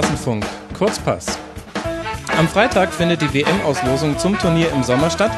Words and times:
Rasenfunk 0.00 0.46
Kurzpass. 0.72 1.26
Am 2.38 2.48
Freitag 2.48 2.90
findet 2.90 3.20
die 3.20 3.34
WM-Auslosung 3.34 4.18
zum 4.18 4.38
Turnier 4.38 4.72
im 4.72 4.82
Sommer 4.82 5.10
statt. 5.10 5.30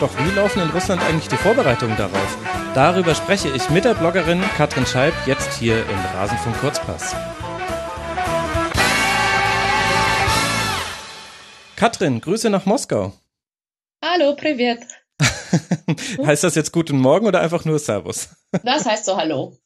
Doch 0.00 0.10
wie 0.18 0.30
laufen 0.34 0.60
in 0.60 0.68
Russland 0.68 1.00
eigentlich 1.00 1.28
die 1.28 1.38
Vorbereitungen 1.38 1.96
darauf? 1.96 2.36
Darüber 2.74 3.14
spreche 3.14 3.48
ich 3.48 3.70
mit 3.70 3.86
der 3.86 3.94
Bloggerin 3.94 4.42
Katrin 4.58 4.84
Scheib 4.84 5.14
jetzt 5.24 5.54
hier 5.54 5.78
im 5.78 5.98
Rasenfunk 6.14 6.60
Kurzpass. 6.60 7.16
Katrin, 11.76 12.20
Grüße 12.20 12.50
nach 12.50 12.66
Moskau. 12.66 13.14
Hallo, 14.04 14.36
privet. 14.36 14.82
heißt 16.26 16.44
das 16.44 16.54
jetzt 16.54 16.72
Guten 16.72 16.98
Morgen 16.98 17.26
oder 17.26 17.40
einfach 17.40 17.64
nur 17.64 17.78
Servus? 17.78 18.28
Das 18.62 18.84
heißt 18.84 19.06
so 19.06 19.16
Hallo. 19.16 19.56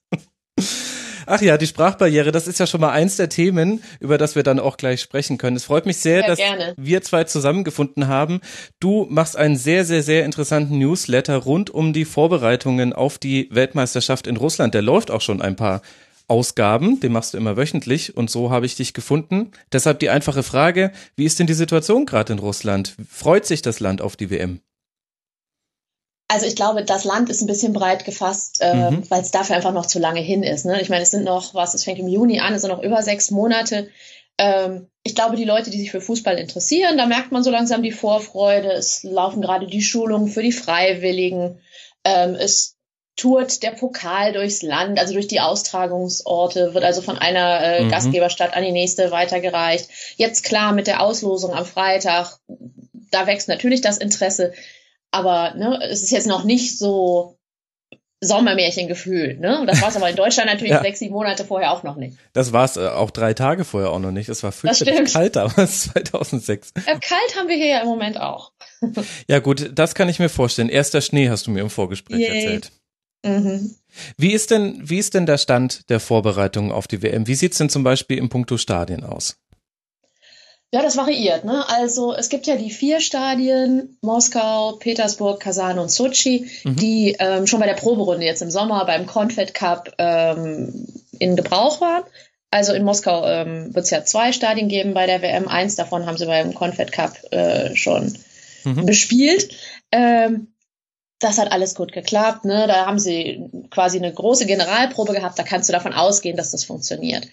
Ach 1.26 1.42
ja, 1.42 1.58
die 1.58 1.66
Sprachbarriere, 1.66 2.30
das 2.30 2.46
ist 2.46 2.60
ja 2.60 2.66
schon 2.66 2.80
mal 2.80 2.92
eins 2.92 3.16
der 3.16 3.28
Themen, 3.28 3.82
über 4.00 4.16
das 4.16 4.36
wir 4.36 4.44
dann 4.44 4.60
auch 4.60 4.76
gleich 4.76 5.00
sprechen 5.00 5.38
können. 5.38 5.56
Es 5.56 5.64
freut 5.64 5.84
mich 5.84 5.96
sehr, 5.96 6.20
ja, 6.20 6.26
dass 6.26 6.38
gerne. 6.38 6.74
wir 6.76 7.02
zwei 7.02 7.24
zusammengefunden 7.24 8.06
haben. 8.06 8.40
Du 8.78 9.06
machst 9.10 9.36
einen 9.36 9.56
sehr, 9.56 9.84
sehr, 9.84 10.02
sehr 10.02 10.24
interessanten 10.24 10.78
Newsletter 10.78 11.36
rund 11.36 11.70
um 11.70 11.92
die 11.92 12.04
Vorbereitungen 12.04 12.92
auf 12.92 13.18
die 13.18 13.48
Weltmeisterschaft 13.50 14.26
in 14.26 14.36
Russland. 14.36 14.74
Der 14.74 14.82
läuft 14.82 15.10
auch 15.10 15.20
schon 15.20 15.42
ein 15.42 15.56
paar 15.56 15.82
Ausgaben, 16.28 17.00
den 17.00 17.12
machst 17.12 17.34
du 17.34 17.38
immer 17.38 17.56
wöchentlich 17.56 18.16
und 18.16 18.30
so 18.30 18.50
habe 18.50 18.66
ich 18.66 18.74
dich 18.74 18.94
gefunden. 18.94 19.52
Deshalb 19.72 20.00
die 20.00 20.10
einfache 20.10 20.42
Frage, 20.42 20.92
wie 21.14 21.24
ist 21.24 21.38
denn 21.38 21.46
die 21.46 21.54
Situation 21.54 22.06
gerade 22.06 22.32
in 22.32 22.38
Russland? 22.40 22.96
Freut 23.08 23.46
sich 23.46 23.62
das 23.62 23.80
Land 23.80 24.02
auf 24.02 24.16
die 24.16 24.30
WM? 24.30 24.60
Also 26.28 26.46
ich 26.46 26.56
glaube, 26.56 26.82
das 26.84 27.05
Land 27.05 27.30
ist 27.30 27.41
ein 27.41 27.46
bisschen 27.46 27.72
breit 27.72 28.05
gefasst, 28.05 28.58
äh, 28.60 28.91
mhm. 28.91 29.08
weil 29.10 29.22
es 29.22 29.30
dafür 29.30 29.56
einfach 29.56 29.72
noch 29.72 29.86
zu 29.86 30.00
lange 30.00 30.20
hin 30.20 30.42
ist. 30.42 30.66
Ne? 30.66 30.80
Ich 30.80 30.88
meine, 30.88 31.02
es 31.02 31.12
sind 31.12 31.24
noch, 31.24 31.55
was, 31.55 31.74
es 31.74 31.84
fängt 31.84 32.00
im 32.00 32.08
Juni 32.08 32.41
an, 32.41 32.52
es 32.52 32.62
sind 32.62 32.70
noch 32.70 32.83
über 32.83 33.02
sechs 33.02 33.30
Monate. 33.30 33.88
Ähm, 34.38 34.88
ich 35.05 35.14
glaube, 35.14 35.36
die 35.36 35.44
Leute, 35.44 35.70
die 35.70 35.78
sich 35.78 35.92
für 35.92 36.00
Fußball 36.00 36.36
interessieren, 36.36 36.98
da 36.98 37.06
merkt 37.06 37.30
man 37.30 37.44
so 37.44 37.50
langsam 37.50 37.83
die 37.83 37.92
Vorfreude. 37.92 38.72
Es 38.72 39.05
laufen 39.05 39.41
gerade 39.41 39.68
die 39.68 39.83
Schulungen 39.83 40.28
für 40.28 40.42
die 40.42 40.52
Freiwilligen. 40.52 41.60
Ähm, 42.05 42.34
es 42.34 42.77
tourt 43.16 43.62
der 43.62 43.70
Pokal 43.70 44.33
durchs 44.33 44.62
Land, 44.62 44.98
also 44.98 45.14
durch 45.14 45.27
die 45.27 45.40
Austragungsorte, 45.40 46.74
wird 46.74 46.84
also 46.84 47.00
von 47.00 47.16
einer 47.16 47.62
äh, 47.62 47.84
mhm. 47.84 47.88
Gastgeberstadt 47.88 48.55
an 48.55 48.62
die 48.62 48.72
nächste 48.72 49.11
weitergereicht. 49.11 49.88
Jetzt 50.16 50.44
klar 50.44 50.72
mit 50.72 50.86
der 50.86 51.02
Auslosung 51.02 51.55
am 51.55 51.64
Freitag, 51.64 52.38
da 53.11 53.27
wächst 53.27 53.48
natürlich 53.48 53.80
das 53.80 53.96
Interesse. 53.96 54.52
Aber 55.10 55.54
ne, 55.54 55.80
es 55.82 56.02
ist 56.02 56.10
jetzt 56.10 56.26
noch 56.26 56.44
nicht 56.44 56.78
so 56.78 57.36
Sommermärchengefühl. 58.22 59.36
Ne? 59.38 59.64
Das 59.66 59.82
war 59.82 59.90
es 59.90 59.96
aber 59.96 60.08
in 60.08 60.16
Deutschland 60.16 60.48
natürlich 60.48 60.72
ja. 60.72 60.82
sechs, 60.82 60.98
sieben 60.98 61.12
Monate 61.12 61.44
vorher 61.44 61.72
auch 61.72 61.82
noch 61.82 61.96
nicht. 61.96 62.16
Das 62.32 62.52
war 62.52 62.64
es 62.64 62.76
äh, 62.76 62.88
auch 62.88 63.10
drei 63.10 63.34
Tage 63.34 63.64
vorher 63.64 63.90
auch 63.90 63.98
noch 63.98 64.10
nicht. 64.10 64.28
Es 64.28 64.42
war 64.42 64.52
fürchterlich 64.52 65.12
kalt 65.12 65.36
damals, 65.36 65.82
2006. 65.92 66.72
Ja, 66.86 66.98
kalt 66.98 67.36
haben 67.38 67.48
wir 67.48 67.56
hier 67.56 67.68
ja 67.68 67.80
im 67.80 67.88
Moment 67.88 68.18
auch. 68.18 68.52
ja 69.28 69.38
gut, 69.38 69.70
das 69.74 69.94
kann 69.94 70.08
ich 70.08 70.18
mir 70.18 70.28
vorstellen. 70.28 70.68
Erster 70.68 71.00
Schnee 71.00 71.28
hast 71.28 71.46
du 71.46 71.50
mir 71.50 71.60
im 71.60 71.70
Vorgespräch 71.70 72.20
Yay. 72.20 72.44
erzählt. 72.44 72.72
Mhm. 73.24 73.74
Wie 74.16 74.32
ist 74.32 74.50
denn, 74.50 74.78
wie 74.82 74.98
ist 74.98 75.14
denn 75.14 75.27
der 75.27 75.38
Stand 75.38 75.90
der 75.90 76.00
Vorbereitungen 76.00 76.72
auf 76.72 76.86
die 76.86 77.02
WM? 77.02 77.27
Wie 77.27 77.34
sieht's 77.34 77.58
denn 77.58 77.68
zum 77.68 77.82
Beispiel 77.82 78.18
im 78.18 78.28
Punkto 78.28 78.56
Stadien 78.56 79.04
aus? 79.04 79.36
Ja, 80.72 80.83
das 80.83 80.97
variiert. 80.97 81.45
Ne? 81.45 81.64
Also 81.69 82.12
es 82.12 82.28
gibt 82.28 82.47
ja 82.47 82.56
die 82.56 82.70
vier 82.70 83.00
Stadien, 83.00 83.97
Moskau, 84.03 84.73
Petersburg, 84.73 85.41
Kasan 85.41 85.78
und 85.78 85.91
Sochi, 85.91 86.50
mhm. 86.64 86.77
die 86.77 87.17
ähm, 87.19 87.47
schon 87.47 87.61
bei 87.61 87.67
der 87.67 87.75
Proberunde 87.75 88.27
jetzt 88.27 88.42
im 88.42 88.50
Sommer 88.50 88.84
beim 88.84 89.06
Confed 89.06 89.55
Cup 89.55 89.95
ähm, 89.98 90.86
in 91.18 91.36
Gebrauch 91.36 91.80
waren. 91.80 92.02
Also 92.51 92.73
in 92.73 92.85
Moskau 92.85 93.27
ähm, 93.27 93.74
wird 93.74 93.85
es 93.85 93.90
ja 93.90 94.05
zwei 94.05 94.33
Stadien 94.33 94.68
geben 94.68 94.92
bei 94.92 95.07
der 95.07 95.23
WM. 95.23 95.46
Eins 95.46 95.77
davon 95.77 96.07
haben 96.07 96.17
sie 96.17 96.27
beim 96.27 96.55
Confed 96.55 96.90
Cup 96.90 97.17
äh, 97.30 97.74
schon 97.77 98.17
mhm. 98.64 98.86
bespielt. 98.86 99.55
Ähm, 99.92 100.48
das 101.20 101.39
hat 101.39 101.52
alles 101.52 101.74
gut 101.74 101.92
geklappt. 101.92 102.45
Ne? 102.45 102.67
Da 102.67 102.86
haben 102.86 102.98
sie 102.98 103.48
quasi 103.70 103.98
eine 103.98 104.13
große 104.13 104.46
Generalprobe 104.46 105.13
gehabt. 105.13 105.39
Da 105.39 105.45
kannst 105.45 105.69
du 105.69 105.73
davon 105.73 105.92
ausgehen, 105.92 106.36
dass 106.36 106.51
das 106.51 106.64
funktioniert. 106.64 107.29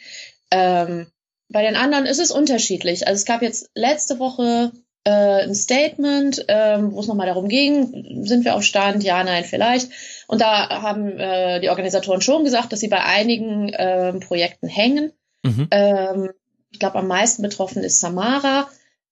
Ähm, 0.52 1.08
bei 1.50 1.62
den 1.62 1.76
anderen 1.76 2.06
ist 2.06 2.20
es 2.20 2.32
unterschiedlich. 2.32 3.08
Also 3.08 3.20
es 3.20 3.26
gab 3.26 3.42
jetzt 3.42 3.70
letzte 3.76 4.20
Woche 4.20 4.72
äh, 5.04 5.44
ein 5.44 5.56
Statement, 5.56 6.46
ähm, 6.48 6.94
wo 6.94 7.00
es 7.02 7.08
nochmal 7.08 7.28
darum 7.28 7.48
ging, 7.48 8.24
sind 8.26 8.46
wir 8.46 8.56
auf 8.56 8.64
Stand, 8.64 9.04
ja, 9.04 9.24
nein, 9.24 9.44
vielleicht. 9.44 9.90
Und 10.28 10.42
da 10.42 10.82
haben 10.82 11.20
äh, 11.20 11.60
die 11.60 11.70
Organisatoren 11.70 12.22
schon 12.22 12.44
gesagt, 12.44 12.72
dass 12.72 12.80
sie 12.80 12.88
bei 12.88 13.04
einigen 13.04 13.72
ähm, 13.78 14.20
Projekten 14.20 14.68
hängen. 14.68 15.12
Mhm. 15.44 15.68
Ähm, 15.72 16.30
ich 16.72 16.80
glaube, 16.80 17.00
am 17.00 17.08
meisten 17.08 17.44
betroffen 17.44 17.84
ist 17.84 18.00
Samara. 18.00 18.70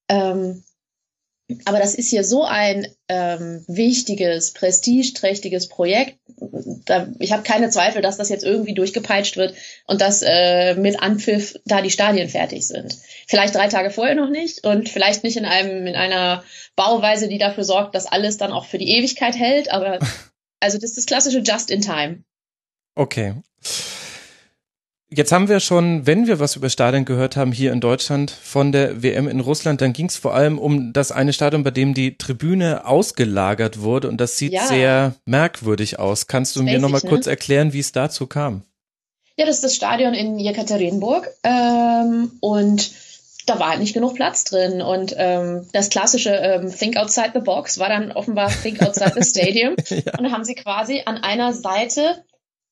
Ähm, 0.08 0.64
aber 1.66 1.80
das 1.80 1.96
ist 1.96 2.10
hier 2.10 2.24
so 2.24 2.44
ein 2.44 2.88
ähm, 3.08 3.64
wichtiges, 3.68 4.52
prestigeträchtiges 4.52 5.68
Projekt. 5.68 6.18
Da, 6.86 7.08
ich 7.20 7.32
habe 7.32 7.44
keine 7.44 7.70
Zweifel, 7.70 8.02
dass 8.02 8.18
das 8.18 8.30
jetzt 8.30 8.44
irgendwie 8.44 8.74
durchgepeitscht 8.74 9.38
wird 9.38 9.54
und 9.86 10.02
dass 10.02 10.22
äh, 10.22 10.76
mit 10.76 11.02
Anpfiff 11.02 11.60
da 11.66 11.82
die 11.82 11.90
Stadien 11.90 12.30
fertig 12.30 12.68
sind. 12.68 12.98
Vielleicht 13.28 13.56
drei 13.56 13.68
Tage 13.68 13.92
vorher 13.92 14.16
noch 14.16 14.30
nicht 14.30 14.66
und 14.66 14.90
vielleicht 14.90 15.24
nicht 15.24 15.38
in 15.38 15.46
einem 15.46 15.88
in 15.88 15.96
einer 15.96 16.44
Bauweise, 16.76 17.28
die 17.28 17.38
dafür 17.38 17.64
sorgt, 17.64 17.96
dass 17.96 18.06
alles 18.06 18.38
dann 18.38 18.52
auch 18.52 18.66
für 18.66 18.78
die 18.78 18.90
Ewigkeit 18.90 19.36
hält. 19.36 19.72
Aber 19.72 20.00
also 20.60 20.78
das 20.78 20.92
ist 20.92 20.98
das 20.98 21.06
klassische 21.06 21.40
Just 21.40 21.70
in 21.70 21.82
Time. 21.82 22.24
Okay. 22.96 23.36
Jetzt 25.14 25.34
haben 25.34 25.50
wir 25.50 25.60
schon, 25.60 26.08
wenn 26.08 26.26
wir 26.26 26.40
was 26.40 26.56
über 26.56 26.70
Stadien 26.70 27.04
gehört 27.04 27.36
haben 27.36 27.52
hier 27.52 27.74
in 27.74 27.82
Deutschland 27.82 28.32
von 28.32 28.72
der 28.72 29.04
WM 29.04 29.28
in 29.28 29.42
Russland, 29.42 29.82
dann 29.82 29.92
ging 29.92 30.06
es 30.06 30.16
vor 30.16 30.34
allem 30.34 30.58
um 30.58 30.94
das 30.94 31.12
eine 31.12 31.34
Stadion, 31.34 31.64
bei 31.64 31.72
dem 31.72 31.94
die 31.94 32.18
Tribüne 32.18 32.86
ausgelagert 32.86 33.82
wurde 33.82 34.08
und 34.08 34.22
das 34.22 34.38
sieht 34.38 34.54
ja. 34.54 34.66
sehr 34.66 35.16
merkwürdig 35.26 36.00
aus. 36.00 36.28
Kannst 36.28 36.56
du 36.56 36.64
mir 36.64 36.80
nochmal 36.80 37.02
ne? 37.04 37.10
kurz 37.10 37.28
erklären, 37.28 37.74
wie 37.74 37.82
es 37.82 37.92
dazu 37.92 38.26
kam? 38.26 38.64
Ja, 39.36 39.46
das 39.46 39.56
ist 39.56 39.66
das 39.66 39.76
Stadion 39.76 40.14
in 40.14 40.40
Jekaterinburg 40.40 41.30
ähm, 41.44 42.32
und 42.40 42.92
da 43.48 43.60
war 43.60 43.72
halt 43.72 43.80
nicht 43.82 43.94
genug 43.94 44.16
Platz 44.16 44.46
drin 44.46 44.82
und 44.82 45.14
ähm, 45.18 45.68
das 45.74 45.90
klassische 45.90 46.30
ähm, 46.30 46.74
Think 46.74 46.96
Outside 46.96 47.32
the 47.34 47.42
Box 47.42 47.80
war 47.80 47.90
dann 47.90 48.14
offenbar 48.14 48.50
Think 48.50 48.82
Outside 48.82 49.12
the 49.20 49.24
Stadium 49.30 49.76
ja. 49.90 50.18
und 50.18 50.24
da 50.24 50.32
haben 50.32 50.46
sie 50.46 50.56
quasi 50.56 51.02
an 51.06 51.18
einer 51.18 51.52
Seite 51.52 52.24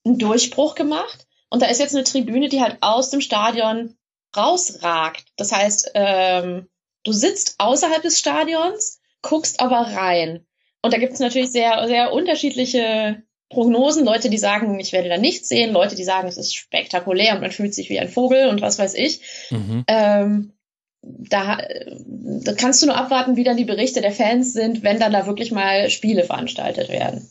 einen 0.06 0.18
Durchbruch 0.20 0.76
gemacht 0.76 1.26
und 1.50 1.62
da 1.62 1.68
ist 1.68 1.80
jetzt 1.80 1.96
eine 1.96 2.04
Tribüne, 2.04 2.50
die 2.50 2.62
halt 2.62 2.78
aus 2.82 3.10
dem 3.10 3.22
Stadion 3.22 3.96
rausragt. 4.36 5.26
Das 5.38 5.52
heißt, 5.52 5.92
ähm, 5.96 6.68
du 7.04 7.12
sitzt 7.12 7.56
außerhalb 7.58 8.02
des 8.02 8.20
Stadions, 8.20 9.00
guckst 9.22 9.60
aber 9.60 9.82
rein. 9.82 10.46
Und 10.82 10.94
da 10.94 10.98
gibt 10.98 11.14
es 11.14 11.20
natürlich 11.20 11.52
sehr, 11.52 11.88
sehr 11.88 12.14
unterschiedliche 12.14 13.24
Prognosen. 13.50 14.06
Leute, 14.06 14.30
die 14.30 14.38
sagen, 14.38 14.80
ich 14.80 14.94
werde 14.94 15.10
da 15.10 15.18
nichts 15.18 15.50
sehen. 15.50 15.74
Leute, 15.74 15.96
die 15.96 16.04
sagen, 16.04 16.28
es 16.28 16.38
ist 16.38 16.56
spektakulär 16.56 17.34
und 17.34 17.42
man 17.42 17.52
fühlt 17.52 17.74
sich 17.74 17.90
wie 17.90 18.00
ein 18.00 18.10
Vogel 18.10 18.48
und 18.48 18.62
was 18.62 18.78
weiß 18.78 18.94
ich. 18.94 19.22
Mhm. 19.50 19.84
Ähm, 19.88 20.54
da, 21.02 21.58
da 21.98 22.54
kannst 22.54 22.82
du 22.82 22.88
nur 22.88 22.96
abwarten, 22.96 23.36
wie 23.36 23.44
dann 23.44 23.58
die 23.58 23.66
Berichte 23.66 24.02
der 24.02 24.12
Fans 24.12 24.54
sind, 24.54 24.84
wenn 24.84 25.00
dann 25.00 25.14
da 25.14 25.26
wirklich 25.26 25.52
mal 25.52 25.90
Spiele 25.90 26.24
veranstaltet 26.24 26.90
werden. 26.90 27.28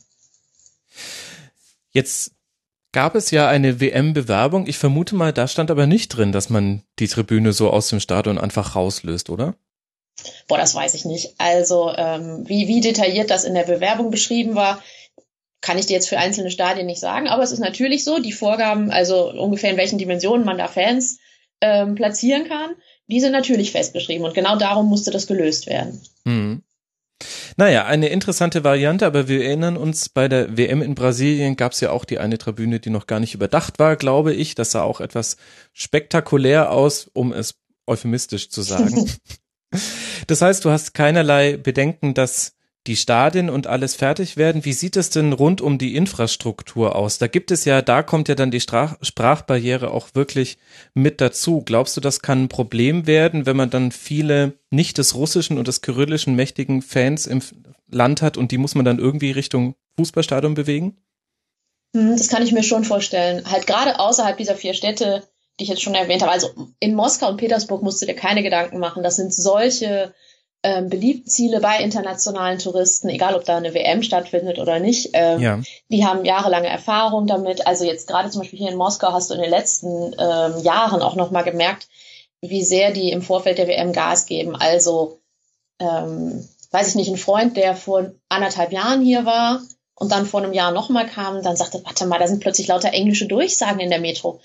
Jetzt 1.92 2.32
gab 2.93 3.15
es 3.15 3.31
ja 3.31 3.49
eine 3.49 3.81
WM-Bewerbung. 3.81 4.66
Ich 4.66 4.78
vermute 4.78 5.15
mal, 5.15 5.32
da 5.32 5.47
stand 5.49 5.71
aber 5.71 5.87
nicht 5.87 6.09
drin, 6.09 6.32
dass 6.32 6.50
man 6.50 6.82
die 6.99 7.09
Tribüne 7.09 7.53
so 7.53 7.71
aus 7.71 7.88
dem 7.88 8.00
Stadion 8.00 8.38
einfach 8.38 8.76
rauslöst, 8.76 9.31
oder? 9.31 9.54
Boah, 10.49 10.59
das 10.59 10.75
weiß 10.75 10.94
ich 10.94 11.04
nicht. 11.04 11.34
Also 11.38 11.93
ähm, 11.97 12.48
wie, 12.48 12.66
wie 12.66 12.80
detailliert 12.80 13.30
das 13.30 13.45
in 13.45 13.54
der 13.54 13.65
Bewerbung 13.65 14.10
beschrieben 14.10 14.54
war, 14.54 14.83
kann 15.60 15.78
ich 15.78 15.86
dir 15.86 15.95
jetzt 15.95 16.09
für 16.09 16.18
einzelne 16.18 16.51
Stadien 16.51 16.86
nicht 16.86 17.01
sagen. 17.01 17.28
Aber 17.28 17.42
es 17.42 17.53
ist 17.53 17.59
natürlich 17.59 18.04
so, 18.04 18.18
die 18.18 18.33
Vorgaben, 18.33 18.91
also 18.91 19.30
ungefähr 19.30 19.71
in 19.71 19.77
welchen 19.77 19.98
Dimensionen 19.98 20.45
man 20.45 20.59
da 20.59 20.68
Fans 20.68 21.18
ähm, 21.60 21.95
platzieren 21.95 22.48
kann, 22.48 22.74
die 23.09 23.21
sind 23.21 23.33
natürlich 23.33 23.72
festgeschrieben. 23.72 24.24
Und 24.27 24.34
genau 24.34 24.57
darum 24.57 24.89
musste 24.89 25.10
das 25.10 25.27
gelöst 25.27 25.66
werden. 25.66 26.01
Mhm. 26.24 26.62
Naja, 27.59 27.87
eine 27.87 28.09
interessante 28.09 28.63
Variante, 28.63 29.05
aber 29.05 29.27
wir 29.27 29.45
erinnern 29.45 29.77
uns, 29.77 30.09
bei 30.09 30.28
der 30.28 30.57
WM 30.57 30.81
in 30.81 30.95
Brasilien 30.95 31.57
gab 31.57 31.72
es 31.72 31.81
ja 31.81 31.91
auch 31.91 32.05
die 32.05 32.21
eine 32.21 32.39
Tribüne, 32.39 32.78
die 32.78 32.89
noch 32.89 33.09
gar 33.09 33.19
nicht 33.19 33.34
überdacht 33.34 33.81
war, 33.81 33.97
glaube 33.97 34.33
ich. 34.33 34.55
Das 34.55 34.71
sah 34.71 34.83
auch 34.83 35.01
etwas 35.01 35.37
spektakulär 35.72 36.71
aus, 36.71 37.10
um 37.13 37.33
es 37.33 37.57
euphemistisch 37.84 38.49
zu 38.51 38.63
sagen. 38.63 39.10
das 40.28 40.41
heißt, 40.41 40.65
du 40.65 40.71
hast 40.71 40.95
keinerlei 40.95 41.57
Bedenken, 41.57 42.15
dass 42.15 42.55
die 42.88 42.96
Stadien 42.96 43.50
und 43.50 43.66
alles 43.66 43.94
fertig 43.94 44.36
werden. 44.36 44.64
Wie 44.64 44.72
sieht 44.72 44.96
es 44.96 45.10
denn 45.10 45.32
rund 45.32 45.60
um 45.60 45.78
die 45.78 45.94
Infrastruktur 45.94 46.96
aus? 46.96 47.18
Da 47.18 47.28
gibt 47.28 47.50
es 47.50 47.64
ja, 47.64 47.82
da 47.82 48.02
kommt 48.02 48.28
ja 48.28 48.34
dann 48.34 48.50
die 48.50 48.60
Sprach 48.60 48.96
Sprachbarriere 49.02 49.90
auch 49.92 50.08
wirklich 50.14 50.58
mit 50.94 51.20
dazu. 51.20 51.62
Glaubst 51.64 51.96
du, 51.96 52.00
das 52.00 52.22
kann 52.22 52.44
ein 52.44 52.48
Problem 52.48 53.06
werden, 53.06 53.46
wenn 53.46 53.56
man 53.56 53.70
dann 53.70 53.92
viele 53.92 54.54
nicht 54.70 54.98
des 54.98 55.14
russischen 55.14 55.58
und 55.58 55.68
des 55.68 55.82
kyrillischen 55.82 56.34
mächtigen 56.34 56.82
Fans 56.82 57.26
im 57.26 57.40
Land 57.90 58.22
hat 58.22 58.36
und 58.36 58.50
die 58.50 58.58
muss 58.58 58.74
man 58.74 58.84
dann 58.84 58.98
irgendwie 58.98 59.30
Richtung 59.30 59.76
Fußballstadion 59.96 60.54
bewegen? 60.54 60.96
Hm, 61.94 62.16
das 62.16 62.28
kann 62.28 62.42
ich 62.42 62.52
mir 62.52 62.64
schon 62.64 62.84
vorstellen. 62.84 63.48
Halt 63.50 63.66
gerade 63.66 64.00
außerhalb 64.00 64.36
dieser 64.36 64.56
vier 64.56 64.74
Städte 64.74 65.22
die 65.58 65.64
ich 65.64 65.70
jetzt 65.70 65.82
schon 65.82 65.94
erwähnt 65.94 66.22
habe. 66.22 66.32
Also 66.32 66.50
in 66.78 66.94
Moskau 66.94 67.28
und 67.28 67.36
Petersburg 67.36 67.82
musst 67.82 68.00
du 68.00 68.06
dir 68.06 68.14
keine 68.14 68.42
Gedanken 68.42 68.78
machen. 68.78 69.02
Das 69.02 69.16
sind 69.16 69.34
solche 69.34 70.14
ähm, 70.63 70.89
beliebten 70.89 71.31
Ziele 71.31 71.60
bei 71.60 71.78
internationalen 71.78 72.59
Touristen, 72.59 73.09
egal 73.09 73.34
ob 73.34 73.45
da 73.45 73.57
eine 73.57 73.75
WM 73.75 74.03
stattfindet 74.03 74.59
oder 74.59 74.81
nicht. 74.81 75.10
Ähm, 75.13 75.41
ja. 75.41 75.60
Die 75.89 76.05
haben 76.05 76.25
jahrelange 76.25 76.69
Erfahrung 76.69 77.27
damit. 77.27 77.66
Also 77.66 77.84
jetzt 77.84 78.09
gerade 78.09 78.31
zum 78.31 78.41
Beispiel 78.41 78.59
hier 78.59 78.71
in 78.71 78.77
Moskau 78.77 79.13
hast 79.13 79.31
du 79.31 79.34
in 79.34 79.41
den 79.41 79.51
letzten 79.51 80.15
ähm, 80.19 80.59
Jahren 80.63 81.03
auch 81.03 81.15
nochmal 81.15 81.45
gemerkt, 81.45 81.89
wie 82.41 82.63
sehr 82.63 82.93
die 82.93 83.10
im 83.13 83.22
Vorfeld 83.22 83.59
der 83.59 83.69
WM 83.69 83.93
Gas 83.93 84.27
geben. 84.27 84.57
Also 84.57 85.21
ähm, 85.78 86.49
weiß 86.72 86.89
ich 86.89 86.95
nicht, 86.97 87.09
ein 87.09 87.16
Freund, 87.16 87.57
der 87.57 87.77
vor 87.77 88.10
anderthalb 88.28 88.72
Jahren 88.72 89.03
hier 89.03 89.25
war 89.25 89.63
und 89.95 90.13
dann 90.13 90.27
vor 90.27 90.43
einem 90.43 90.53
Jahr 90.53 90.72
nochmal 90.72 91.07
kam, 91.07 91.43
dann 91.43 91.57
sagte, 91.57 91.83
warte 91.84 92.07
mal, 92.07 92.19
da 92.19 92.27
sind 92.27 92.41
plötzlich 92.41 92.69
lauter 92.69 92.93
englische 92.93 93.27
Durchsagen 93.27 93.81
in 93.81 93.91
der 93.91 94.01
Metro. 94.01 94.41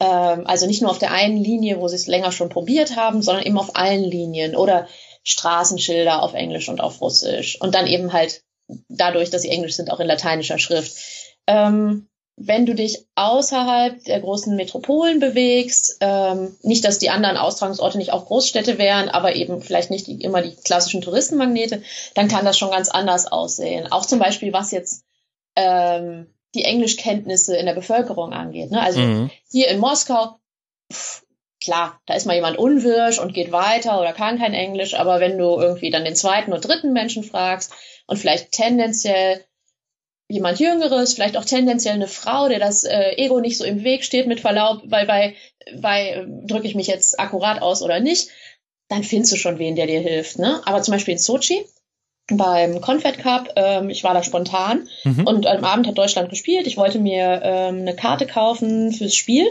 Ähm, 0.00 0.46
also 0.46 0.66
nicht 0.66 0.82
nur 0.82 0.90
auf 0.90 0.98
der 0.98 1.12
einen 1.12 1.36
Linie, 1.36 1.80
wo 1.80 1.88
sie 1.88 1.96
es 1.96 2.06
länger 2.06 2.32
schon 2.32 2.48
probiert 2.48 2.96
haben, 2.96 3.22
sondern 3.22 3.44
eben 3.44 3.58
auf 3.58 3.76
allen 3.76 4.04
Linien 4.04 4.56
oder 4.56 4.88
Straßenschilder 5.24 6.22
auf 6.22 6.34
Englisch 6.34 6.68
und 6.68 6.80
auf 6.80 7.00
Russisch. 7.00 7.60
Und 7.60 7.74
dann 7.74 7.86
eben 7.86 8.12
halt 8.12 8.42
dadurch, 8.88 9.30
dass 9.30 9.42
sie 9.42 9.50
Englisch 9.50 9.76
sind, 9.76 9.90
auch 9.90 10.00
in 10.00 10.06
lateinischer 10.06 10.58
Schrift. 10.58 10.96
Ähm, 11.46 12.08
wenn 12.42 12.64
du 12.64 12.74
dich 12.74 13.06
außerhalb 13.16 14.02
der 14.04 14.20
großen 14.20 14.56
Metropolen 14.56 15.20
bewegst, 15.20 15.98
ähm, 16.00 16.56
nicht, 16.62 16.86
dass 16.86 16.98
die 16.98 17.10
anderen 17.10 17.36
Austragungsorte 17.36 17.98
nicht 17.98 18.12
auch 18.12 18.24
Großstädte 18.26 18.78
wären, 18.78 19.10
aber 19.10 19.34
eben 19.34 19.60
vielleicht 19.60 19.90
nicht 19.90 20.06
die, 20.06 20.22
immer 20.22 20.40
die 20.40 20.56
klassischen 20.56 21.02
Touristenmagnete, 21.02 21.82
dann 22.14 22.28
kann 22.28 22.46
das 22.46 22.56
schon 22.56 22.70
ganz 22.70 22.88
anders 22.88 23.30
aussehen. 23.30 23.92
Auch 23.92 24.06
zum 24.06 24.18
Beispiel, 24.18 24.54
was 24.54 24.70
jetzt 24.70 25.04
ähm, 25.54 26.32
die 26.54 26.64
Englischkenntnisse 26.64 27.56
in 27.56 27.66
der 27.66 27.74
Bevölkerung 27.74 28.32
angeht. 28.32 28.70
Ne? 28.70 28.80
Also 28.80 29.00
mhm. 29.00 29.30
hier 29.50 29.68
in 29.68 29.78
Moskau, 29.78 30.36
pff, 30.90 31.22
klar, 31.60 32.00
da 32.06 32.14
ist 32.14 32.26
mal 32.26 32.34
jemand 32.34 32.58
unwirsch 32.58 33.18
und 33.18 33.34
geht 33.34 33.52
weiter 33.52 34.00
oder 34.00 34.12
kann 34.12 34.38
kein 34.38 34.54
Englisch, 34.54 34.94
aber 34.94 35.20
wenn 35.20 35.38
du 35.38 35.60
irgendwie 35.60 35.90
dann 35.90 36.04
den 36.04 36.16
zweiten 36.16 36.52
und 36.52 36.66
dritten 36.66 36.92
Menschen 36.92 37.22
fragst 37.22 37.72
und 38.06 38.16
vielleicht 38.16 38.52
tendenziell 38.52 39.44
jemand 40.28 40.60
Jüngeres, 40.60 41.14
vielleicht 41.14 41.36
auch 41.36 41.44
tendenziell 41.44 41.94
eine 41.94 42.06
Frau, 42.06 42.48
der 42.48 42.60
das 42.60 42.84
äh, 42.84 43.16
Ego 43.16 43.40
nicht 43.40 43.58
so 43.58 43.64
im 43.64 43.82
Weg 43.82 44.04
steht, 44.04 44.28
mit 44.28 44.40
Verlaub, 44.40 44.82
weil 44.86 45.06
bei, 45.06 45.34
bei 45.80 46.24
drücke 46.46 46.66
ich 46.66 46.76
mich 46.76 46.86
jetzt 46.86 47.18
akkurat 47.18 47.60
aus 47.60 47.82
oder 47.82 48.00
nicht, 48.00 48.28
dann 48.88 49.02
findest 49.02 49.32
du 49.32 49.36
schon 49.36 49.58
wen, 49.58 49.76
der 49.76 49.86
dir 49.86 50.00
hilft. 50.00 50.38
Ne? 50.38 50.60
Aber 50.64 50.82
zum 50.82 50.92
Beispiel 50.92 51.12
in 51.12 51.18
Sochi 51.18 51.64
beim 52.28 52.80
Confed 52.80 53.18
Cup, 53.18 53.50
ähm, 53.56 53.90
ich 53.90 54.04
war 54.04 54.14
da 54.14 54.22
spontan 54.22 54.88
mhm. 55.02 55.26
und 55.26 55.46
am 55.46 55.64
Abend 55.64 55.88
hat 55.88 55.98
Deutschland 55.98 56.30
gespielt. 56.30 56.68
Ich 56.68 56.76
wollte 56.76 57.00
mir 57.00 57.40
ähm, 57.42 57.80
eine 57.80 57.96
Karte 57.96 58.26
kaufen 58.26 58.92
fürs 58.92 59.16
Spiel 59.16 59.46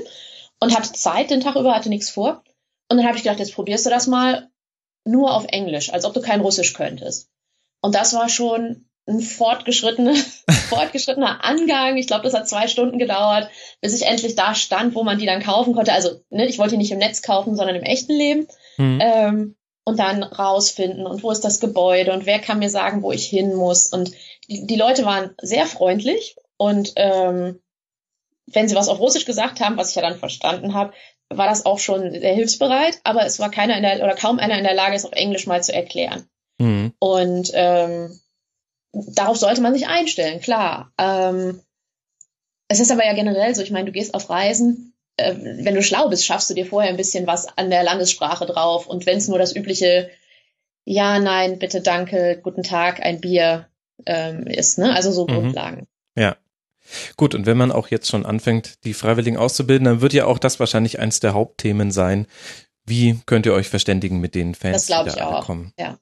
und 0.59 0.75
hatte 0.75 0.93
Zeit 0.93 1.29
den 1.29 1.41
Tag 1.41 1.55
über, 1.55 1.75
hatte 1.75 1.89
nichts 1.89 2.09
vor. 2.09 2.43
Und 2.89 2.97
dann 2.97 3.05
habe 3.05 3.17
ich 3.17 3.23
gedacht, 3.23 3.39
jetzt 3.39 3.53
probierst 3.53 3.85
du 3.85 3.89
das 3.89 4.07
mal 4.07 4.49
nur 5.05 5.33
auf 5.33 5.45
Englisch, 5.47 5.91
als 5.91 6.05
ob 6.05 6.13
du 6.13 6.21
kein 6.21 6.41
Russisch 6.41 6.73
könntest. 6.73 7.29
Und 7.81 7.95
das 7.95 8.13
war 8.13 8.29
schon 8.29 8.89
ein 9.07 9.21
fortgeschrittener, 9.21 10.15
fortgeschrittener 10.69 11.43
Angang. 11.43 11.97
Ich 11.97 12.07
glaube, 12.07 12.23
das 12.23 12.33
hat 12.33 12.47
zwei 12.47 12.67
Stunden 12.67 12.99
gedauert, 12.99 13.49
bis 13.81 13.93
ich 13.93 14.07
endlich 14.07 14.35
da 14.35 14.53
stand, 14.53 14.95
wo 14.95 15.03
man 15.03 15.17
die 15.17 15.25
dann 15.25 15.41
kaufen 15.41 15.73
konnte. 15.73 15.93
Also, 15.93 16.21
ne, 16.29 16.45
ich 16.45 16.59
wollte 16.59 16.71
die 16.71 16.77
nicht 16.77 16.91
im 16.91 16.99
Netz 16.99 17.21
kaufen, 17.21 17.55
sondern 17.55 17.75
im 17.75 17.83
echten 17.83 18.13
Leben. 18.13 18.47
Mhm. 18.77 18.99
Ähm, 19.01 19.55
und 19.85 19.97
dann 19.97 20.21
rausfinden 20.21 21.07
und 21.07 21.23
wo 21.23 21.31
ist 21.31 21.43
das 21.43 21.59
Gebäude 21.59 22.13
und 22.13 22.27
wer 22.27 22.37
kann 22.37 22.59
mir 22.59 22.69
sagen, 22.69 23.01
wo 23.01 23.11
ich 23.11 23.25
hin 23.25 23.55
muss. 23.55 23.87
Und 23.87 24.11
die, 24.47 24.67
die 24.67 24.75
Leute 24.75 25.03
waren 25.03 25.33
sehr 25.41 25.65
freundlich 25.65 26.35
und 26.57 26.93
ähm, 26.95 27.59
wenn 28.53 28.67
sie 28.67 28.75
was 28.75 28.87
auf 28.87 28.99
Russisch 28.99 29.25
gesagt 29.25 29.59
haben, 29.59 29.77
was 29.77 29.89
ich 29.89 29.95
ja 29.95 30.01
dann 30.01 30.17
verstanden 30.17 30.73
habe, 30.73 30.93
war 31.29 31.47
das 31.47 31.65
auch 31.65 31.79
schon 31.79 32.11
sehr 32.11 32.33
hilfsbereit, 32.33 32.99
aber 33.03 33.25
es 33.25 33.39
war 33.39 33.51
keiner 33.51 33.77
in 33.77 33.83
der 33.83 34.03
oder 34.03 34.15
kaum 34.15 34.39
einer 34.39 34.57
in 34.57 34.63
der 34.63 34.73
Lage, 34.73 34.95
es 34.95 35.05
auf 35.05 35.11
Englisch 35.11 35.45
mal 35.47 35.63
zu 35.63 35.73
erklären. 35.73 36.27
Mhm. 36.59 36.93
Und 36.99 37.51
ähm, 37.53 38.19
darauf 38.93 39.37
sollte 39.37 39.61
man 39.61 39.73
sich 39.73 39.87
einstellen, 39.87 40.41
klar. 40.41 40.91
Ähm, 40.97 41.61
es 42.67 42.79
ist 42.79 42.91
aber 42.91 43.05
ja 43.05 43.13
generell 43.13 43.53
so, 43.55 43.61
ich 43.61 43.71
meine, 43.71 43.85
du 43.85 43.91
gehst 43.91 44.13
auf 44.13 44.29
Reisen, 44.29 44.93
äh, 45.17 45.35
wenn 45.35 45.75
du 45.75 45.83
schlau 45.83 46.09
bist, 46.09 46.25
schaffst 46.25 46.49
du 46.49 46.53
dir 46.53 46.65
vorher 46.65 46.89
ein 46.89 46.97
bisschen 46.97 47.27
was 47.27 47.47
an 47.57 47.69
der 47.69 47.83
Landessprache 47.83 48.45
drauf. 48.45 48.87
Und 48.87 49.05
wenn 49.05 49.17
es 49.17 49.27
nur 49.27 49.39
das 49.39 49.55
übliche 49.55 50.09
Ja, 50.85 51.19
nein, 51.19 51.59
bitte, 51.59 51.81
danke, 51.81 52.39
guten 52.41 52.63
Tag, 52.63 53.01
ein 53.01 53.21
Bier 53.21 53.67
ähm, 54.05 54.47
ist, 54.47 54.79
ne? 54.79 54.95
Also 54.95 55.11
so 55.11 55.27
mhm. 55.27 55.33
Grundlagen. 55.33 55.87
Ja. 56.15 56.37
Gut, 57.17 57.35
und 57.35 57.45
wenn 57.45 57.57
man 57.57 57.71
auch 57.71 57.89
jetzt 57.89 58.07
schon 58.07 58.25
anfängt, 58.25 58.83
die 58.83 58.93
Freiwilligen 58.93 59.37
auszubilden, 59.37 59.85
dann 59.85 60.01
wird 60.01 60.13
ja 60.13 60.25
auch 60.25 60.39
das 60.39 60.59
wahrscheinlich 60.59 60.99
eines 60.99 61.19
der 61.19 61.33
Hauptthemen 61.33 61.91
sein. 61.91 62.27
Wie 62.85 63.19
könnt 63.25 63.45
ihr 63.45 63.53
euch 63.53 63.69
verständigen 63.69 64.19
mit 64.19 64.35
den 64.35 64.55
Fans, 64.55 64.87
das 64.87 65.05
die 65.05 65.09
da 65.09 65.15
ich 65.15 65.21
auch. 65.21 65.45
kommen? 65.45 65.73
Ja. 65.77 65.97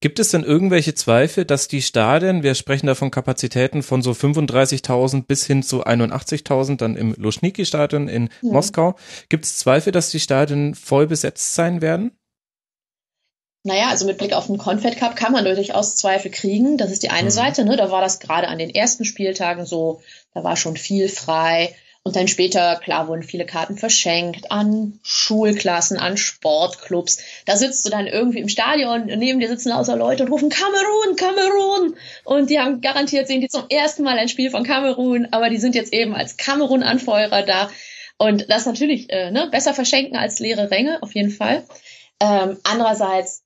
Gibt 0.00 0.18
es 0.18 0.30
denn 0.30 0.42
irgendwelche 0.42 0.94
Zweifel, 0.94 1.44
dass 1.44 1.68
die 1.68 1.82
Stadien, 1.82 2.42
wir 2.42 2.54
sprechen 2.54 2.86
da 2.86 2.94
von 2.94 3.10
Kapazitäten 3.10 3.82
von 3.82 4.02
so 4.02 4.12
35.000 4.12 5.26
bis 5.26 5.46
hin 5.46 5.62
zu 5.62 5.84
81.000 5.84 6.76
dann 6.76 6.96
im 6.96 7.14
Luschniki-Stadion 7.16 8.08
in 8.08 8.30
ja. 8.42 8.52
Moskau, 8.52 8.96
gibt 9.28 9.44
es 9.44 9.56
Zweifel, 9.56 9.92
dass 9.92 10.10
die 10.10 10.20
Stadien 10.20 10.74
voll 10.74 11.06
besetzt 11.06 11.54
sein 11.54 11.80
werden? 11.80 12.12
Naja, 13.66 13.88
also 13.88 14.06
mit 14.06 14.18
Blick 14.18 14.32
auf 14.32 14.46
den 14.46 14.58
Confed 14.58 14.96
Cup 14.96 15.16
kann 15.16 15.32
man 15.32 15.44
durchaus 15.44 15.96
Zweifel 15.96 16.30
kriegen. 16.30 16.78
Das 16.78 16.92
ist 16.92 17.02
die 17.02 17.10
eine 17.10 17.24
mhm. 17.24 17.30
Seite. 17.30 17.64
Ne? 17.64 17.76
Da 17.76 17.90
war 17.90 18.00
das 18.00 18.20
gerade 18.20 18.46
an 18.46 18.58
den 18.58 18.70
ersten 18.70 19.04
Spieltagen 19.04 19.66
so, 19.66 20.00
da 20.34 20.44
war 20.44 20.56
schon 20.56 20.76
viel 20.76 21.08
frei. 21.08 21.74
Und 22.04 22.14
dann 22.14 22.28
später, 22.28 22.76
klar, 22.76 23.08
wurden 23.08 23.24
viele 23.24 23.44
Karten 23.44 23.76
verschenkt 23.76 24.52
an 24.52 25.00
Schulklassen, 25.02 25.98
an 25.98 26.16
Sportclubs. 26.16 27.18
Da 27.44 27.56
sitzt 27.56 27.84
du 27.84 27.90
dann 27.90 28.06
irgendwie 28.06 28.38
im 28.38 28.48
Stadion, 28.48 29.06
neben 29.06 29.40
dir 29.40 29.48
sitzen 29.48 29.72
außer 29.72 29.96
Leute 29.96 30.22
und 30.22 30.30
rufen 30.30 30.48
Kamerun, 30.48 31.16
Kamerun. 31.16 31.96
Und 32.22 32.50
die 32.50 32.60
haben 32.60 32.80
garantiert 32.80 33.26
sehen 33.26 33.40
die 33.40 33.48
zum 33.48 33.64
ersten 33.68 34.04
Mal 34.04 34.16
ein 34.16 34.28
Spiel 34.28 34.50
von 34.50 34.62
Kamerun, 34.62 35.26
aber 35.32 35.50
die 35.50 35.58
sind 35.58 35.74
jetzt 35.74 35.92
eben 35.92 36.14
als 36.14 36.36
Kamerun-Anfeuerer 36.36 37.42
da. 37.42 37.70
Und 38.16 38.48
das 38.48 38.64
natürlich 38.64 39.10
äh, 39.10 39.32
ne, 39.32 39.48
besser 39.50 39.74
verschenken 39.74 40.16
als 40.16 40.38
leere 40.38 40.70
Ränge, 40.70 41.02
auf 41.02 41.16
jeden 41.16 41.32
Fall. 41.32 41.64
Ähm, 42.20 42.58
andererseits, 42.62 43.42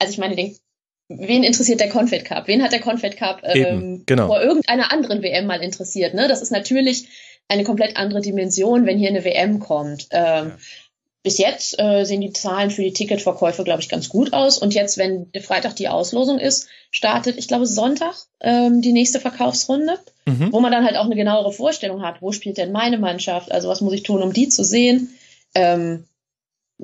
also 0.00 0.12
ich 0.12 0.18
meine, 0.18 0.34
den, 0.34 0.56
wen 1.08 1.44
interessiert 1.44 1.80
der 1.80 1.90
Confed 1.90 2.24
Cup? 2.24 2.48
Wen 2.48 2.62
hat 2.62 2.72
der 2.72 2.80
Confed 2.80 3.16
Cup 3.16 3.42
ähm, 3.44 4.02
genau. 4.06 4.26
vor 4.26 4.40
irgendeiner 4.40 4.92
anderen 4.92 5.22
WM 5.22 5.46
mal 5.46 5.62
interessiert? 5.62 6.14
Ne? 6.14 6.26
Das 6.26 6.42
ist 6.42 6.50
natürlich 6.50 7.08
eine 7.48 7.64
komplett 7.64 7.96
andere 7.96 8.20
Dimension, 8.20 8.86
wenn 8.86 8.98
hier 8.98 9.10
eine 9.10 9.24
WM 9.24 9.58
kommt. 9.58 10.08
Ähm, 10.10 10.48
ja. 10.48 10.56
Bis 11.22 11.36
jetzt 11.36 11.78
äh, 11.78 12.04
sehen 12.04 12.22
die 12.22 12.32
Zahlen 12.32 12.70
für 12.70 12.82
die 12.82 12.94
Ticketverkäufe, 12.94 13.62
glaube 13.62 13.82
ich, 13.82 13.90
ganz 13.90 14.08
gut 14.08 14.32
aus. 14.32 14.56
Und 14.56 14.72
jetzt, 14.72 14.96
wenn 14.96 15.30
Freitag 15.42 15.76
die 15.76 15.88
Auslosung 15.88 16.38
ist, 16.38 16.68
startet, 16.90 17.36
ich 17.36 17.46
glaube, 17.46 17.66
Sonntag 17.66 18.14
ähm, 18.40 18.80
die 18.80 18.92
nächste 18.92 19.20
Verkaufsrunde, 19.20 19.98
mhm. 20.24 20.50
wo 20.50 20.60
man 20.60 20.72
dann 20.72 20.84
halt 20.86 20.96
auch 20.96 21.04
eine 21.04 21.16
genauere 21.16 21.52
Vorstellung 21.52 22.02
hat, 22.02 22.22
wo 22.22 22.32
spielt 22.32 22.56
denn 22.56 22.72
meine 22.72 22.96
Mannschaft, 22.96 23.52
also 23.52 23.68
was 23.68 23.82
muss 23.82 23.92
ich 23.92 24.02
tun, 24.02 24.22
um 24.22 24.32
die 24.32 24.48
zu 24.48 24.64
sehen. 24.64 25.14
Ähm, 25.54 26.06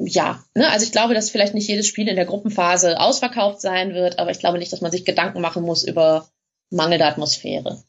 ja, 0.04 0.44
ne? 0.54 0.68
also 0.70 0.84
ich 0.84 0.92
glaube, 0.92 1.14
dass 1.14 1.30
vielleicht 1.30 1.54
nicht 1.54 1.68
jedes 1.68 1.86
Spiel 1.86 2.08
in 2.08 2.16
der 2.16 2.26
Gruppenphase 2.26 3.00
ausverkauft 3.00 3.60
sein 3.60 3.94
wird, 3.94 4.18
aber 4.18 4.30
ich 4.30 4.38
glaube 4.38 4.58
nicht, 4.58 4.72
dass 4.72 4.80
man 4.80 4.92
sich 4.92 5.04
Gedanken 5.04 5.40
machen 5.40 5.62
muss 5.62 5.84
über 5.84 6.28
mangelnde 6.70 7.06
Atmosphäre. 7.06 7.82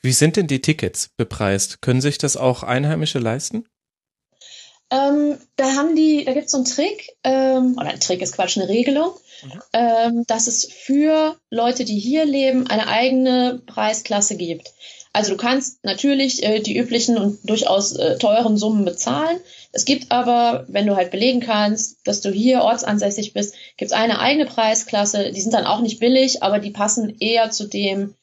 Wie 0.00 0.12
sind 0.12 0.36
denn 0.36 0.46
die 0.46 0.60
Tickets 0.60 1.10
bepreist? 1.16 1.82
Können 1.82 2.00
sich 2.00 2.18
das 2.18 2.36
auch 2.36 2.62
Einheimische 2.62 3.18
leisten? 3.18 3.64
Ähm, 4.90 5.36
da 5.56 5.72
haben 5.74 5.96
die, 5.96 6.24
da 6.24 6.32
gibt 6.32 6.46
es 6.46 6.52
so 6.52 6.58
einen 6.58 6.64
Trick, 6.64 7.10
ähm, 7.22 7.76
oder 7.76 7.90
ein 7.90 8.00
Trick 8.00 8.22
ist 8.22 8.34
Quatsch, 8.34 8.56
eine 8.56 8.68
Regelung, 8.68 9.10
mhm. 9.42 9.62
ähm, 9.74 10.24
dass 10.26 10.46
es 10.46 10.72
für 10.72 11.36
Leute, 11.50 11.84
die 11.84 11.98
hier 11.98 12.24
leben, 12.24 12.68
eine 12.68 12.86
eigene 12.88 13.60
Preisklasse 13.66 14.36
gibt. 14.36 14.72
Also 15.12 15.32
du 15.32 15.36
kannst 15.36 15.84
natürlich 15.84 16.42
äh, 16.42 16.60
die 16.60 16.76
üblichen 16.76 17.16
und 17.16 17.38
durchaus 17.48 17.96
äh, 17.96 18.18
teuren 18.18 18.56
Summen 18.56 18.84
bezahlen. 18.84 19.38
Es 19.72 19.84
gibt 19.84 20.10
aber, 20.10 20.64
wenn 20.68 20.86
du 20.86 20.96
halt 20.96 21.10
belegen 21.10 21.40
kannst, 21.40 21.98
dass 22.04 22.20
du 22.20 22.30
hier 22.30 22.62
ortsansässig 22.62 23.32
bist, 23.32 23.54
gibt 23.76 23.90
es 23.90 23.96
eine 23.96 24.20
eigene 24.20 24.46
Preisklasse. 24.46 25.32
Die 25.32 25.40
sind 25.40 25.54
dann 25.54 25.66
auch 25.66 25.80
nicht 25.80 26.00
billig, 26.00 26.42
aber 26.42 26.58
die 26.58 26.70
passen 26.70 27.16
eher 27.20 27.50
zu 27.50 27.66
dem, 27.66 28.14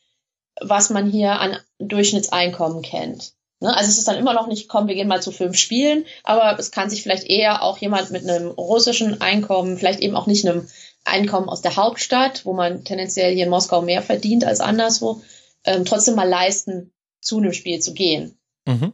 was 0.61 0.89
man 0.89 1.09
hier 1.09 1.39
an 1.39 1.57
Durchschnittseinkommen 1.79 2.81
kennt. 2.81 3.33
Ne? 3.59 3.75
Also 3.75 3.89
es 3.89 3.97
ist 3.97 4.07
dann 4.07 4.17
immer 4.17 4.33
noch 4.33 4.47
nicht, 4.47 4.67
komm, 4.67 4.87
wir 4.87 4.95
gehen 4.95 5.07
mal 5.07 5.21
zu 5.21 5.31
fünf 5.31 5.57
Spielen, 5.57 6.05
aber 6.23 6.57
es 6.59 6.71
kann 6.71 6.89
sich 6.89 7.03
vielleicht 7.03 7.25
eher 7.25 7.63
auch 7.63 7.77
jemand 7.77 8.11
mit 8.11 8.27
einem 8.27 8.49
russischen 8.51 9.21
Einkommen, 9.21 9.77
vielleicht 9.77 9.99
eben 9.99 10.15
auch 10.15 10.27
nicht 10.27 10.47
einem 10.47 10.67
Einkommen 11.03 11.49
aus 11.49 11.61
der 11.61 11.75
Hauptstadt, 11.75 12.45
wo 12.45 12.53
man 12.53 12.83
tendenziell 12.83 13.33
hier 13.33 13.45
in 13.45 13.49
Moskau 13.49 13.81
mehr 13.81 14.01
verdient 14.01 14.43
als 14.43 14.59
anderswo, 14.59 15.21
ähm, 15.65 15.85
trotzdem 15.85 16.15
mal 16.15 16.27
leisten, 16.27 16.93
zu 17.21 17.37
einem 17.37 17.53
Spiel 17.53 17.79
zu 17.79 17.93
gehen. 17.93 18.37
Mhm. 18.65 18.93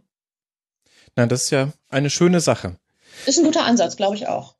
Na, 1.15 1.25
das 1.25 1.43
ist 1.43 1.49
ja 1.49 1.73
eine 1.89 2.09
schöne 2.09 2.39
Sache. 2.39 2.77
Ist 3.25 3.37
ein 3.37 3.45
guter 3.45 3.65
Ansatz, 3.65 3.97
glaube 3.97 4.15
ich 4.15 4.27
auch. 4.27 4.55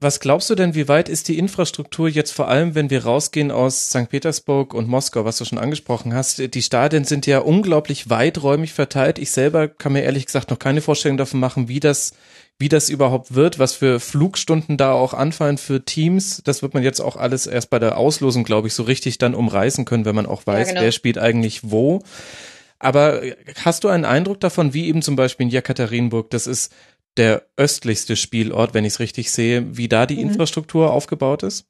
Was 0.00 0.20
glaubst 0.20 0.48
du 0.48 0.54
denn, 0.54 0.76
wie 0.76 0.86
weit 0.86 1.08
ist 1.08 1.26
die 1.26 1.38
Infrastruktur 1.38 2.08
jetzt 2.08 2.30
vor 2.30 2.46
allem, 2.46 2.76
wenn 2.76 2.88
wir 2.88 3.04
rausgehen 3.04 3.50
aus 3.50 3.90
St. 3.90 4.08
Petersburg 4.08 4.72
und 4.72 4.86
Moskau, 4.86 5.24
was 5.24 5.38
du 5.38 5.44
schon 5.44 5.58
angesprochen 5.58 6.14
hast? 6.14 6.54
Die 6.54 6.62
Stadien 6.62 7.02
sind 7.02 7.26
ja 7.26 7.40
unglaublich 7.40 8.08
weiträumig 8.08 8.72
verteilt. 8.72 9.18
Ich 9.18 9.32
selber 9.32 9.66
kann 9.66 9.94
mir 9.94 10.02
ehrlich 10.02 10.26
gesagt 10.26 10.50
noch 10.50 10.60
keine 10.60 10.82
Vorstellung 10.82 11.18
davon 11.18 11.40
machen, 11.40 11.66
wie 11.66 11.80
das, 11.80 12.12
wie 12.60 12.68
das 12.68 12.90
überhaupt 12.90 13.34
wird, 13.34 13.58
was 13.58 13.72
für 13.74 13.98
Flugstunden 13.98 14.76
da 14.76 14.92
auch 14.92 15.14
anfallen 15.14 15.58
für 15.58 15.84
Teams. 15.84 16.42
Das 16.44 16.62
wird 16.62 16.74
man 16.74 16.84
jetzt 16.84 17.00
auch 17.00 17.16
alles 17.16 17.48
erst 17.48 17.68
bei 17.68 17.80
der 17.80 17.98
Auslosung, 17.98 18.44
glaube 18.44 18.68
ich, 18.68 18.74
so 18.74 18.84
richtig 18.84 19.18
dann 19.18 19.34
umreißen 19.34 19.84
können, 19.84 20.04
wenn 20.04 20.14
man 20.14 20.26
auch 20.26 20.46
weiß, 20.46 20.68
ja, 20.68 20.74
genau. 20.74 20.84
wer 20.84 20.92
spielt 20.92 21.18
eigentlich 21.18 21.72
wo. 21.72 22.02
Aber 22.78 23.20
hast 23.64 23.82
du 23.82 23.88
einen 23.88 24.04
Eindruck 24.04 24.38
davon, 24.38 24.74
wie 24.74 24.86
eben 24.86 25.02
zum 25.02 25.16
Beispiel 25.16 25.46
in 25.46 25.50
Jekaterinburg, 25.50 26.30
das 26.30 26.46
ist 26.46 26.72
der 27.18 27.46
östlichste 27.56 28.16
Spielort, 28.16 28.74
wenn 28.74 28.84
ich 28.84 28.94
es 28.94 29.00
richtig 29.00 29.30
sehe, 29.30 29.76
wie 29.76 29.88
da 29.88 30.06
die 30.06 30.16
mhm. 30.16 30.30
Infrastruktur 30.30 30.92
aufgebaut 30.92 31.42
ist? 31.42 31.66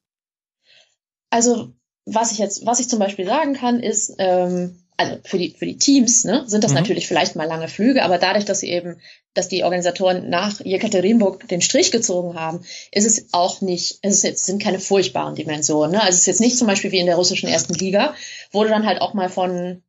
Also, 1.30 1.72
was 2.04 2.32
ich 2.32 2.38
jetzt, 2.38 2.64
was 2.64 2.80
ich 2.80 2.88
zum 2.88 2.98
Beispiel 2.98 3.26
sagen 3.26 3.54
kann, 3.54 3.80
ist, 3.80 4.14
ähm, 4.18 4.78
also 4.96 5.16
für 5.24 5.38
die, 5.38 5.50
für 5.50 5.66
die 5.66 5.78
Teams 5.78 6.24
ne, 6.24 6.44
sind 6.46 6.64
das 6.64 6.72
mhm. 6.72 6.78
natürlich 6.78 7.06
vielleicht 7.06 7.36
mal 7.36 7.46
lange 7.46 7.68
Flüge, 7.68 8.02
aber 8.02 8.18
dadurch, 8.18 8.44
dass 8.44 8.60
sie 8.60 8.70
eben, 8.70 9.00
dass 9.32 9.48
die 9.48 9.62
Organisatoren 9.62 10.28
nach 10.28 10.60
Jekaterinburg 10.60 11.46
den 11.48 11.60
Strich 11.60 11.92
gezogen 11.92 12.34
haben, 12.34 12.64
ist 12.90 13.06
es 13.06 13.28
auch 13.32 13.60
nicht, 13.60 13.98
es 14.02 14.16
ist 14.16 14.24
jetzt, 14.24 14.46
sind 14.46 14.60
keine 14.60 14.80
furchtbaren 14.80 15.36
Dimensionen. 15.36 15.92
Ne? 15.92 16.02
Also 16.02 16.14
es 16.14 16.20
ist 16.20 16.26
jetzt 16.26 16.40
nicht 16.40 16.58
zum 16.58 16.66
Beispiel 16.66 16.90
wie 16.90 16.98
in 16.98 17.06
der 17.06 17.16
russischen 17.16 17.48
ersten 17.48 17.74
Liga, 17.74 18.14
wo 18.50 18.64
du 18.64 18.70
dann 18.70 18.86
halt 18.86 19.00
auch 19.00 19.14
mal 19.14 19.28
von, 19.28 19.82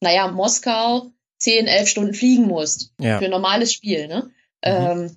naja, 0.00 0.28
Moskau 0.28 1.10
zehn, 1.38 1.66
elf 1.66 1.88
Stunden 1.88 2.14
fliegen 2.14 2.46
musst 2.46 2.92
ja. 3.00 3.18
für 3.18 3.24
ein 3.24 3.30
normales 3.30 3.72
Spiel. 3.72 4.06
Ne? 4.06 4.30
Mhm. 4.66 5.00
Ähm, 5.00 5.16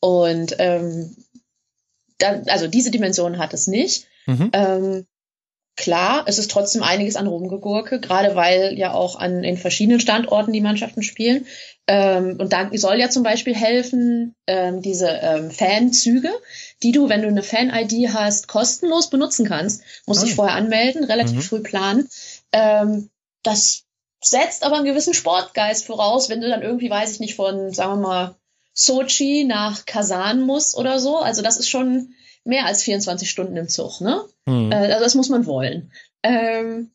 und 0.00 0.56
ähm, 0.58 1.16
dann, 2.18 2.48
also 2.48 2.68
diese 2.68 2.90
Dimension 2.90 3.38
hat 3.38 3.54
es 3.54 3.66
nicht. 3.66 4.06
Mhm. 4.26 4.50
Ähm, 4.52 5.06
klar, 5.76 6.24
es 6.26 6.38
ist 6.38 6.50
trotzdem 6.50 6.82
einiges 6.82 7.16
an 7.16 7.26
Rumgegurke, 7.26 8.00
gerade 8.00 8.34
weil 8.36 8.78
ja 8.78 8.92
auch 8.92 9.16
an 9.16 9.42
in 9.44 9.56
verschiedenen 9.56 10.00
Standorten 10.00 10.52
die 10.52 10.60
Mannschaften 10.60 11.02
spielen. 11.02 11.46
Ähm, 11.88 12.36
und 12.38 12.52
da 12.52 12.70
soll 12.74 13.00
ja 13.00 13.10
zum 13.10 13.24
Beispiel 13.24 13.54
helfen, 13.54 14.34
ähm, 14.46 14.82
diese 14.82 15.08
ähm, 15.08 15.50
Fanzüge, 15.50 16.30
die 16.82 16.92
du, 16.92 17.08
wenn 17.08 17.22
du 17.22 17.28
eine 17.28 17.42
Fan-ID 17.42 18.14
hast, 18.14 18.46
kostenlos 18.46 19.10
benutzen 19.10 19.46
kannst. 19.46 19.82
Musst 20.06 20.22
oh. 20.22 20.26
dich 20.26 20.34
vorher 20.34 20.54
anmelden, 20.54 21.04
relativ 21.04 21.36
mhm. 21.36 21.42
früh 21.42 21.60
planen. 21.60 22.08
Ähm, 22.52 23.10
das 23.42 23.84
setzt 24.22 24.62
aber 24.62 24.76
einen 24.76 24.84
gewissen 24.84 25.14
Sportgeist 25.14 25.86
voraus, 25.86 26.28
wenn 26.28 26.40
du 26.40 26.48
dann 26.48 26.62
irgendwie, 26.62 26.90
weiß 26.90 27.12
ich 27.12 27.20
nicht, 27.20 27.34
von, 27.34 27.72
sagen 27.72 28.00
wir 28.00 28.08
mal, 28.08 28.36
Sochi 28.74 29.44
nach 29.44 29.86
Kasan 29.86 30.42
muss 30.42 30.74
oder 30.74 30.98
so. 30.98 31.18
Also 31.18 31.42
das 31.42 31.56
ist 31.56 31.68
schon 31.68 32.14
mehr 32.44 32.66
als 32.66 32.82
24 32.82 33.28
Stunden 33.30 33.56
im 33.56 33.68
Zug, 33.68 34.00
ne? 34.00 34.24
Mhm. 34.46 34.72
Äh, 34.72 34.92
also 34.92 35.04
das 35.04 35.14
muss 35.14 35.28
man 35.28 35.46
wollen. 35.46 35.92
Ähm, 36.22 36.90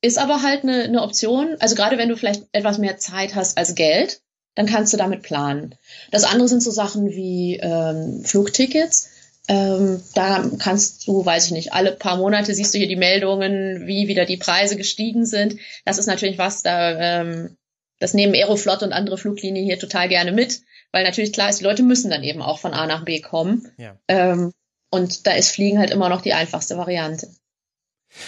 ist 0.00 0.18
aber 0.18 0.42
halt 0.42 0.64
eine, 0.64 0.82
eine 0.82 1.02
Option. 1.02 1.56
Also 1.60 1.76
gerade 1.76 1.98
wenn 1.98 2.08
du 2.08 2.16
vielleicht 2.16 2.44
etwas 2.52 2.78
mehr 2.78 2.98
Zeit 2.98 3.34
hast 3.34 3.56
als 3.56 3.74
Geld, 3.74 4.20
dann 4.54 4.66
kannst 4.66 4.92
du 4.92 4.96
damit 4.96 5.22
planen. 5.22 5.76
Das 6.10 6.24
andere 6.24 6.48
sind 6.48 6.62
so 6.62 6.70
Sachen 6.70 7.10
wie 7.10 7.58
ähm, 7.62 8.22
Flugtickets. 8.24 9.10
Ähm, 9.48 10.02
da 10.14 10.44
kannst 10.58 11.06
du, 11.06 11.24
weiß 11.24 11.46
ich 11.46 11.52
nicht, 11.52 11.72
alle 11.72 11.92
paar 11.92 12.16
Monate 12.16 12.54
siehst 12.54 12.74
du 12.74 12.78
hier 12.78 12.88
die 12.88 12.96
Meldungen, 12.96 13.86
wie 13.86 14.06
wieder 14.08 14.24
die 14.24 14.36
Preise 14.36 14.76
gestiegen 14.76 15.26
sind. 15.26 15.56
Das 15.84 15.98
ist 15.98 16.06
natürlich 16.06 16.38
was, 16.38 16.62
da 16.62 17.20
ähm, 17.20 17.56
das 17.98 18.14
nehmen 18.14 18.34
Aeroflot 18.34 18.82
und 18.82 18.92
andere 18.92 19.18
Fluglinien 19.18 19.64
hier 19.64 19.78
total 19.78 20.08
gerne 20.08 20.32
mit. 20.32 20.60
Weil 20.92 21.04
natürlich 21.04 21.32
klar 21.32 21.48
ist, 21.48 21.60
die 21.60 21.64
Leute 21.64 21.82
müssen 21.82 22.10
dann 22.10 22.22
eben 22.22 22.42
auch 22.42 22.58
von 22.58 22.74
A 22.74 22.86
nach 22.86 23.04
B 23.04 23.20
kommen. 23.20 23.68
Ja. 23.78 23.98
Ähm, 24.08 24.52
und 24.90 25.26
da 25.26 25.32
ist 25.32 25.50
Fliegen 25.50 25.78
halt 25.78 25.90
immer 25.90 26.10
noch 26.10 26.20
die 26.20 26.34
einfachste 26.34 26.76
Variante. 26.76 27.28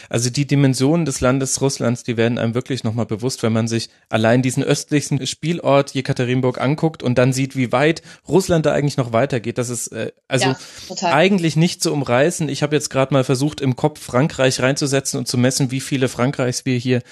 Also 0.09 0.31
die 0.31 0.47
Dimensionen 0.47 1.05
des 1.05 1.21
Landes 1.21 1.61
Russlands, 1.61 2.05
die 2.05 2.17
werden 2.17 2.39
einem 2.39 2.55
wirklich 2.55 2.85
nochmal 2.85 3.07
bewusst, 3.07 3.43
wenn 3.43 3.53
man 3.53 3.69
sich 3.69 3.91
allein 4.09 4.43
diesen 4.43 4.63
östlichsten 4.63 5.27
Spielort 5.27 5.93
Jekaterinburg 5.93 6.61
anguckt 6.61 7.03
und 7.03 7.19
dann 7.19 7.33
sieht, 7.33 7.57
wie 7.57 7.73
weit 7.73 8.03
Russland 8.27 8.67
da 8.67 8.73
eigentlich 8.73 8.97
noch 8.97 9.13
weitergeht. 9.13 9.59
Das 9.59 9.69
ist 9.69 9.89
äh, 9.89 10.13
also 10.29 10.55
ja, 10.97 11.13
eigentlich 11.13 11.57
nicht 11.57 11.83
zu 11.83 11.93
umreißen. 11.93 12.49
Ich 12.49 12.63
habe 12.63 12.75
jetzt 12.75 12.89
gerade 12.89 13.13
mal 13.13 13.25
versucht, 13.25 13.61
im 13.61 13.77
Kopf 13.77 14.01
Frankreich 14.01 14.61
reinzusetzen 14.61 15.19
und 15.19 15.29
zu 15.29 15.37
messen, 15.37 15.71
wie 15.71 15.81
viele 15.81 16.09
Frankreichs 16.09 16.65
wir 16.65 16.79
hier 16.79 17.03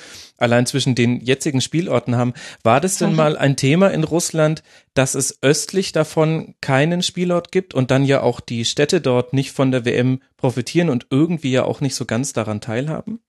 allein 0.42 0.66
zwischen 0.66 0.94
den 0.94 1.20
jetzigen 1.20 1.60
Spielorten 1.60 2.16
haben. 2.16 2.34
War 2.62 2.80
das 2.80 2.98
denn 2.98 3.10
mhm. 3.10 3.16
mal 3.16 3.36
ein 3.36 3.56
Thema 3.56 3.88
in 3.88 4.04
Russland, 4.04 4.62
dass 4.94 5.14
es 5.14 5.42
östlich 5.42 5.92
davon 5.92 6.54
keinen 6.60 7.02
Spielort 7.02 7.52
gibt 7.52 7.74
und 7.74 7.90
dann 7.90 8.04
ja 8.04 8.22
auch 8.22 8.40
die 8.40 8.64
Städte 8.64 9.00
dort 9.00 9.32
nicht 9.32 9.52
von 9.52 9.70
der 9.70 9.84
WM 9.84 10.20
profitieren 10.36 10.90
und 10.90 11.06
irgendwie 11.10 11.52
ja 11.52 11.64
auch 11.64 11.80
nicht 11.80 11.94
so 11.94 12.04
ganz 12.04 12.32
daran 12.32 12.60
teilhaben? 12.60 13.20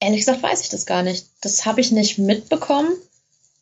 Ehrlich 0.00 0.20
gesagt 0.20 0.42
weiß 0.42 0.60
ich 0.60 0.68
das 0.68 0.86
gar 0.86 1.02
nicht. 1.02 1.26
Das 1.40 1.64
habe 1.64 1.80
ich 1.80 1.92
nicht 1.92 2.18
mitbekommen. 2.18 2.90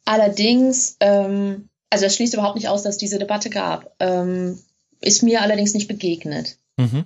Allerdings, 0.04 0.96
ähm, 1.00 1.68
also 1.90 2.06
es 2.06 2.16
schließt 2.16 2.34
überhaupt 2.34 2.56
nicht 2.56 2.68
aus, 2.68 2.82
dass 2.82 2.94
es 2.94 2.98
diese 2.98 3.18
Debatte 3.18 3.50
gab. 3.50 3.94
Ähm, 4.00 4.58
ist 5.00 5.22
mir 5.22 5.42
allerdings 5.42 5.74
nicht 5.74 5.88
begegnet. 5.88 6.56
Mhm. 6.76 7.04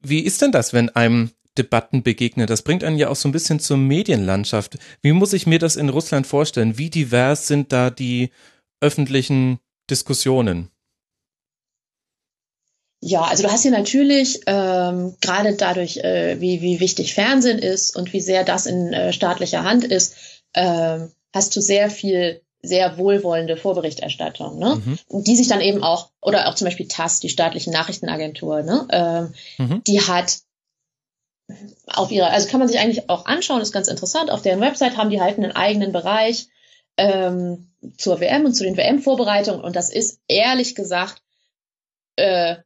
Wie 0.00 0.20
ist 0.20 0.42
denn 0.42 0.52
das, 0.52 0.72
wenn 0.72 0.90
einem 0.90 1.30
Debatten 1.58 2.02
begegnet. 2.02 2.50
Das 2.50 2.62
bringt 2.62 2.84
einen 2.84 2.98
ja 2.98 3.08
auch 3.08 3.16
so 3.16 3.28
ein 3.28 3.32
bisschen 3.32 3.60
zur 3.60 3.76
Medienlandschaft. 3.76 4.78
Wie 5.02 5.12
muss 5.12 5.32
ich 5.32 5.46
mir 5.46 5.58
das 5.58 5.76
in 5.76 5.88
Russland 5.88 6.26
vorstellen? 6.26 6.78
Wie 6.78 6.90
divers 6.90 7.46
sind 7.46 7.72
da 7.72 7.90
die 7.90 8.30
öffentlichen 8.80 9.60
Diskussionen? 9.90 10.70
Ja, 13.00 13.22
also 13.22 13.42
du 13.42 13.52
hast 13.52 13.62
hier 13.62 13.70
natürlich 13.70 14.40
ähm, 14.46 15.14
gerade 15.20 15.56
dadurch, 15.56 15.98
äh, 15.98 16.40
wie, 16.40 16.62
wie 16.62 16.80
wichtig 16.80 17.12
Fernsehen 17.12 17.58
ist 17.58 17.94
und 17.94 18.14
wie 18.14 18.20
sehr 18.20 18.44
das 18.44 18.64
in 18.64 18.94
äh, 18.94 19.12
staatlicher 19.12 19.62
Hand 19.62 19.84
ist, 19.84 20.16
ähm, 20.54 21.12
hast 21.34 21.54
du 21.54 21.60
sehr 21.60 21.90
viel 21.90 22.40
sehr 22.62 22.96
wohlwollende 22.96 23.58
Vorberichterstattung, 23.58 24.58
ne? 24.58 24.80
Mhm. 24.82 25.24
die 25.24 25.36
sich 25.36 25.48
dann 25.48 25.60
eben 25.60 25.82
auch, 25.82 26.10
oder 26.22 26.48
auch 26.48 26.54
zum 26.54 26.64
Beispiel 26.64 26.88
TASS, 26.88 27.20
die 27.20 27.28
staatliche 27.28 27.70
Nachrichtenagentur, 27.70 28.62
ne? 28.62 28.88
Ähm, 28.90 29.34
mhm. 29.58 29.84
die 29.84 30.00
hat 30.00 30.38
auf 31.86 32.10
ihrer, 32.10 32.30
also 32.30 32.48
kann 32.48 32.60
man 32.60 32.68
sich 32.68 32.78
eigentlich 32.78 33.08
auch 33.10 33.26
anschauen, 33.26 33.60
ist 33.60 33.72
ganz 33.72 33.88
interessant. 33.88 34.30
Auf 34.30 34.42
deren 34.42 34.60
Website 34.60 34.96
haben 34.96 35.10
die 35.10 35.20
halt 35.20 35.38
einen 35.38 35.52
eigenen 35.52 35.92
Bereich 35.92 36.48
ähm, 36.96 37.70
zur 37.98 38.20
WM 38.20 38.44
und 38.44 38.54
zu 38.54 38.64
den 38.64 38.76
WM-Vorbereitungen. 38.76 39.62
Und 39.62 39.76
das 39.76 39.92
ist 39.92 40.20
ehrlich 40.28 40.74
gesagt 40.74 41.22
äh, 42.16 42.56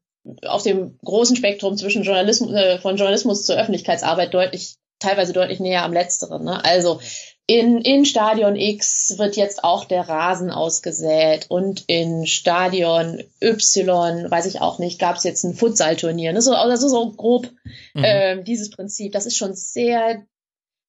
auf 0.47 0.62
dem 0.62 0.99
großen 1.04 1.37
Spektrum 1.37 1.76
zwischen 1.76 2.02
Journalismus, 2.02 2.52
äh, 2.52 2.78
von 2.78 2.97
Journalismus 2.97 3.44
zur 3.44 3.56
Öffentlichkeitsarbeit 3.56 4.32
deutlich, 4.35 4.76
teilweise 4.99 5.32
deutlich 5.32 5.61
näher 5.61 5.85
am 5.85 5.92
Letzteren. 5.92 6.44
Ne? 6.44 6.64
Also 6.64 7.00
in, 7.49 7.81
in 7.81 8.05
Stadion 8.05 8.57
X 8.57 9.14
wird 9.17 9.35
jetzt 9.35 9.64
auch 9.64 9.87
der 9.87 10.07
Rasen 10.07 10.50
ausgesät 10.50 11.47
und 11.49 11.83
in 11.87 12.26
Stadion 12.26 13.25
Y, 13.43 14.31
weiß 14.31 14.45
ich 14.45 14.61
auch 14.61 14.78
nicht, 14.78 14.99
gab 14.99 15.17
es 15.17 15.25
jetzt 15.25 15.45
ein 15.45 15.55
Futsal-Turnier. 15.55 16.35
Ne? 16.35 16.43
So, 16.43 16.52
also 16.52 16.88
so 16.88 17.11
grob 17.12 17.49
mhm. 17.95 18.02
ähm, 18.05 18.45
dieses 18.45 18.69
Prinzip. 18.69 19.12
Das 19.12 19.25
ist 19.25 19.38
schon 19.38 19.55
sehr, 19.55 20.26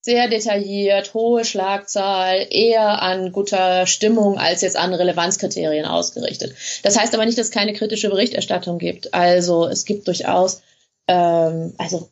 sehr 0.01 0.27
detailliert, 0.27 1.13
hohe 1.13 1.45
Schlagzahl, 1.45 2.45
eher 2.49 3.01
an 3.01 3.31
guter 3.31 3.87
Stimmung 3.87 4.37
als 4.37 4.61
jetzt 4.61 4.75
an 4.75 4.93
Relevanzkriterien 4.93 5.85
ausgerichtet. 5.85 6.55
Das 6.83 6.99
heißt 6.99 7.13
aber 7.13 7.25
nicht, 7.25 7.37
dass 7.37 7.47
es 7.47 7.53
keine 7.53 7.71
kritische 7.71 8.09
Berichterstattung 8.09 8.79
gibt. 8.79 9.13
Also 9.13 9.65
es 9.65 9.85
gibt 9.85 10.09
durchaus, 10.09 10.61
ähm, 11.07 11.73
also 11.77 12.09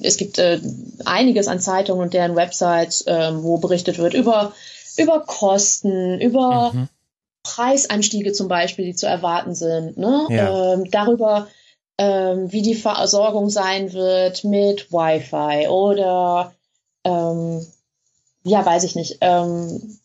es 0.00 0.16
gibt 0.16 0.38
äh, 0.38 0.60
einiges 1.04 1.48
an 1.48 1.60
Zeitungen 1.60 2.02
und 2.02 2.14
deren 2.14 2.36
Websites, 2.36 3.02
äh, 3.06 3.30
wo 3.34 3.58
berichtet 3.58 3.98
wird 3.98 4.14
über, 4.14 4.52
über 4.96 5.20
Kosten, 5.20 6.20
über 6.20 6.72
mhm. 6.72 6.88
Preisanstiege 7.42 8.32
zum 8.32 8.48
Beispiel, 8.48 8.84
die 8.84 8.94
zu 8.94 9.06
erwarten 9.06 9.54
sind, 9.54 9.96
ne? 9.96 10.26
Ja. 10.30 10.74
Ähm, 10.74 10.90
darüber, 10.90 11.48
ähm, 11.98 12.52
wie 12.52 12.62
die 12.62 12.74
Versorgung 12.74 13.50
sein 13.50 13.92
wird 13.92 14.44
mit 14.44 14.92
Wi-Fi 14.92 15.68
oder 15.68 16.52
ähm, 17.04 17.66
ja, 18.44 18.64
weiß 18.64 18.84
ich 18.84 18.94
nicht. 18.94 19.18
Ähm, 19.20 19.98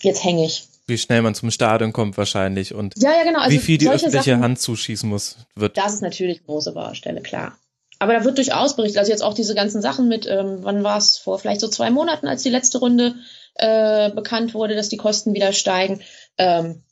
jetzt 0.00 0.24
hänge 0.24 0.44
ich. 0.44 0.68
Wie 0.86 0.98
schnell 0.98 1.22
man 1.22 1.34
zum 1.34 1.50
Stadion 1.50 1.92
kommt 1.92 2.18
wahrscheinlich 2.18 2.74
und 2.74 2.94
ja, 2.98 3.10
ja, 3.12 3.24
genau. 3.24 3.40
also 3.40 3.52
wie 3.52 3.58
viel 3.58 3.78
die 3.78 3.88
öffentliche 3.88 4.32
Sachen, 4.32 4.42
Hand 4.42 4.60
zuschießen 4.60 5.08
muss, 5.08 5.36
wird. 5.54 5.78
Das 5.78 5.94
ist 5.94 6.02
natürlich 6.02 6.38
eine 6.38 6.46
große 6.46 6.72
Baustelle, 6.72 7.22
klar. 7.22 7.56
Aber 8.04 8.12
da 8.12 8.22
wird 8.22 8.36
durchaus 8.36 8.76
berichtet. 8.76 8.98
Also 8.98 9.10
jetzt 9.10 9.22
auch 9.22 9.32
diese 9.32 9.54
ganzen 9.54 9.80
Sachen 9.80 10.08
mit, 10.08 10.26
ähm, 10.26 10.58
wann 10.60 10.84
war 10.84 10.98
es 10.98 11.16
vor 11.16 11.38
vielleicht 11.38 11.62
so 11.62 11.68
zwei 11.68 11.88
Monaten, 11.88 12.28
als 12.28 12.42
die 12.42 12.50
letzte 12.50 12.76
Runde 12.76 13.14
äh, 13.54 14.10
bekannt 14.10 14.52
wurde, 14.52 14.74
dass 14.74 14.90
die 14.90 14.98
Kosten 14.98 15.32
wieder 15.32 15.54
steigen. 15.54 16.02
Ähm, 16.36 16.82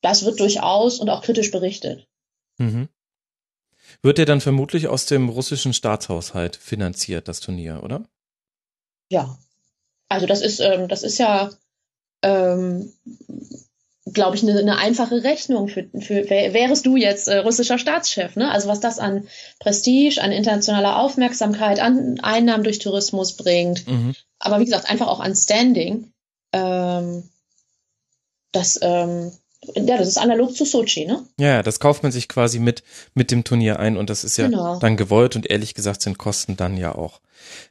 das 0.00 0.24
wird 0.24 0.40
durchaus 0.40 0.98
und 0.98 1.08
auch 1.08 1.22
kritisch 1.22 1.52
berichtet. 1.52 2.08
Mhm. 2.58 2.88
Wird 4.02 4.18
er 4.18 4.24
dann 4.24 4.40
vermutlich 4.40 4.88
aus 4.88 5.06
dem 5.06 5.28
russischen 5.28 5.72
Staatshaushalt 5.72 6.56
finanziert, 6.56 7.28
das 7.28 7.38
Turnier, 7.38 7.84
oder? 7.84 8.04
Ja. 9.08 9.38
Also 10.08 10.26
das 10.26 10.40
ist, 10.42 10.58
ähm, 10.58 10.88
das 10.88 11.04
ist 11.04 11.18
ja, 11.18 11.48
ähm, 12.22 12.92
glaube 14.12 14.36
ich, 14.36 14.42
eine, 14.42 14.58
eine 14.58 14.78
einfache 14.78 15.24
Rechnung 15.24 15.68
für, 15.68 15.88
für 16.00 16.28
wärest 16.28 16.86
du 16.86 16.96
jetzt 16.96 17.26
äh, 17.28 17.38
russischer 17.38 17.78
Staatschef, 17.78 18.36
ne? 18.36 18.50
Also 18.50 18.68
was 18.68 18.80
das 18.80 18.98
an 18.98 19.26
Prestige, 19.58 20.22
an 20.22 20.32
internationaler 20.32 20.98
Aufmerksamkeit, 20.98 21.80
an 21.80 22.20
Einnahmen 22.20 22.64
durch 22.64 22.78
Tourismus 22.78 23.36
bringt, 23.36 23.86
mhm. 23.88 24.14
aber 24.38 24.60
wie 24.60 24.64
gesagt 24.64 24.88
einfach 24.88 25.08
auch 25.08 25.20
an 25.20 25.34
Standing. 25.34 26.12
Ähm, 26.52 27.28
das 28.52 28.78
ähm, 28.80 29.32
ja, 29.74 29.98
das 29.98 30.08
ist 30.08 30.18
analog 30.18 30.54
zu 30.54 30.64
Sochi, 30.64 31.06
ne? 31.06 31.26
Ja, 31.38 31.62
das 31.62 31.80
kauft 31.80 32.02
man 32.02 32.12
sich 32.12 32.28
quasi 32.28 32.60
mit, 32.60 32.84
mit 33.14 33.30
dem 33.30 33.42
Turnier 33.42 33.80
ein 33.80 33.96
und 33.96 34.10
das 34.10 34.22
ist 34.22 34.36
ja 34.36 34.46
genau. 34.46 34.78
dann 34.78 34.96
gewollt 34.96 35.34
und 35.34 35.50
ehrlich 35.50 35.74
gesagt 35.74 36.02
sind 36.02 36.18
Kosten 36.18 36.56
dann 36.56 36.76
ja 36.76 36.94
auch 36.94 37.20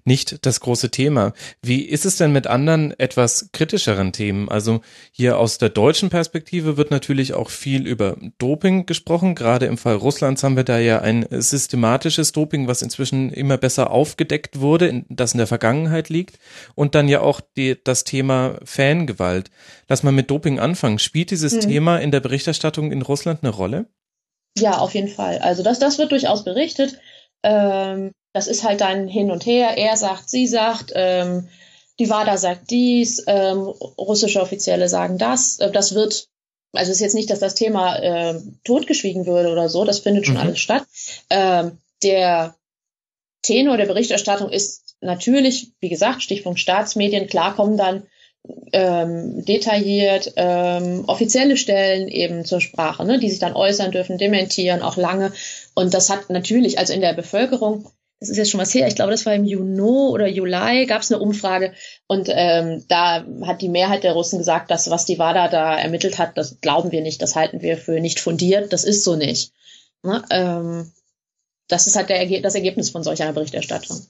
nicht 0.04 0.46
das 0.46 0.60
große 0.60 0.92
Thema. 0.92 1.34
Wie 1.62 1.82
ist 1.82 2.06
es 2.06 2.18
denn 2.18 2.32
mit 2.32 2.48
anderen 2.48 2.98
etwas 3.00 3.50
kritischeren 3.52 4.14
Themen? 4.14 4.50
Also 4.50 4.82
hier 5.12 5.38
aus 5.38 5.58
der 5.58 5.70
deutschen 5.70 6.10
Perspektive 6.10 6.78
wird 6.78 6.92
natürlich 6.92 7.34
auch 7.34 7.50
viel 7.50 7.88
über 7.88 8.18
Doping 8.38 8.86
gesprochen. 8.86 9.36
Gerade 9.36 9.66
im 9.66 9.78
Fall 9.78 9.96
Russlands 9.96 10.44
haben 10.44 10.56
wir 10.56 10.64
da 10.64 10.80
ja 10.80 11.02
ein 11.02 11.26
systematisches 11.30 12.32
Doping, 12.32 12.68
was 12.68 12.82
inzwischen 12.82 13.32
immer 13.32 13.58
besser 13.58 13.92
aufgedeckt 13.92 14.60
wurde, 14.60 15.04
das 15.10 15.34
in 15.34 15.40
der 15.40 15.48
Vergangenheit 15.48 16.10
liegt. 16.10 16.40
Und 16.76 16.96
dann 16.96 17.08
ja 17.08 17.22
auch 17.22 17.42
die, 17.58 17.78
das 17.84 18.04
Thema 18.04 18.58
Fangewalt. 18.64 19.52
Lass 19.88 20.04
mal 20.04 20.12
mit 20.12 20.30
Doping 20.30 20.60
anfangen. 20.60 21.00
Spielt 21.00 21.32
dieses 21.32 21.54
hm. 21.54 21.62
Thema 21.62 21.98
in 21.98 22.12
der 22.12 22.20
Berichterstattung 22.20 22.92
in 22.92 23.02
Russland 23.02 23.40
eine 23.44 23.52
Rolle? 23.52 23.88
Ja, 24.58 24.78
auf 24.78 24.94
jeden 24.94 25.10
Fall. 25.10 25.40
Also 25.40 25.64
das, 25.64 25.80
das 25.80 25.98
wird 25.98 26.12
durchaus 26.12 26.44
berichtet. 26.44 27.00
Ähm, 27.44 28.12
das 28.36 28.48
ist 28.48 28.66
halt 28.66 28.82
dann 28.82 29.08
hin 29.08 29.32
und 29.32 29.46
her. 29.46 29.78
Er 29.78 29.96
sagt, 29.96 30.30
sie 30.30 30.46
sagt, 30.46 30.92
ähm, 30.94 31.48
die 32.00 32.10
WADA 32.10 32.36
sagt 32.36 32.70
dies, 32.70 33.24
ähm, 33.28 33.60
russische 33.98 34.42
Offizielle 34.42 34.90
sagen 34.90 35.18
das. 35.18 35.58
Äh, 35.60 35.72
das 35.72 35.96
wird, 35.96 36.28
also 36.74 36.92
es 36.92 36.98
ist 36.98 37.02
jetzt 37.02 37.16
nicht, 37.16 37.30
dass 37.30 37.40
das 37.40 37.56
Thema 37.56 37.96
äh, 37.96 38.42
totgeschwiegen 38.66 39.26
würde 39.26 39.54
oder 39.54 39.70
so, 39.70 39.86
das 39.86 40.00
findet 40.00 40.26
schon 40.26 40.36
mhm. 40.36 40.42
alles 40.42 40.60
statt. 40.60 40.84
Ähm, 41.30 41.78
der 42.04 42.56
Tenor 43.42 43.78
der 43.78 43.86
Berichterstattung 43.86 44.50
ist 44.50 44.98
natürlich, 45.00 45.72
wie 45.80 45.88
gesagt, 45.88 46.22
Stichpunkt 46.22 46.60
Staatsmedien, 46.60 47.28
klar 47.28 47.56
kommen 47.56 47.78
dann 47.78 48.04
ähm, 48.74 49.46
detailliert 49.46 50.34
ähm, 50.36 51.06
offizielle 51.08 51.56
Stellen 51.56 52.10
eben 52.10 52.44
zur 52.44 52.60
Sprache, 52.60 53.06
ne, 53.06 53.18
die 53.18 53.30
sich 53.30 53.40
dann 53.40 53.56
äußern 53.56 53.92
dürfen, 53.92 54.18
dementieren, 54.18 54.82
auch 54.82 54.98
lange. 54.98 55.32
Und 55.74 55.94
das 55.94 56.10
hat 56.10 56.30
natürlich, 56.30 56.80
also 56.80 56.92
in 56.92 57.00
der 57.00 57.14
Bevölkerung, 57.14 57.90
das 58.20 58.30
ist 58.30 58.38
jetzt 58.38 58.52
schon 58.52 58.62
was 58.62 58.74
her, 58.74 58.88
ich 58.88 58.96
glaube, 58.96 59.12
das 59.12 59.26
war 59.26 59.36
im 59.36 59.44
Juni 59.44 59.82
oder 59.82 60.28
Juli, 60.28 60.86
gab 60.86 61.02
es 61.02 61.12
eine 61.12 61.22
Umfrage 61.22 61.74
und 62.08 62.30
ähm, 62.32 62.86
da 62.88 63.26
hat 63.46 63.62
die 63.62 63.70
Mehrheit 63.70 64.04
der 64.04 64.14
Russen 64.14 64.40
gesagt, 64.40 64.72
dass 64.72 64.90
was 64.90 65.06
die 65.06 65.20
WADA 65.20 65.50
da 65.50 65.78
ermittelt 65.78 66.18
hat, 66.18 66.38
das 66.38 66.60
glauben 66.62 66.92
wir 66.92 67.02
nicht, 67.02 67.22
das 67.22 67.36
halten 67.36 67.62
wir 67.62 67.78
für 67.78 68.00
nicht 68.00 68.20
fundiert, 68.20 68.72
das 68.72 68.84
ist 68.84 69.04
so 69.04 69.16
nicht. 69.16 69.52
Ne? 70.04 70.24
Ähm, 70.30 70.92
das 71.68 71.88
ist 71.88 71.96
halt 71.96 72.10
der, 72.10 72.42
das 72.42 72.56
Ergebnis 72.56 72.90
von 72.90 73.04
solch 73.04 73.22
einer 73.22 73.34
Berichterstattung. 73.34 74.06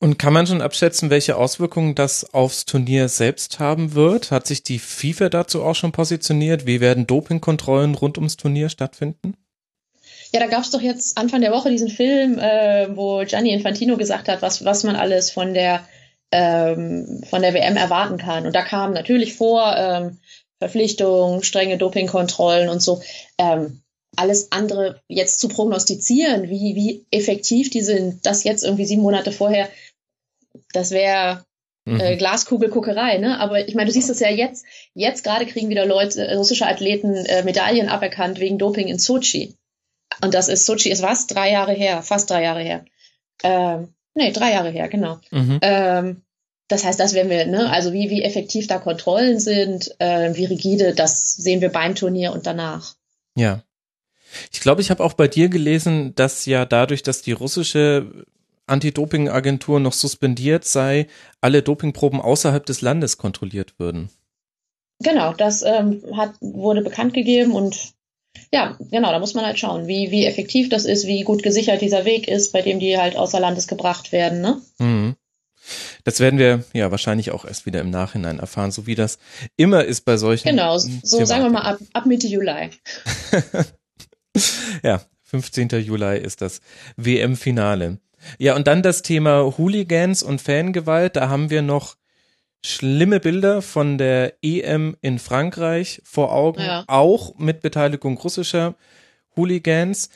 Und 0.00 0.18
kann 0.18 0.32
man 0.32 0.46
schon 0.46 0.62
abschätzen, 0.62 1.10
welche 1.10 1.36
Auswirkungen 1.36 1.94
das 1.94 2.32
aufs 2.32 2.64
Turnier 2.64 3.08
selbst 3.08 3.58
haben 3.58 3.94
wird? 3.94 4.30
Hat 4.30 4.46
sich 4.46 4.62
die 4.62 4.78
FIFA 4.78 5.28
dazu 5.28 5.64
auch 5.64 5.74
schon 5.74 5.90
positioniert? 5.90 6.66
Wie 6.66 6.80
werden 6.80 7.06
Dopingkontrollen 7.06 7.96
rund 7.96 8.16
ums 8.16 8.36
Turnier 8.36 8.68
stattfinden? 8.68 9.34
Ja, 10.32 10.40
da 10.40 10.46
gab 10.46 10.62
es 10.62 10.70
doch 10.70 10.82
jetzt 10.82 11.16
Anfang 11.16 11.40
der 11.40 11.52
Woche 11.52 11.70
diesen 11.70 11.88
Film, 11.88 12.38
äh, 12.38 12.94
wo 12.96 13.24
Gianni 13.24 13.52
Infantino 13.52 13.96
gesagt 13.96 14.28
hat, 14.28 14.42
was, 14.42 14.64
was 14.64 14.84
man 14.84 14.96
alles 14.96 15.30
von 15.30 15.54
der, 15.54 15.86
ähm, 16.32 17.22
von 17.28 17.42
der 17.42 17.54
WM 17.54 17.76
erwarten 17.76 18.18
kann. 18.18 18.46
Und 18.46 18.54
da 18.54 18.62
kam 18.62 18.92
natürlich 18.92 19.34
vor 19.34 19.74
ähm, 19.76 20.18
Verpflichtungen, 20.58 21.42
strenge 21.42 21.78
Dopingkontrollen 21.78 22.68
und 22.68 22.82
so. 22.82 23.00
Ähm, 23.38 23.82
alles 24.16 24.50
andere 24.50 25.00
jetzt 25.06 25.40
zu 25.40 25.48
prognostizieren, 25.48 26.50
wie, 26.50 26.74
wie 26.74 27.06
effektiv 27.10 27.70
die 27.70 27.82
sind, 27.82 28.26
das 28.26 28.44
jetzt 28.44 28.64
irgendwie 28.64 28.86
sieben 28.86 29.02
Monate 29.02 29.32
vorher, 29.32 29.68
das 30.72 30.90
wäre 30.90 31.44
äh, 31.86 32.14
mhm. 32.14 32.18
Glaskugelguckerei, 32.18 33.18
ne? 33.18 33.38
Aber 33.40 33.66
ich 33.66 33.74
meine, 33.74 33.86
du 33.86 33.92
siehst 33.92 34.10
das 34.10 34.20
ja 34.20 34.30
jetzt, 34.30 34.64
jetzt 34.94 35.24
gerade 35.24 35.46
kriegen 35.46 35.68
wieder 35.68 35.86
Leute, 35.86 36.36
russische 36.36 36.66
Athleten 36.66 37.14
äh, 37.14 37.44
Medaillen 37.44 37.88
aberkannt 37.88 38.40
wegen 38.40 38.58
Doping 38.58 38.88
in 38.88 38.98
Sochi. 38.98 39.54
Und 40.22 40.34
das 40.34 40.48
ist, 40.48 40.66
Sochi 40.66 40.90
ist 40.90 41.02
was? 41.02 41.26
Drei 41.26 41.50
Jahre 41.50 41.72
her, 41.72 42.02
fast 42.02 42.30
drei 42.30 42.42
Jahre 42.42 42.62
her. 42.62 42.84
Ähm, 43.42 43.94
nee, 44.14 44.32
drei 44.32 44.52
Jahre 44.52 44.70
her, 44.70 44.88
genau. 44.88 45.18
Mhm. 45.30 45.58
Ähm, 45.62 46.22
das 46.68 46.84
heißt, 46.84 47.00
das 47.00 47.14
werden 47.14 47.30
wir, 47.30 47.46
ne, 47.46 47.70
also 47.70 47.92
wie, 47.92 48.10
wie 48.10 48.22
effektiv 48.22 48.66
da 48.66 48.78
Kontrollen 48.78 49.40
sind, 49.40 49.94
äh, 50.00 50.34
wie 50.34 50.44
rigide, 50.44 50.94
das 50.94 51.32
sehen 51.34 51.60
wir 51.62 51.70
beim 51.70 51.94
Turnier 51.94 52.32
und 52.32 52.46
danach. 52.46 52.94
Ja. 53.34 53.62
Ich 54.52 54.60
glaube, 54.60 54.82
ich 54.82 54.90
habe 54.90 55.02
auch 55.02 55.14
bei 55.14 55.28
dir 55.28 55.48
gelesen, 55.48 56.14
dass 56.14 56.44
ja 56.44 56.66
dadurch, 56.66 57.02
dass 57.02 57.22
die 57.22 57.32
russische 57.32 58.26
Anti-Doping-Agentur 58.66 59.80
noch 59.80 59.94
suspendiert 59.94 60.66
sei, 60.66 61.06
alle 61.40 61.62
Dopingproben 61.62 62.20
außerhalb 62.20 62.66
des 62.66 62.82
Landes 62.82 63.16
kontrolliert 63.16 63.78
würden. 63.78 64.10
Genau, 65.00 65.32
das 65.32 65.62
ähm, 65.62 66.02
hat, 66.14 66.34
wurde 66.40 66.82
bekannt 66.82 67.14
gegeben 67.14 67.52
und 67.52 67.94
ja, 68.52 68.78
genau, 68.90 69.10
da 69.10 69.18
muss 69.18 69.34
man 69.34 69.44
halt 69.44 69.58
schauen, 69.58 69.86
wie, 69.86 70.10
wie 70.10 70.24
effektiv 70.24 70.68
das 70.68 70.84
ist, 70.84 71.06
wie 71.06 71.22
gut 71.22 71.42
gesichert 71.42 71.80
dieser 71.80 72.04
Weg 72.04 72.28
ist, 72.28 72.52
bei 72.52 72.62
dem 72.62 72.78
die 72.80 72.98
halt 72.98 73.16
außer 73.16 73.40
Landes 73.40 73.66
gebracht 73.66 74.12
werden, 74.12 74.40
ne? 74.40 74.60
Mhm. 74.78 75.16
Das 76.04 76.20
werden 76.20 76.38
wir 76.38 76.64
ja 76.72 76.90
wahrscheinlich 76.90 77.30
auch 77.30 77.44
erst 77.44 77.66
wieder 77.66 77.80
im 77.80 77.90
Nachhinein 77.90 78.38
erfahren, 78.38 78.70
so 78.70 78.86
wie 78.86 78.94
das 78.94 79.18
immer 79.56 79.84
ist 79.84 80.02
bei 80.06 80.16
solchen. 80.16 80.48
Genau, 80.48 80.78
so 80.78 80.88
Thematiken. 80.88 81.26
sagen 81.26 81.44
wir 81.44 81.50
mal 81.50 81.62
ab, 81.62 81.78
ab 81.92 82.06
Mitte 82.06 82.26
Juli. 82.26 82.70
ja, 84.82 85.02
15. 85.24 85.68
Juli 85.68 86.18
ist 86.18 86.40
das 86.40 86.60
WM-Finale. 86.96 87.98
Ja, 88.38 88.56
und 88.56 88.66
dann 88.66 88.82
das 88.82 89.02
Thema 89.02 89.58
Hooligans 89.58 90.22
und 90.22 90.40
Fangewalt. 90.40 91.16
Da 91.16 91.28
haben 91.28 91.50
wir 91.50 91.62
noch 91.62 91.96
schlimme 92.64 93.20
Bilder 93.20 93.62
von 93.62 93.98
der 93.98 94.34
EM 94.42 94.96
in 95.00 95.18
Frankreich 95.18 96.02
vor 96.04 96.32
Augen, 96.32 96.60
ja. 96.60 96.84
auch 96.86 97.38
mit 97.38 97.60
Beteiligung 97.60 98.18
russischer 98.18 98.74
Hooligans. 99.36 100.10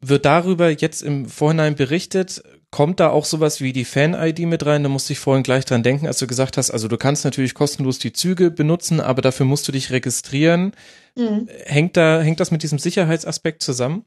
Wird 0.00 0.24
darüber 0.24 0.70
jetzt 0.70 1.02
im 1.02 1.26
Vorhinein 1.26 1.76
berichtet? 1.76 2.42
Kommt 2.70 3.00
da 3.00 3.10
auch 3.10 3.24
sowas 3.24 3.60
wie 3.60 3.72
die 3.72 3.84
Fan-ID 3.84 4.40
mit 4.40 4.64
rein? 4.64 4.82
Da 4.82 4.88
musste 4.88 5.12
ich 5.12 5.18
vorhin 5.18 5.42
gleich 5.42 5.64
dran 5.64 5.82
denken, 5.82 6.06
als 6.06 6.18
du 6.18 6.26
gesagt 6.26 6.56
hast, 6.56 6.70
also 6.70 6.88
du 6.88 6.96
kannst 6.96 7.24
natürlich 7.24 7.52
kostenlos 7.52 7.98
die 7.98 8.12
Züge 8.12 8.50
benutzen, 8.50 9.00
aber 9.00 9.22
dafür 9.22 9.44
musst 9.44 9.68
du 9.68 9.72
dich 9.72 9.90
registrieren. 9.90 10.72
Mhm. 11.16 11.48
Hängt 11.64 11.96
da, 11.96 12.22
hängt 12.22 12.40
das 12.40 12.50
mit 12.50 12.62
diesem 12.62 12.78
Sicherheitsaspekt 12.78 13.62
zusammen? 13.62 14.04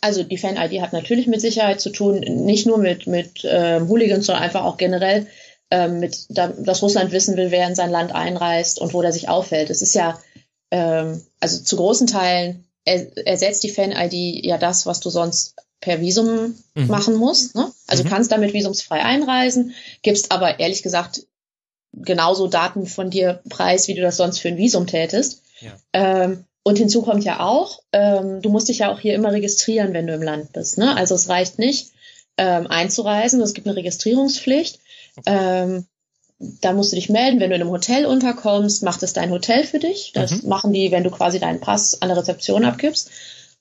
Also 0.00 0.22
die 0.22 0.36
Fan-ID 0.36 0.80
hat 0.82 0.92
natürlich 0.92 1.26
mit 1.26 1.40
Sicherheit 1.40 1.80
zu 1.80 1.90
tun, 1.90 2.20
nicht 2.20 2.66
nur 2.66 2.78
mit, 2.78 3.06
mit 3.06 3.44
äh, 3.44 3.80
Hooligans, 3.80 4.26
sondern 4.26 4.44
einfach 4.44 4.64
auch 4.64 4.76
generell 4.76 5.26
ähm, 5.70 6.00
mit, 6.00 6.26
da, 6.28 6.48
dass 6.48 6.82
Russland 6.82 7.12
wissen 7.12 7.36
will, 7.36 7.50
wer 7.50 7.66
in 7.66 7.74
sein 7.74 7.90
Land 7.90 8.12
einreist 8.12 8.80
und 8.80 8.92
wo 8.92 9.02
der 9.02 9.12
sich 9.12 9.28
aufhält. 9.28 9.70
Es 9.70 9.82
ist 9.82 9.94
ja, 9.94 10.18
ähm, 10.70 11.22
also 11.40 11.62
zu 11.62 11.76
großen 11.76 12.06
Teilen 12.06 12.64
er, 12.84 13.16
ersetzt 13.26 13.62
die 13.62 13.70
Fan-ID 13.70 14.44
ja 14.44 14.58
das, 14.58 14.86
was 14.86 15.00
du 15.00 15.10
sonst 15.10 15.54
per 15.80 16.00
Visum 16.00 16.54
mhm. 16.74 16.86
machen 16.86 17.14
musst. 17.14 17.54
Ne? 17.54 17.70
Also 17.86 18.02
mhm. 18.02 18.08
du 18.08 18.14
kannst 18.14 18.32
damit 18.32 18.52
visumsfrei 18.52 19.02
einreisen, 19.02 19.74
gibst 20.02 20.32
aber 20.32 20.60
ehrlich 20.60 20.82
gesagt 20.82 21.26
genauso 21.92 22.46
Daten 22.46 22.86
von 22.86 23.10
dir 23.10 23.40
preis, 23.48 23.88
wie 23.88 23.94
du 23.94 24.02
das 24.02 24.16
sonst 24.16 24.38
für 24.38 24.48
ein 24.48 24.58
Visum 24.58 24.86
tätest. 24.86 25.42
Ja. 25.60 25.72
Ähm, 25.92 26.44
und 26.62 26.76
hinzu 26.76 27.02
kommt 27.02 27.24
ja 27.24 27.40
auch, 27.40 27.82
ähm, 27.92 28.42
du 28.42 28.50
musst 28.50 28.68
dich 28.68 28.78
ja 28.78 28.92
auch 28.92 29.00
hier 29.00 29.14
immer 29.14 29.32
registrieren, 29.32 29.92
wenn 29.92 30.06
du 30.06 30.14
im 30.14 30.22
Land 30.22 30.52
bist. 30.52 30.78
Ne? 30.78 30.94
Also 30.94 31.14
es 31.14 31.28
reicht 31.28 31.58
nicht, 31.58 31.90
ähm, 32.36 32.66
einzureisen, 32.66 33.40
es 33.40 33.54
gibt 33.54 33.66
eine 33.66 33.76
Registrierungspflicht. 33.76 34.78
Ähm, 35.26 35.86
da 36.38 36.72
musst 36.72 36.92
du 36.92 36.96
dich 36.96 37.10
melden, 37.10 37.38
wenn 37.38 37.50
du 37.50 37.56
in 37.56 37.62
einem 37.62 37.70
Hotel 37.70 38.06
unterkommst, 38.06 38.82
macht 38.82 39.02
es 39.02 39.12
dein 39.12 39.30
Hotel 39.30 39.64
für 39.64 39.78
dich. 39.78 40.12
Das 40.14 40.42
mhm. 40.42 40.48
machen 40.48 40.72
die, 40.72 40.90
wenn 40.90 41.04
du 41.04 41.10
quasi 41.10 41.38
deinen 41.38 41.60
Pass 41.60 42.00
an 42.00 42.08
der 42.08 42.16
Rezeption 42.16 42.64
abgibst. 42.64 43.10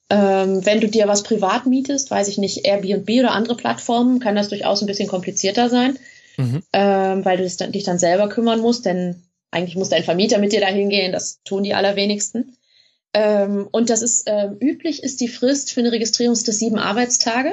Ähm, 0.09 0.65
wenn 0.65 0.79
du 0.79 0.87
dir 0.87 1.07
was 1.07 1.23
privat 1.23 1.65
mietest, 1.65 2.09
weiß 2.09 2.29
ich 2.29 2.37
nicht, 2.37 2.65
Airbnb 2.65 3.09
oder 3.19 3.31
andere 3.31 3.55
Plattformen, 3.55 4.19
kann 4.19 4.35
das 4.35 4.49
durchaus 4.49 4.81
ein 4.81 4.87
bisschen 4.87 5.09
komplizierter 5.09 5.69
sein, 5.69 5.99
mhm. 6.37 6.63
ähm, 6.73 7.25
weil 7.25 7.37
du 7.37 7.43
dich 7.43 7.83
dann 7.83 7.99
selber 7.99 8.29
kümmern 8.29 8.61
musst, 8.61 8.85
denn 8.85 9.23
eigentlich 9.51 9.75
muss 9.75 9.89
dein 9.89 10.03
Vermieter 10.03 10.39
mit 10.39 10.51
dir 10.51 10.61
dahin 10.61 10.89
gehen, 10.89 11.11
das 11.11 11.41
tun 11.43 11.63
die 11.63 11.73
allerwenigsten. 11.73 12.55
Ähm, 13.13 13.67
und 13.71 13.89
das 13.89 14.01
ist 14.01 14.23
ähm, 14.27 14.57
üblich, 14.59 15.03
ist 15.03 15.21
die 15.21 15.27
Frist 15.27 15.71
für 15.71 15.81
eine 15.81 15.91
Registrierungsfrist 15.91 16.59
sieben 16.59 16.79
Arbeitstage. 16.79 17.51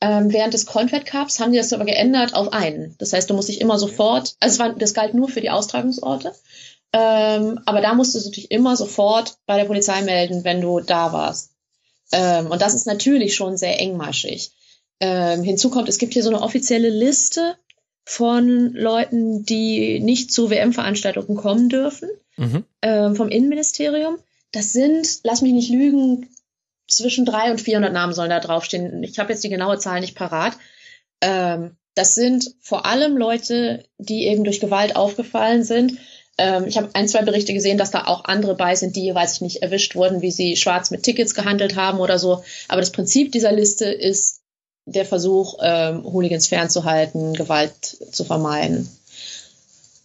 Ähm, 0.00 0.32
während 0.32 0.54
des 0.54 0.66
Confed 0.66 1.06
Cups 1.06 1.40
haben 1.40 1.52
die 1.52 1.58
das 1.58 1.72
aber 1.72 1.84
geändert 1.84 2.34
auf 2.34 2.52
einen. 2.52 2.94
Das 2.98 3.12
heißt, 3.12 3.28
du 3.28 3.34
musst 3.34 3.48
dich 3.48 3.60
immer 3.60 3.78
sofort, 3.78 4.36
also 4.38 4.60
war, 4.60 4.72
das 4.74 4.94
galt 4.94 5.14
nur 5.14 5.28
für 5.28 5.40
die 5.40 5.50
Austragungsorte, 5.50 6.32
ähm, 6.92 7.60
aber 7.66 7.80
da 7.80 7.94
musstest 7.94 8.26
du 8.26 8.30
dich 8.30 8.50
immer 8.50 8.76
sofort 8.76 9.38
bei 9.46 9.56
der 9.56 9.64
Polizei 9.64 10.02
melden, 10.02 10.44
wenn 10.44 10.60
du 10.60 10.80
da 10.80 11.12
warst. 11.12 11.50
Ähm, 12.12 12.46
und 12.46 12.62
das 12.62 12.74
ist 12.74 12.86
natürlich 12.86 13.34
schon 13.34 13.56
sehr 13.56 13.80
engmaschig. 13.80 14.52
Ähm, 15.00 15.42
hinzu 15.42 15.68
kommt, 15.70 15.88
es 15.88 15.98
gibt 15.98 16.14
hier 16.14 16.22
so 16.22 16.30
eine 16.30 16.42
offizielle 16.42 16.90
Liste 16.90 17.56
von 18.04 18.72
Leuten, 18.72 19.44
die 19.44 20.00
nicht 20.00 20.32
zu 20.32 20.48
WM-Veranstaltungen 20.48 21.36
kommen 21.36 21.68
dürfen. 21.68 22.08
mhm. 22.38 22.64
äh, 22.80 23.14
vom 23.14 23.28
Innenministerium. 23.28 24.18
Das 24.52 24.72
sind, 24.72 25.20
lass 25.24 25.42
mich 25.42 25.52
nicht 25.52 25.70
lügen, 25.70 26.30
zwischen 26.88 27.24
300 27.24 27.52
und 27.52 27.60
400 27.60 27.92
Namen 27.92 28.14
sollen 28.14 28.30
da 28.30 28.40
draufstehen. 28.40 29.02
Ich 29.02 29.18
habe 29.18 29.32
jetzt 29.32 29.44
die 29.44 29.48
genaue 29.48 29.78
Zahl 29.78 30.00
nicht 30.00 30.16
parat. 30.16 30.54
Ähm, 31.20 31.76
das 31.94 32.14
sind 32.14 32.54
vor 32.60 32.86
allem 32.86 33.16
Leute, 33.16 33.84
die 33.98 34.26
eben 34.26 34.44
durch 34.44 34.60
Gewalt 34.60 34.96
aufgefallen 34.96 35.64
sind. 35.64 35.98
Ähm, 36.38 36.66
ich 36.66 36.76
habe 36.76 36.90
ein, 36.94 37.08
zwei 37.08 37.22
Berichte 37.22 37.52
gesehen, 37.52 37.78
dass 37.78 37.90
da 37.90 38.06
auch 38.06 38.24
andere 38.24 38.54
bei 38.54 38.74
sind, 38.74 38.96
die, 38.96 39.14
weiß 39.14 39.34
ich 39.34 39.40
nicht, 39.40 39.62
erwischt 39.62 39.96
wurden, 39.96 40.22
wie 40.22 40.30
sie 40.30 40.56
schwarz 40.56 40.90
mit 40.90 41.02
Tickets 41.02 41.34
gehandelt 41.34 41.76
haben 41.76 41.98
oder 41.98 42.18
so. 42.18 42.44
Aber 42.68 42.80
das 42.80 42.92
Prinzip 42.92 43.32
dieser 43.32 43.52
Liste 43.52 43.86
ist 43.86 44.40
der 44.86 45.04
Versuch, 45.04 45.58
ähm, 45.60 46.04
Hooligans 46.04 46.46
fernzuhalten, 46.46 47.34
Gewalt 47.34 47.74
zu 48.12 48.24
vermeiden. 48.24 48.88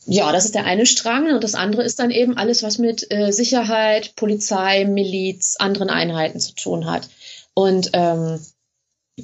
Ja, 0.05 0.31
das 0.31 0.45
ist 0.45 0.55
der 0.55 0.65
eine 0.65 0.85
Strang 0.85 1.33
und 1.33 1.43
das 1.43 1.55
andere 1.55 1.83
ist 1.83 1.99
dann 1.99 2.11
eben 2.11 2.37
alles, 2.37 2.63
was 2.63 2.77
mit 2.77 3.09
äh, 3.11 3.31
Sicherheit, 3.31 4.15
Polizei, 4.15 4.85
Miliz, 4.85 5.55
anderen 5.57 5.89
Einheiten 5.89 6.39
zu 6.39 6.53
tun 6.55 6.85
hat. 6.85 7.09
Und 7.53 7.91
ähm, 7.93 8.39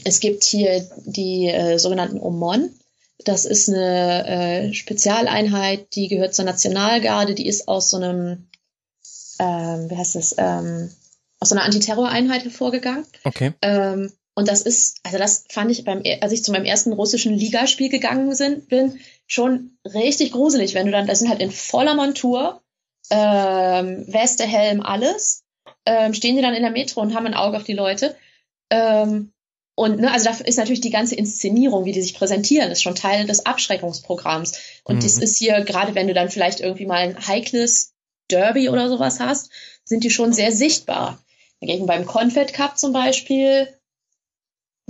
es 0.05 0.19
gibt 0.19 0.43
hier 0.43 0.87
die 1.05 1.47
äh, 1.47 1.77
sogenannten 1.77 2.19
OMON. 2.19 2.69
Das 3.25 3.45
ist 3.45 3.69
eine 3.69 4.27
äh, 4.69 4.73
Spezialeinheit, 4.73 5.95
die 5.95 6.07
gehört 6.07 6.33
zur 6.33 6.45
Nationalgarde, 6.45 7.35
die 7.35 7.47
ist 7.47 7.67
aus 7.67 7.89
so 7.89 7.97
einem, 7.97 8.47
ähm, 9.39 9.89
wie 9.89 9.97
heißt 9.97 10.15
das, 10.15 10.35
ähm, 10.37 10.89
aus 11.39 11.49
so 11.49 11.55
einer 11.55 11.65
Antiterroreinheit 11.65 12.43
hervorgegangen. 12.43 13.05
Okay. 13.23 13.53
Ähm, 13.61 14.11
und 14.35 14.47
das 14.47 14.61
ist, 14.61 14.88
also 15.03 15.17
das 15.17 15.45
fand 15.49 15.71
ich 15.71 15.83
beim, 15.83 16.03
als 16.21 16.31
ich 16.31 16.43
zu 16.43 16.51
meinem 16.51 16.65
ersten 16.65 16.93
russischen 16.93 17.33
Ligaspiel 17.33 17.89
gegangen 17.89 18.35
sind, 18.35 18.67
bin, 18.67 18.99
schon 19.27 19.77
richtig 19.85 20.31
gruselig, 20.31 20.73
wenn 20.73 20.88
du 20.88 20.91
dann, 20.91 21.07
das 21.07 21.19
sind 21.19 21.29
halt 21.29 21.41
in 21.41 21.51
voller 21.51 21.95
Montur, 21.95 22.62
ähm, 23.09 24.05
Weste, 24.07 24.43
Helm, 24.43 24.81
alles, 24.81 25.43
ähm, 25.85 26.13
stehen 26.13 26.35
die 26.35 26.41
dann 26.41 26.53
in 26.53 26.63
der 26.63 26.71
Metro 26.71 27.01
und 27.01 27.15
haben 27.15 27.27
ein 27.27 27.33
Auge 27.33 27.57
auf 27.57 27.63
die 27.63 27.73
Leute. 27.73 28.15
Ähm, 28.69 29.31
und 29.75 29.99
ne, 29.99 30.12
also 30.12 30.29
da 30.29 30.35
ist 30.43 30.57
natürlich 30.57 30.81
die 30.81 30.89
ganze 30.89 31.15
Inszenierung, 31.15 31.85
wie 31.85 31.93
die 31.93 32.01
sich 32.01 32.13
präsentieren, 32.13 32.69
ist 32.69 32.81
schon 32.81 32.95
Teil 32.95 33.25
des 33.25 33.45
Abschreckungsprogramms. 33.45 34.59
Und 34.83 34.97
mhm. 34.97 35.01
das 35.01 35.17
ist 35.17 35.38
hier, 35.38 35.62
gerade 35.62 35.95
wenn 35.95 36.07
du 36.07 36.13
dann 36.13 36.29
vielleicht 36.29 36.59
irgendwie 36.59 36.85
mal 36.85 36.97
ein 36.97 37.27
heikles 37.27 37.93
Derby 38.29 38.69
oder 38.69 38.89
sowas 38.89 39.19
hast, 39.19 39.51
sind 39.85 40.03
die 40.03 40.09
schon 40.09 40.33
sehr 40.33 40.51
sichtbar. 40.51 41.23
Dagegen 41.62 41.85
beim 41.85 42.05
Confed 42.05 42.53
Cup 42.53 42.77
zum 42.77 42.93
Beispiel 42.93 43.69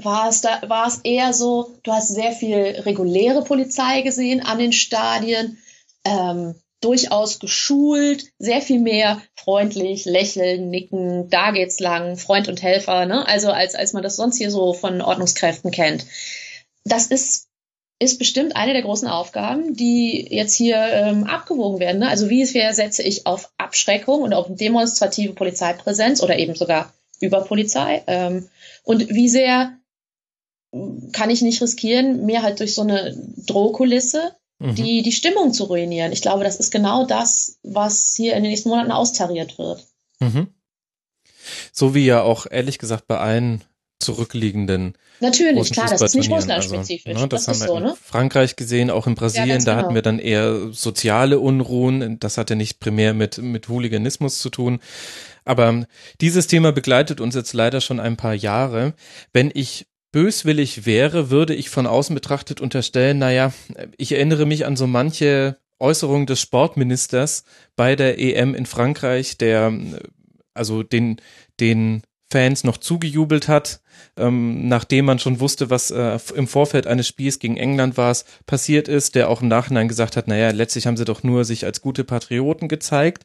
war 0.03 0.29
es 0.29 0.41
da, 0.41 0.61
war 0.67 0.87
es 0.87 0.99
eher 1.03 1.33
so, 1.33 1.75
du 1.83 1.91
hast 1.91 2.09
sehr 2.09 2.31
viel 2.31 2.57
reguläre 2.57 3.43
Polizei 3.43 4.01
gesehen 4.01 4.41
an 4.41 4.59
den 4.59 4.73
Stadien, 4.73 5.57
ähm, 6.05 6.55
durchaus 6.81 7.39
geschult, 7.39 8.25
sehr 8.39 8.61
viel 8.61 8.79
mehr 8.79 9.21
freundlich, 9.35 10.05
lächeln, 10.05 10.69
nicken, 10.69 11.29
da 11.29 11.51
geht's 11.51 11.79
lang, 11.79 12.15
Freund 12.17 12.47
und 12.47 12.61
Helfer, 12.61 13.05
ne? 13.05 13.27
Also 13.27 13.51
als, 13.51 13.75
als 13.75 13.93
man 13.93 14.03
das 14.03 14.15
sonst 14.15 14.37
hier 14.37 14.51
so 14.51 14.73
von 14.73 15.01
Ordnungskräften 15.01 15.71
kennt. 15.71 16.05
Das 16.85 17.07
ist, 17.07 17.47
ist 17.99 18.17
bestimmt 18.17 18.55
eine 18.55 18.71
der 18.71 18.83
großen 18.83 19.09
Aufgaben, 19.09 19.75
die 19.75 20.25
jetzt 20.29 20.55
hier 20.55 20.77
ähm, 20.77 21.25
abgewogen 21.25 21.79
werden. 21.79 21.99
Ne? 21.99 22.07
Also 22.07 22.29
wie 22.29 22.45
sehr 22.45 22.73
setze 22.73 23.03
ich 23.03 23.25
auf 23.25 23.51
Abschreckung 23.57 24.21
und 24.21 24.33
auf 24.33 24.47
demonstrative 24.49 25.33
Polizeipräsenz 25.33 26.23
oder 26.23 26.39
eben 26.39 26.55
sogar 26.55 26.93
über 27.19 27.41
Polizei? 27.41 28.03
Ähm, 28.07 28.47
und 28.83 29.09
wie 29.09 29.27
sehr 29.27 29.73
kann 31.11 31.29
ich 31.29 31.41
nicht 31.41 31.61
riskieren, 31.61 32.25
mir 32.25 32.43
halt 32.43 32.59
durch 32.59 32.75
so 32.75 32.81
eine 32.81 33.15
Drohkulisse 33.47 34.35
mhm. 34.59 34.75
die, 34.75 35.01
die 35.01 35.11
Stimmung 35.11 35.53
zu 35.53 35.65
ruinieren. 35.65 36.11
Ich 36.11 36.21
glaube, 36.21 36.43
das 36.43 36.57
ist 36.57 36.71
genau 36.71 37.05
das, 37.05 37.57
was 37.63 38.13
hier 38.15 38.35
in 38.35 38.43
den 38.43 38.51
nächsten 38.51 38.69
Monaten 38.69 38.91
austariert 38.91 39.57
wird. 39.57 39.85
Mhm. 40.19 40.47
So 41.71 41.95
wie 41.95 42.05
ja 42.05 42.21
auch 42.21 42.45
ehrlich 42.49 42.77
gesagt 42.77 43.07
bei 43.07 43.17
allen 43.17 43.63
zurückliegenden. 43.99 44.93
Natürlich, 45.19 45.71
klar, 45.71 45.89
das 45.89 46.01
ist 46.01 46.15
nicht 46.15 46.31
russlandspezifisch. 46.31 47.07
Also, 47.07 47.21
ne, 47.21 47.27
das, 47.27 47.45
das 47.45 47.61
haben 47.61 47.67
wir 47.67 47.67
so, 47.67 47.77
in 47.77 47.83
ne? 47.83 47.97
Frankreich 48.01 48.55
gesehen, 48.55 48.89
auch 48.89 49.07
in 49.07 49.15
Brasilien, 49.15 49.59
ja, 49.59 49.65
da 49.65 49.71
genau. 49.73 49.83
hatten 49.83 49.95
wir 49.95 50.01
dann 50.01 50.19
eher 50.19 50.71
soziale 50.71 51.39
Unruhen. 51.39 52.17
Das 52.19 52.37
hatte 52.37 52.55
nicht 52.55 52.79
primär 52.79 53.13
mit, 53.13 53.39
mit 53.39 53.67
Hooliganismus 53.67 54.39
zu 54.39 54.49
tun. 54.49 54.79
Aber 55.43 55.85
dieses 56.21 56.47
Thema 56.47 56.71
begleitet 56.71 57.19
uns 57.19 57.35
jetzt 57.35 57.53
leider 57.53 57.81
schon 57.81 57.99
ein 57.99 58.15
paar 58.15 58.33
Jahre. 58.33 58.93
Wenn 59.33 59.51
ich 59.53 59.87
böswillig 60.11 60.85
wäre, 60.85 61.29
würde 61.29 61.53
ich 61.53 61.69
von 61.69 61.87
außen 61.87 62.13
betrachtet 62.13 62.61
unterstellen, 62.61 63.19
naja, 63.19 63.53
ich 63.97 64.11
erinnere 64.11 64.45
mich 64.45 64.65
an 64.65 64.75
so 64.75 64.87
manche 64.87 65.57
Äußerungen 65.79 66.25
des 66.25 66.41
Sportministers 66.41 67.43
bei 67.75 67.95
der 67.95 68.19
EM 68.19 68.55
in 68.55 68.65
Frankreich, 68.65 69.37
der 69.37 69.71
also 70.53 70.83
den, 70.83 71.21
den 71.59 72.03
Fans 72.31 72.63
noch 72.63 72.77
zugejubelt 72.77 73.47
hat, 73.47 73.81
ähm, 74.17 74.67
nachdem 74.67 75.05
man 75.05 75.19
schon 75.19 75.39
wusste, 75.39 75.69
was 75.69 75.89
äh, 75.89 76.19
im 76.35 76.47
Vorfeld 76.47 76.85
eines 76.85 77.07
Spiels 77.07 77.39
gegen 77.39 77.57
England 77.57 77.97
war, 77.97 78.15
passiert 78.45 78.87
ist, 78.87 79.15
der 79.15 79.29
auch 79.29 79.41
im 79.41 79.47
Nachhinein 79.47 79.87
gesagt 79.87 80.15
hat, 80.15 80.27
naja, 80.27 80.51
letztlich 80.51 80.85
haben 80.85 80.97
sie 80.97 81.05
doch 81.05 81.23
nur 81.23 81.45
sich 81.45 81.65
als 81.65 81.81
gute 81.81 82.03
Patrioten 82.03 82.67
gezeigt. 82.67 83.23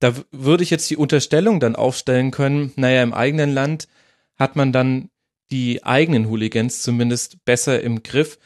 Da 0.00 0.14
würde 0.32 0.64
ich 0.64 0.70
jetzt 0.70 0.90
die 0.90 0.96
Unterstellung 0.96 1.60
dann 1.60 1.76
aufstellen 1.76 2.32
können, 2.32 2.72
naja, 2.74 3.02
im 3.02 3.14
eigenen 3.14 3.52
Land 3.52 3.86
hat 4.36 4.56
man 4.56 4.72
dann 4.72 5.10
die 5.52 5.84
eigenen 5.84 6.28
Hooligans 6.28 6.82
zumindest 6.82 7.44
besser 7.44 7.80
im 7.80 8.02
Griff. 8.02 8.38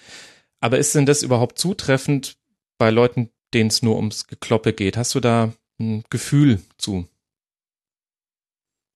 Aber 0.61 0.79
ist 0.79 0.95
denn 0.95 1.07
das 1.07 1.23
überhaupt 1.23 1.59
zutreffend 1.59 2.37
bei 2.77 2.91
Leuten, 2.91 3.31
denen 3.55 3.71
es 3.71 3.83
nur 3.83 3.97
ums 3.97 4.27
Gekloppe 4.27 4.73
geht? 4.73 4.97
Hast 4.97 5.15
du 5.15 5.21
da 5.21 5.53
ein 5.79 6.05
Gefühl 6.11 6.61
zu? 6.77 7.07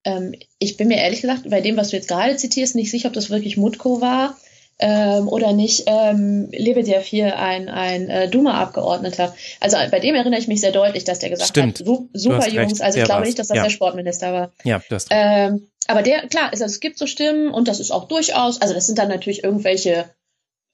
Ähm, 0.05 0.35
ich 0.59 0.77
bin 0.77 0.89
mir 0.89 0.99
ehrlich 0.99 1.21
gesagt 1.21 1.49
bei 1.49 1.61
dem, 1.61 1.77
was 1.77 1.91
du 1.91 1.97
jetzt 1.97 2.09
gerade 2.09 2.37
zitierst, 2.37 2.75
nicht 2.75 2.91
sicher, 2.91 3.09
ob 3.09 3.15
das 3.15 3.31
wirklich 3.31 3.57
Mutko 3.57 4.01
war 4.01 4.37
ähm, 4.79 5.29
oder 5.29 5.53
nicht. 5.53 5.85
Ähm, 5.87 6.49
Lebedev 6.51 7.05
hier 7.05 7.39
ein, 7.39 7.69
ein 7.69 8.09
äh, 8.09 8.29
Duma-Abgeordneter. 8.29 9.35
Also 9.61 9.77
bei 9.91 10.01
dem 10.01 10.15
erinnere 10.15 10.41
ich 10.41 10.49
mich 10.49 10.61
sehr 10.61 10.73
deutlich, 10.73 11.05
dass 11.05 11.19
der 11.19 11.31
gesagt 11.31 11.51
Stimmt. 11.51 11.81
hat, 11.81 11.87
super 12.15 12.49
Jungs. 12.49 12.81
Also 12.81 12.99
ich 12.99 13.05
glaube 13.05 13.27
nicht, 13.27 13.39
dass 13.39 13.49
das 13.49 13.57
ja. 13.59 13.63
der 13.63 13.71
Sportminister 13.71 14.33
war. 14.33 14.53
Ja, 14.65 14.81
das. 14.89 15.07
Ähm, 15.11 15.69
aber 15.87 16.03
der, 16.03 16.29
klar, 16.29 16.51
es 16.53 16.81
gibt 16.81 16.99
so 16.99 17.07
Stimmen 17.07 17.51
und 17.51 17.69
das 17.69 17.81
ist 17.81 17.91
auch 17.91 18.07
durchaus, 18.07 18.61
also 18.61 18.75
das 18.75 18.87
sind 18.87 18.99
dann 18.99 19.09
natürlich 19.09 19.45
irgendwelche 19.45 20.09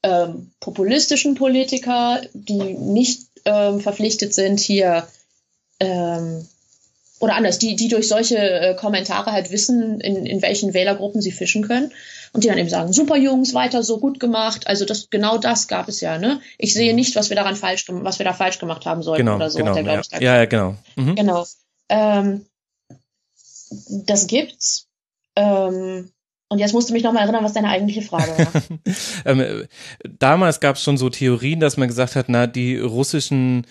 ähm, 0.03 0.53
populistischen 0.61 1.35
Politiker, 1.35 2.21
die 2.33 2.75
nicht 2.75 3.29
ähm, 3.45 3.81
verpflichtet 3.81 4.35
sind, 4.35 4.61
hier 4.61 5.07
ähm, 5.81 6.47
oder 7.19 7.35
anders, 7.35 7.59
die, 7.59 7.77
die 7.77 7.89
durch 7.89 8.09
solche 8.09 8.37
äh, 8.37 8.75
Kommentare 8.75 9.33
halt 9.33 9.51
wissen, 9.51 10.01
in, 10.01 10.27
in 10.27 10.43
welchen 10.43 10.75
Wählergruppen 10.75 11.23
sie 11.23 11.33
fischen 11.33 11.67
können. 11.67 11.93
Und 12.33 12.45
die 12.45 12.49
dann 12.49 12.59
eben 12.59 12.69
sagen, 12.69 12.93
super 12.93 13.17
Jungs, 13.17 13.55
weiter 13.55 13.83
so 13.83 13.99
gut 13.99 14.21
gemacht. 14.21 14.67
Also 14.67 14.85
das, 14.85 15.09
genau 15.09 15.39
das 15.39 15.69
gab 15.69 15.89
es 15.89 16.03
ja, 16.03 16.19
ne? 16.19 16.41
Ich 16.59 16.75
sehe 16.75 16.93
nicht, 16.95 17.17
was 17.17 17.31
wir 17.31 17.37
daran 17.37 17.57
falsch, 17.57 17.87
was 17.89 18.19
wir 18.19 18.25
da 18.25 18.35
falsch 18.35 18.59
gemacht 18.59 18.85
haben 18.85 19.03
sollten 19.03 19.25
genau, 19.25 19.37
oder 19.37 19.49
so. 19.49 19.59
Genau, 19.59 19.73
der, 19.73 19.85
ja. 19.85 20.01
Ich, 20.01 20.11
ja, 20.13 20.37
ja, 20.37 20.45
genau. 20.45 20.75
Mhm. 20.97 21.15
Genau. 21.15 21.47
Ähm, 21.89 22.45
das 23.89 24.27
gibt's. 24.27 24.86
Ähm, 25.37 26.11
und 26.49 26.61
jetzt 26.61 26.73
musst 26.73 26.89
du 26.89 26.93
mich 26.93 27.03
nochmal 27.03 27.25
erinnern, 27.25 27.45
was 27.45 27.55
deine 27.55 27.69
eigentliche 27.69 28.03
Frage 28.03 28.33
war. 28.39 28.63
ähm, 29.25 29.67
damals 30.19 30.61
gab 30.61 30.77
es 30.77 30.83
schon 30.83 30.97
so 30.97 31.11
Theorien, 31.11 31.59
dass 31.59 31.77
man 31.77 31.89
gesagt 31.89 32.15
hat, 32.15 32.29
na, 32.29 32.47
die 32.47 32.79
russischen 32.79 33.67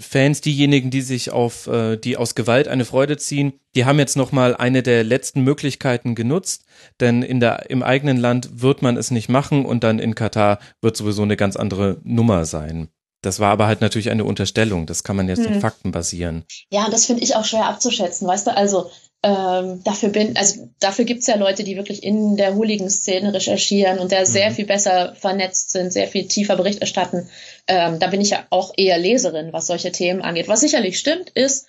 Fans, 0.00 0.40
diejenigen, 0.40 0.90
die 0.90 1.02
sich 1.02 1.30
auf, 1.30 1.68
äh, 1.68 1.96
die 1.96 2.16
aus 2.16 2.34
Gewalt 2.34 2.66
eine 2.66 2.84
Freude 2.84 3.16
ziehen, 3.16 3.52
die 3.76 3.84
haben 3.84 4.00
jetzt 4.00 4.16
nochmal 4.16 4.56
eine 4.56 4.82
der 4.82 5.04
letzten 5.04 5.42
Möglichkeiten 5.42 6.16
genutzt, 6.16 6.64
denn 6.98 7.22
in 7.22 7.38
der, 7.38 7.70
im 7.70 7.84
eigenen 7.84 8.16
Land 8.16 8.60
wird 8.60 8.82
man 8.82 8.96
es 8.96 9.12
nicht 9.12 9.28
machen 9.28 9.64
und 9.64 9.84
dann 9.84 10.00
in 10.00 10.16
Katar 10.16 10.58
wird 10.82 10.96
sowieso 10.96 11.22
eine 11.22 11.36
ganz 11.36 11.54
andere 11.54 12.00
Nummer 12.02 12.44
sein. 12.44 12.88
Das 13.22 13.40
war 13.40 13.50
aber 13.50 13.66
halt 13.66 13.80
natürlich 13.80 14.10
eine 14.10 14.24
Unterstellung. 14.24 14.86
Das 14.86 15.02
kann 15.02 15.16
man 15.16 15.28
jetzt 15.28 15.46
hm. 15.46 15.54
auf 15.54 15.60
Fakten 15.60 15.90
basieren. 15.90 16.44
Ja, 16.70 16.88
das 16.90 17.06
finde 17.06 17.22
ich 17.22 17.34
auch 17.34 17.44
schwer 17.44 17.66
abzuschätzen, 17.66 18.26
weißt 18.26 18.48
du? 18.48 18.56
Also 18.56 18.90
ähm, 19.26 19.82
dafür 19.82 20.10
bin, 20.10 20.36
also 20.36 20.68
dafür 20.78 21.04
gibt's 21.04 21.26
ja 21.26 21.34
Leute, 21.34 21.64
die 21.64 21.76
wirklich 21.76 22.04
in 22.04 22.36
der 22.36 22.54
Hooligan-Szene 22.54 23.34
recherchieren 23.34 23.98
und 23.98 24.12
da 24.12 24.20
mhm. 24.20 24.26
sehr 24.26 24.52
viel 24.52 24.66
besser 24.66 25.16
vernetzt 25.16 25.72
sind, 25.72 25.92
sehr 25.92 26.06
viel 26.06 26.28
tiefer 26.28 26.54
Bericht 26.54 26.80
erstatten. 26.80 27.28
Ähm, 27.66 27.98
da 27.98 28.06
bin 28.06 28.20
ich 28.20 28.30
ja 28.30 28.46
auch 28.50 28.72
eher 28.76 28.98
Leserin, 28.98 29.52
was 29.52 29.66
solche 29.66 29.90
Themen 29.90 30.22
angeht. 30.22 30.46
Was 30.46 30.60
sicherlich 30.60 31.00
stimmt, 31.00 31.30
ist, 31.30 31.66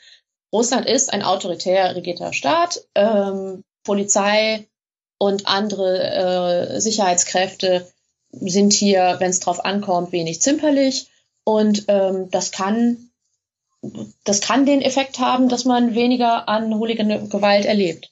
Russland 0.54 0.86
ist 0.86 1.12
ein 1.12 1.24
autoritär 1.24 1.96
regierter 1.96 2.32
Staat. 2.32 2.86
Ähm, 2.93 3.63
Polizei 3.84 4.67
und 5.17 5.48
andere 5.48 6.76
äh, 6.76 6.80
Sicherheitskräfte 6.80 7.88
sind 8.30 8.72
hier, 8.72 9.15
wenn 9.17 9.32
es 9.32 9.39
drauf 9.39 9.65
ankommt, 9.65 10.12
wenig 10.12 10.43
zimperlich. 10.43 11.08
Und 11.43 11.86
ähm, 11.88 12.30
das 12.30 12.52
kann 12.52 13.07
das 14.23 14.41
kann 14.41 14.65
den 14.65 14.82
Effekt 14.82 15.19
haben, 15.19 15.50
dass 15.50 15.65
man 15.65 15.95
weniger 15.95 16.47
an 16.47 16.73
Hooligan-Gewalt 16.73 17.65
erlebt. 17.65 18.12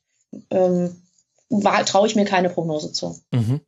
Ähm, 0.50 1.02
Traue 1.86 2.08
ich 2.08 2.16
mir 2.16 2.26
keine 2.26 2.50
Prognose 2.50 2.92
zu. 2.92 3.20
Mhm. 3.32 3.62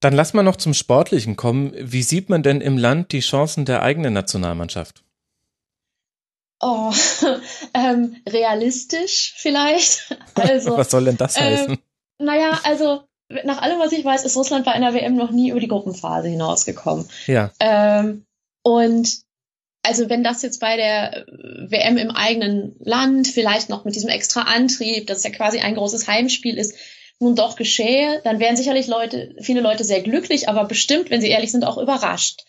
Dann 0.00 0.14
lass 0.14 0.34
mal 0.34 0.42
noch 0.42 0.56
zum 0.56 0.74
Sportlichen 0.74 1.36
kommen. 1.36 1.72
Wie 1.78 2.02
sieht 2.02 2.28
man 2.28 2.42
denn 2.42 2.60
im 2.60 2.76
Land 2.76 3.12
die 3.12 3.20
Chancen 3.20 3.64
der 3.64 3.82
eigenen 3.82 4.12
Nationalmannschaft? 4.12 5.04
Oh, 6.60 6.92
ähm, 7.74 8.16
realistisch 8.28 9.34
vielleicht. 9.36 10.16
Also, 10.34 10.76
was 10.76 10.90
soll 10.90 11.04
denn 11.04 11.18
das 11.18 11.36
ähm, 11.36 11.42
heißen? 11.42 11.78
Naja, 12.18 12.58
also 12.64 13.02
nach 13.44 13.60
allem, 13.60 13.78
was 13.78 13.92
ich 13.92 14.04
weiß, 14.04 14.24
ist 14.24 14.36
Russland 14.36 14.64
bei 14.64 14.72
einer 14.72 14.94
WM 14.94 15.14
noch 15.14 15.30
nie 15.30 15.50
über 15.50 15.60
die 15.60 15.68
Gruppenphase 15.68 16.28
hinausgekommen. 16.28 17.08
Ja. 17.26 17.50
Ähm, 17.60 18.24
und 18.62 19.22
also 19.82 20.08
wenn 20.08 20.22
das 20.22 20.42
jetzt 20.42 20.60
bei 20.60 20.76
der 20.76 21.26
WM 21.68 21.96
im 21.96 22.10
eigenen 22.10 22.76
Land 22.78 23.28
vielleicht 23.28 23.68
noch 23.68 23.84
mit 23.84 23.96
diesem 23.96 24.10
extra 24.10 24.42
Antrieb, 24.42 25.06
dass 25.06 25.18
es 25.18 25.24
ja 25.24 25.30
quasi 25.30 25.60
ein 25.60 25.74
großes 25.74 26.06
Heimspiel 26.06 26.56
ist, 26.56 26.74
nun 27.18 27.36
doch 27.36 27.56
geschehe, 27.56 28.20
dann 28.24 28.40
wären 28.40 28.56
sicherlich 28.56 28.86
Leute, 28.86 29.34
viele 29.40 29.60
Leute 29.60 29.84
sehr 29.84 30.02
glücklich, 30.02 30.48
aber 30.48 30.64
bestimmt, 30.64 31.10
wenn 31.10 31.20
sie 31.20 31.30
ehrlich 31.30 31.52
sind, 31.52 31.64
auch 31.64 31.78
überrascht. 31.78 32.44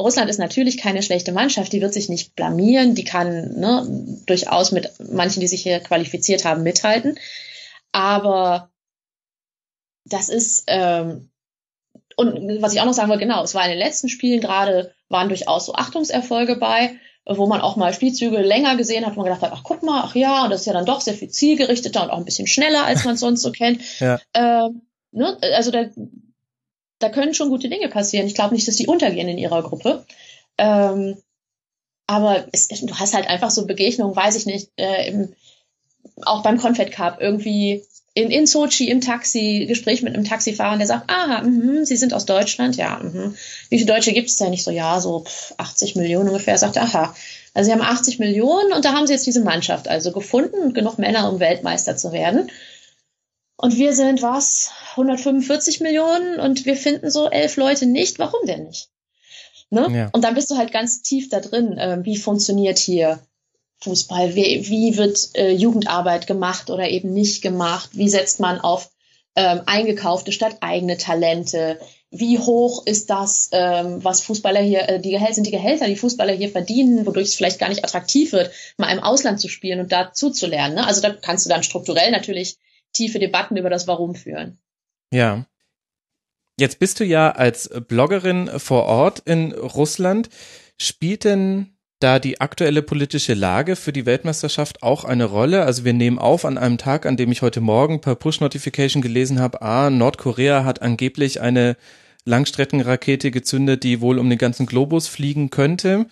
Russland 0.00 0.30
ist 0.30 0.38
natürlich 0.38 0.78
keine 0.78 1.02
schlechte 1.02 1.32
Mannschaft, 1.32 1.72
die 1.72 1.80
wird 1.80 1.92
sich 1.92 2.08
nicht 2.08 2.36
blamieren, 2.36 2.94
die 2.94 3.04
kann 3.04 3.58
ne, 3.58 4.16
durchaus 4.26 4.70
mit 4.70 4.92
manchen, 5.10 5.40
die 5.40 5.48
sich 5.48 5.62
hier 5.62 5.80
qualifiziert 5.80 6.44
haben, 6.44 6.62
mithalten. 6.62 7.18
Aber 7.90 8.70
das 10.04 10.28
ist, 10.28 10.64
ähm, 10.68 11.30
und 12.18 12.60
was 12.60 12.72
ich 12.74 12.80
auch 12.80 12.84
noch 12.84 12.94
sagen 12.94 13.08
wollte, 13.10 13.22
genau, 13.22 13.44
es 13.44 13.54
war 13.54 13.62
in 13.62 13.70
den 13.70 13.78
letzten 13.78 14.08
Spielen 14.08 14.40
gerade, 14.40 14.92
waren 15.08 15.28
durchaus 15.28 15.66
so 15.66 15.74
Achtungserfolge 15.74 16.56
bei, 16.56 16.98
wo 17.24 17.46
man 17.46 17.60
auch 17.60 17.76
mal 17.76 17.94
Spielzüge 17.94 18.38
länger 18.38 18.76
gesehen 18.76 19.06
hat, 19.06 19.14
wo 19.14 19.20
man 19.20 19.26
gedacht 19.26 19.42
hat, 19.42 19.52
ach 19.52 19.62
guck 19.62 19.84
mal, 19.84 20.02
ach 20.04 20.16
ja, 20.16 20.42
und 20.42 20.50
das 20.50 20.62
ist 20.62 20.66
ja 20.66 20.72
dann 20.72 20.84
doch 20.84 21.00
sehr 21.00 21.14
viel 21.14 21.28
zielgerichteter 21.28 22.02
und 22.02 22.10
auch 22.10 22.18
ein 22.18 22.24
bisschen 22.24 22.48
schneller, 22.48 22.84
als 22.84 23.04
man 23.04 23.14
es 23.14 23.20
sonst 23.20 23.42
so 23.42 23.52
kennt. 23.52 23.80
Ja. 24.00 24.18
Ähm, 24.34 24.82
ne? 25.12 25.38
Also 25.54 25.70
da, 25.70 25.84
da 26.98 27.08
können 27.08 27.34
schon 27.34 27.50
gute 27.50 27.68
Dinge 27.68 27.88
passieren. 27.88 28.26
Ich 28.26 28.34
glaube 28.34 28.54
nicht, 28.54 28.66
dass 28.66 28.76
die 28.76 28.88
untergehen 28.88 29.28
in 29.28 29.38
ihrer 29.38 29.62
Gruppe. 29.62 30.04
Ähm, 30.56 31.18
aber 32.08 32.46
es, 32.50 32.66
du 32.66 32.94
hast 32.96 33.14
halt 33.14 33.28
einfach 33.28 33.50
so 33.50 33.64
Begegnungen, 33.64 34.16
weiß 34.16 34.34
ich 34.34 34.46
nicht, 34.46 34.70
äh, 34.76 35.08
im, 35.08 35.34
auch 36.22 36.42
beim 36.42 36.58
Confed 36.58 36.90
Cup 36.90 37.18
irgendwie 37.20 37.84
in, 38.18 38.32
in 38.32 38.46
Sochi 38.46 38.90
im 38.90 39.00
Taxi, 39.00 39.66
Gespräch 39.68 40.02
mit 40.02 40.14
einem 40.14 40.24
Taxifahrer, 40.24 40.76
der 40.76 40.88
sagt, 40.88 41.08
aha, 41.08 41.42
mh, 41.42 41.84
Sie 41.84 41.96
sind 41.96 42.12
aus 42.12 42.26
Deutschland, 42.26 42.76
ja, 42.76 42.98
mh. 42.98 43.34
wie 43.70 43.78
viele 43.78 43.92
Deutsche 43.92 44.12
gibt 44.12 44.28
es 44.28 44.36
denn? 44.36 44.50
nicht 44.50 44.64
so, 44.64 44.72
ja, 44.72 45.00
so 45.00 45.24
80 45.56 45.94
Millionen 45.94 46.28
ungefähr, 46.28 46.58
sagt, 46.58 46.78
aha, 46.78 47.14
also 47.54 47.68
Sie 47.68 47.72
haben 47.72 47.82
80 47.82 48.18
Millionen 48.18 48.72
und 48.72 48.84
da 48.84 48.92
haben 48.92 49.06
Sie 49.06 49.12
jetzt 49.12 49.26
diese 49.26 49.42
Mannschaft 49.42 49.86
also 49.86 50.10
gefunden 50.10 50.56
und 50.58 50.74
genug 50.74 50.98
Männer, 50.98 51.30
um 51.30 51.38
Weltmeister 51.38 51.96
zu 51.96 52.10
werden. 52.10 52.50
Und 53.56 53.76
wir 53.76 53.92
sind 53.92 54.20
was? 54.22 54.72
145 54.90 55.80
Millionen 55.80 56.40
und 56.40 56.66
wir 56.66 56.76
finden 56.76 57.10
so 57.10 57.28
elf 57.28 57.56
Leute 57.56 57.86
nicht. 57.86 58.18
Warum 58.18 58.46
denn 58.46 58.64
nicht? 58.64 58.88
Ne? 59.70 59.86
Ja. 59.92 60.10
Und 60.12 60.24
dann 60.24 60.34
bist 60.34 60.50
du 60.50 60.56
halt 60.56 60.72
ganz 60.72 61.02
tief 61.02 61.28
da 61.28 61.40
drin. 61.40 61.78
Äh, 61.78 61.98
wie 62.02 62.16
funktioniert 62.16 62.78
hier 62.78 63.20
Fußball? 63.80 64.34
Wie, 64.34 64.68
wie 64.68 64.96
wird 64.96 65.30
äh, 65.34 65.52
Jugendarbeit 65.52 66.26
gemacht 66.26 66.70
oder 66.70 66.88
eben 66.88 67.12
nicht 67.12 67.42
gemacht? 67.42 67.90
Wie 67.92 68.08
setzt 68.08 68.40
man 68.40 68.60
auf 68.60 68.90
ähm, 69.36 69.62
eingekaufte 69.66 70.32
statt 70.32 70.58
eigene 70.60 70.96
Talente? 70.96 71.78
Wie 72.10 72.38
hoch 72.38 72.86
ist 72.86 73.10
das, 73.10 73.50
ähm, 73.52 74.02
was 74.02 74.22
Fußballer 74.22 74.60
hier, 74.60 74.88
äh, 74.88 75.00
die 75.00 75.10
Gehälter 75.10 75.34
sind 75.34 75.46
die 75.46 75.52
Gehälter, 75.52 75.86
die 75.86 75.96
Fußballer 75.96 76.32
hier 76.32 76.48
verdienen, 76.48 77.06
wodurch 77.06 77.28
es 77.28 77.34
vielleicht 77.34 77.58
gar 77.58 77.68
nicht 77.68 77.84
attraktiv 77.84 78.32
wird, 78.32 78.50
mal 78.78 78.90
im 78.90 79.02
Ausland 79.02 79.40
zu 79.40 79.48
spielen 79.48 79.80
und 79.80 79.92
da 79.92 80.12
zuzulernen. 80.12 80.74
Ne? 80.76 80.86
Also 80.86 81.00
da 81.00 81.10
kannst 81.10 81.46
du 81.46 81.50
dann 81.50 81.62
strukturell 81.62 82.10
natürlich 82.10 82.56
tiefe 82.92 83.18
Debatten 83.18 83.56
über 83.56 83.70
das 83.70 83.86
Warum 83.86 84.14
führen. 84.14 84.58
Ja. 85.12 85.46
Jetzt 86.58 86.80
bist 86.80 86.98
du 86.98 87.04
ja 87.04 87.30
als 87.30 87.70
Bloggerin 87.86 88.50
vor 88.58 88.86
Ort 88.86 89.20
in 89.20 89.52
Russland. 89.52 90.28
Spielt 90.80 91.24
denn 91.24 91.77
da 92.00 92.18
die 92.18 92.40
aktuelle 92.40 92.82
politische 92.82 93.34
Lage 93.34 93.76
für 93.76 93.92
die 93.92 94.06
Weltmeisterschaft 94.06 94.82
auch 94.82 95.04
eine 95.04 95.24
Rolle? 95.24 95.64
Also 95.64 95.84
wir 95.84 95.92
nehmen 95.92 96.18
auf 96.18 96.44
an 96.44 96.58
einem 96.58 96.78
Tag, 96.78 97.06
an 97.06 97.16
dem 97.16 97.32
ich 97.32 97.42
heute 97.42 97.60
Morgen 97.60 98.00
per 98.00 98.14
Push-Notification 98.14 99.02
gelesen 99.02 99.40
habe, 99.40 99.62
ah, 99.62 99.90
Nordkorea 99.90 100.64
hat 100.64 100.82
angeblich 100.82 101.40
eine 101.40 101.76
Langstreckenrakete 102.24 103.30
gezündet, 103.30 103.82
die 103.82 104.00
wohl 104.00 104.18
um 104.18 104.28
den 104.28 104.38
ganzen 104.38 104.66
Globus 104.66 105.08
fliegen 105.08 105.50
könnte. 105.50 106.06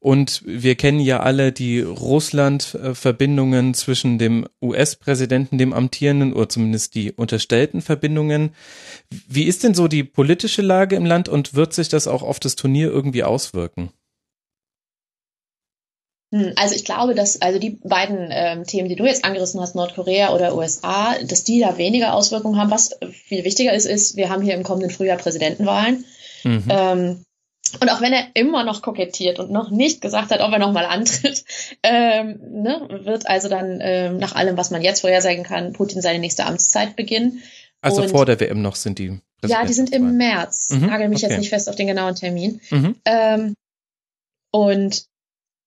Und 0.00 0.42
wir 0.46 0.76
kennen 0.76 1.00
ja 1.00 1.20
alle 1.20 1.52
die 1.52 1.82
Russland-Verbindungen 1.82 3.74
zwischen 3.74 4.18
dem 4.18 4.46
US-Präsidenten, 4.62 5.58
dem 5.58 5.74
amtierenden, 5.74 6.32
oder 6.32 6.48
zumindest 6.48 6.94
die 6.94 7.12
unterstellten 7.12 7.82
Verbindungen. 7.82 8.54
Wie 9.28 9.44
ist 9.44 9.62
denn 9.62 9.74
so 9.74 9.88
die 9.88 10.02
politische 10.04 10.62
Lage 10.62 10.96
im 10.96 11.04
Land 11.04 11.28
und 11.28 11.54
wird 11.54 11.74
sich 11.74 11.90
das 11.90 12.08
auch 12.08 12.22
auf 12.22 12.40
das 12.40 12.56
Turnier 12.56 12.90
irgendwie 12.90 13.24
auswirken? 13.24 13.90
Hm, 16.32 16.52
also 16.56 16.74
ich 16.74 16.84
glaube, 16.84 17.14
dass 17.14 17.42
also 17.42 17.58
die 17.58 17.78
beiden 17.82 18.28
ähm, 18.30 18.64
Themen, 18.64 18.88
die 18.88 18.96
du 18.96 19.04
jetzt 19.04 19.24
angerissen 19.24 19.60
hast, 19.60 19.74
Nordkorea 19.74 20.32
oder 20.32 20.54
USA, 20.56 21.16
dass 21.24 21.44
die 21.44 21.60
da 21.60 21.76
weniger 21.76 22.14
Auswirkungen 22.14 22.58
haben. 22.58 22.70
Was 22.70 22.96
viel 23.12 23.44
wichtiger 23.44 23.72
ist, 23.72 23.86
ist, 23.86 24.16
wir 24.16 24.28
haben 24.28 24.42
hier 24.42 24.54
im 24.54 24.62
kommenden 24.62 24.90
Frühjahr 24.90 25.18
Präsidentenwahlen. 25.18 26.04
Mhm. 26.44 26.64
Ähm, 26.68 27.24
und 27.80 27.88
auch 27.88 28.00
wenn 28.00 28.12
er 28.12 28.26
immer 28.34 28.64
noch 28.64 28.82
kokettiert 28.82 29.38
und 29.38 29.50
noch 29.50 29.70
nicht 29.70 30.00
gesagt 30.00 30.30
hat, 30.30 30.40
ob 30.40 30.52
er 30.52 30.58
nochmal 30.58 30.86
antritt, 30.86 31.44
ähm, 31.82 32.40
ne, 32.62 32.88
wird 33.02 33.28
also 33.28 33.48
dann 33.48 33.78
ähm, 33.80 34.18
nach 34.18 34.34
allem, 34.34 34.56
was 34.56 34.70
man 34.70 34.82
jetzt 34.82 35.00
vorhersagen 35.00 35.44
kann, 35.44 35.72
Putin 35.72 36.02
seine 36.02 36.18
nächste 36.18 36.46
Amtszeit 36.46 36.96
beginnen. 36.96 37.42
Also 37.80 38.02
und, 38.02 38.10
vor 38.10 38.26
der 38.26 38.38
WM 38.40 38.62
noch 38.62 38.76
sind 38.76 38.98
die. 38.98 39.20
Ja, 39.44 39.64
die 39.64 39.72
sind 39.72 39.92
im 39.92 40.16
März. 40.16 40.70
Mhm, 40.70 40.86
Nagel 40.86 41.08
mich 41.08 41.24
okay. 41.24 41.32
jetzt 41.32 41.38
nicht 41.38 41.48
fest 41.48 41.68
auf 41.68 41.76
den 41.76 41.86
genauen 41.86 42.14
Termin. 42.14 42.60
Mhm. 42.70 42.96
Ähm, 43.04 43.54
und 44.52 45.04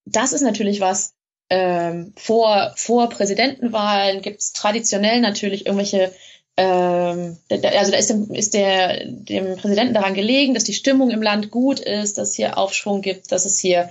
das 0.06 0.34
ist 0.34 0.42
natürlich 0.42 0.80
was, 0.80 1.14
ähm, 1.50 2.14
vor, 2.16 2.74
vor 2.76 3.10
Präsidentenwahlen 3.10 4.22
gibt 4.22 4.40
es 4.40 4.54
traditionell 4.54 5.22
natürlich 5.22 5.66
irgendwelche 5.66 6.12
ähm, 6.56 7.38
also 7.50 7.92
da 7.92 7.98
ist, 7.98 8.10
dem, 8.10 8.32
ist 8.32 8.54
der, 8.54 9.06
dem 9.06 9.56
Präsidenten 9.58 9.94
daran 9.94 10.14
gelegen, 10.14 10.54
dass 10.54 10.64
die 10.64 10.74
Stimmung 10.74 11.10
im 11.10 11.22
Land 11.22 11.50
gut 11.50 11.80
ist, 11.80 12.18
dass 12.18 12.30
es 12.30 12.36
hier 12.36 12.58
Aufschwung 12.58 13.02
gibt, 13.02 13.32
dass 13.32 13.46
es 13.46 13.60
hier 13.60 13.90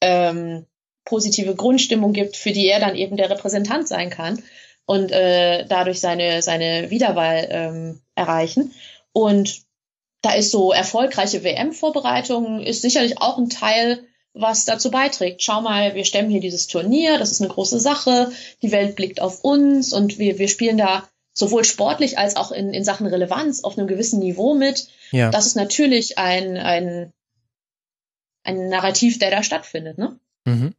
ähm, 0.00 0.66
positive 1.04 1.54
Grundstimmung 1.54 2.12
gibt, 2.12 2.36
für 2.36 2.50
die 2.50 2.66
er 2.66 2.80
dann 2.80 2.96
eben 2.96 3.16
der 3.16 3.30
Repräsentant 3.30 3.86
sein 3.86 4.10
kann 4.10 4.42
und 4.86 5.12
äh, 5.12 5.66
dadurch 5.66 6.00
seine, 6.00 6.42
seine 6.42 6.90
Wiederwahl 6.90 7.46
ähm, 7.50 8.00
erreichen. 8.16 8.74
Und 9.12 9.62
da 10.22 10.34
ist 10.34 10.50
so 10.50 10.72
erfolgreiche 10.72 11.44
WM-Vorbereitung, 11.44 12.60
ist 12.60 12.82
sicherlich 12.82 13.18
auch 13.18 13.38
ein 13.38 13.50
Teil, 13.50 14.04
was 14.32 14.64
dazu 14.64 14.90
beiträgt. 14.90 15.42
Schau 15.42 15.60
mal, 15.60 15.94
wir 15.94 16.04
stemmen 16.04 16.30
hier 16.30 16.40
dieses 16.40 16.66
Turnier, 16.66 17.18
das 17.18 17.32
ist 17.32 17.40
eine 17.40 17.50
große 17.50 17.80
Sache, 17.80 18.32
die 18.62 18.72
Welt 18.72 18.96
blickt 18.96 19.20
auf 19.20 19.42
uns 19.44 19.92
und 19.92 20.18
wir, 20.18 20.38
wir 20.38 20.48
spielen 20.48 20.78
da 20.78 21.08
sowohl 21.32 21.64
sportlich 21.64 22.18
als 22.18 22.36
auch 22.36 22.52
in, 22.52 22.72
in 22.72 22.84
Sachen 22.84 23.06
Relevanz 23.06 23.64
auf 23.64 23.78
einem 23.78 23.86
gewissen 23.86 24.20
Niveau 24.20 24.54
mit. 24.54 24.88
Ja. 25.10 25.30
Das 25.30 25.46
ist 25.46 25.56
natürlich 25.56 26.18
ein, 26.18 26.56
ein, 26.56 27.12
ein 28.44 28.68
Narrativ, 28.68 29.18
der 29.18 29.30
da 29.30 29.42
stattfindet, 29.42 29.98
ne? 29.98 30.18
Mhm. 30.44 30.74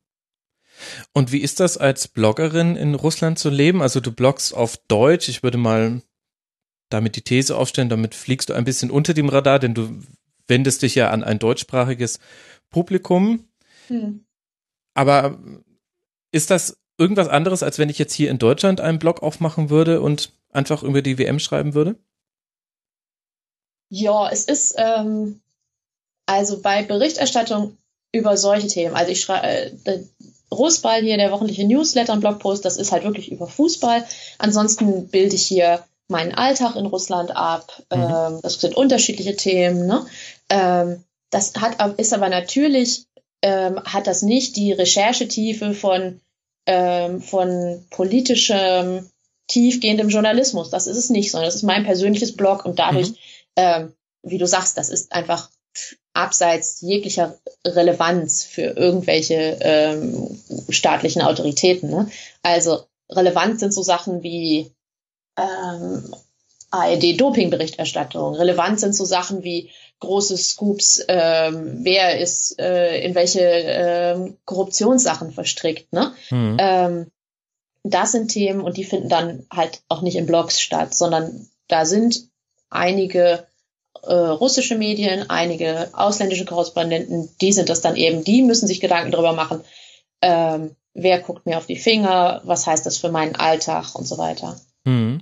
Und 1.13 1.31
wie 1.31 1.39
ist 1.39 1.59
das 1.59 1.77
als 1.77 2.07
Bloggerin 2.07 2.75
in 2.75 2.95
Russland 2.95 3.37
zu 3.37 3.49
leben? 3.49 3.81
Also 3.81 3.99
du 3.99 4.11
bloggst 4.11 4.53
auf 4.53 4.77
Deutsch. 4.87 5.29
Ich 5.29 5.43
würde 5.43 5.57
mal 5.57 6.01
damit 6.89 7.15
die 7.15 7.21
These 7.21 7.55
aufstellen, 7.55 7.89
damit 7.89 8.15
fliegst 8.15 8.49
du 8.49 8.53
ein 8.53 8.65
bisschen 8.65 8.91
unter 8.91 9.13
dem 9.13 9.29
Radar, 9.29 9.59
denn 9.59 9.73
du 9.73 10.01
wendest 10.47 10.81
dich 10.81 10.95
ja 10.95 11.09
an 11.09 11.23
ein 11.23 11.39
deutschsprachiges 11.39 12.19
Publikum. 12.71 13.47
Hm. 13.88 14.25
Aber 14.93 15.38
ist 16.31 16.49
das 16.49 16.77
irgendwas 16.97 17.27
anderes, 17.27 17.63
als 17.63 17.77
wenn 17.77 17.89
ich 17.89 17.99
jetzt 17.99 18.13
hier 18.13 18.29
in 18.29 18.39
Deutschland 18.39 18.81
einen 18.81 18.99
Blog 18.99 19.21
aufmachen 19.21 19.69
würde 19.69 20.01
und 20.01 20.31
einfach 20.51 20.84
über 20.84 21.01
die 21.01 21.17
WM 21.17 21.39
schreiben 21.39 21.73
würde? 21.73 21.95
Ja, 23.89 24.29
es 24.29 24.45
ist 24.45 24.75
ähm, 24.77 25.41
also 26.25 26.62
bei 26.62 26.84
Berichterstattung 26.84 27.77
über 28.13 28.38
solche 28.38 28.67
Themen, 28.67 28.95
also 28.95 29.12
ich 29.12 29.21
schreibe 29.21 29.47
äh, 29.47 30.03
Russball 30.51 31.01
hier, 31.01 31.17
der 31.17 31.31
wöchentliche 31.31 31.65
Newsletter 31.65 32.13
und 32.13 32.19
Blogpost, 32.19 32.65
das 32.65 32.77
ist 32.77 32.91
halt 32.91 33.03
wirklich 33.03 33.31
über 33.31 33.47
Fußball. 33.47 34.05
Ansonsten 34.38 35.07
bilde 35.07 35.36
ich 35.36 35.43
hier 35.43 35.84
meinen 36.10 36.34
Alltag 36.34 36.75
in 36.75 36.86
Russland 36.86 37.36
ab. 37.36 37.81
Mhm. 37.93 38.01
Ähm, 38.01 38.39
das 38.43 38.60
sind 38.60 38.75
unterschiedliche 38.75 39.36
Themen. 39.36 39.88
Ne? 39.88 40.05
Ähm, 40.49 41.03
das 41.32 41.54
hat, 41.56 42.00
ist 42.00 42.13
aber 42.13 42.30
natürlich, 42.30 43.06
ähm, 43.41 43.82
hat 43.84 44.06
das 44.06 44.22
nicht 44.22 44.56
die 44.56 44.72
Recherchetiefe 44.72 45.74
von, 45.74 46.22
ähm, 46.67 47.22
von 47.22 47.84
politischem 47.89 49.10
tiefgehendem 49.48 50.10
Journalismus. 50.10 50.70
Das 50.70 50.88
ist 50.88 50.98
es 50.98 51.10
nicht, 51.10 51.32
sondern 51.32 51.48
das 51.48 51.56
ist 51.56 51.63
mein 51.63 51.84
persönliches 51.84 52.36
Blog 52.36 52.65
und 52.65 52.78
dadurch, 52.78 53.10
mhm. 53.10 53.15
ähm, 53.56 53.94
wie 54.24 54.38
du 54.38 54.46
sagst, 54.46 54.78
das 54.78 54.89
ist 54.89 55.12
einfach 55.12 55.50
abseits 56.13 56.82
jeglicher 56.82 57.38
Relevanz 57.65 58.44
für 58.44 58.76
irgendwelche 58.78 59.58
ähm, 59.62 60.39
staatlichen 60.70 61.22
Autoritäten. 61.22 61.89
Ne? 61.89 62.12
Also 62.44 62.84
relevant 63.10 63.60
sind 63.60 63.74
so 63.74 63.82
Sachen 63.82 64.22
wie 64.22 64.72
ähm, 65.38 66.13
ARD-Doping-Berichterstattung. 66.72 68.36
Relevant 68.36 68.80
sind 68.80 68.96
so 68.96 69.06
Sachen 69.06 69.44
wie 69.44 69.70
große 70.01 70.35
Scoops, 70.35 71.05
ähm, 71.07 71.79
wer 71.83 72.19
ist 72.19 72.59
äh, 72.59 72.99
in 73.01 73.15
welche 73.15 73.39
ähm, 73.39 74.37
Korruptionssachen 74.45 75.31
verstrickt. 75.31 75.93
Ne? 75.93 76.13
Mhm. 76.29 76.57
Ähm, 76.59 77.11
das 77.83 78.11
sind 78.11 78.29
Themen 78.29 78.61
und 78.61 78.77
die 78.77 78.83
finden 78.83 79.09
dann 79.09 79.45
halt 79.51 79.81
auch 79.87 80.01
nicht 80.01 80.17
in 80.17 80.25
Blogs 80.25 80.59
statt, 80.59 80.93
sondern 80.93 81.47
da 81.67 81.85
sind 81.85 82.27
einige 82.69 83.45
äh, 84.03 84.13
russische 84.13 84.77
Medien, 84.77 85.29
einige 85.29 85.89
ausländische 85.93 86.45
Korrespondenten, 86.45 87.29
die 87.39 87.53
sind 87.53 87.69
das 87.69 87.81
dann 87.81 87.95
eben, 87.95 88.23
die 88.23 88.41
müssen 88.41 88.67
sich 88.67 88.81
Gedanken 88.81 89.11
darüber 89.11 89.33
machen, 89.33 89.61
ähm, 90.21 90.75
wer 90.93 91.19
guckt 91.19 91.45
mir 91.45 91.57
auf 91.57 91.67
die 91.67 91.77
Finger, 91.77 92.41
was 92.43 92.67
heißt 92.67 92.85
das 92.85 92.97
für 92.97 93.11
meinen 93.11 93.35
Alltag 93.35 93.95
und 93.95 94.07
so 94.07 94.17
weiter. 94.17 94.59
Mhm. 94.83 95.21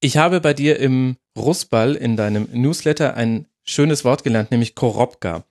Ich 0.00 0.16
habe 0.16 0.40
bei 0.40 0.54
dir 0.54 0.78
im 0.78 1.16
Russball 1.36 1.94
in 1.94 2.16
deinem 2.16 2.48
Newsletter 2.52 3.14
ein 3.14 3.46
schönes 3.64 4.04
Wort 4.04 4.24
gelernt, 4.24 4.50
nämlich 4.50 4.74
Korobka. 4.74 5.44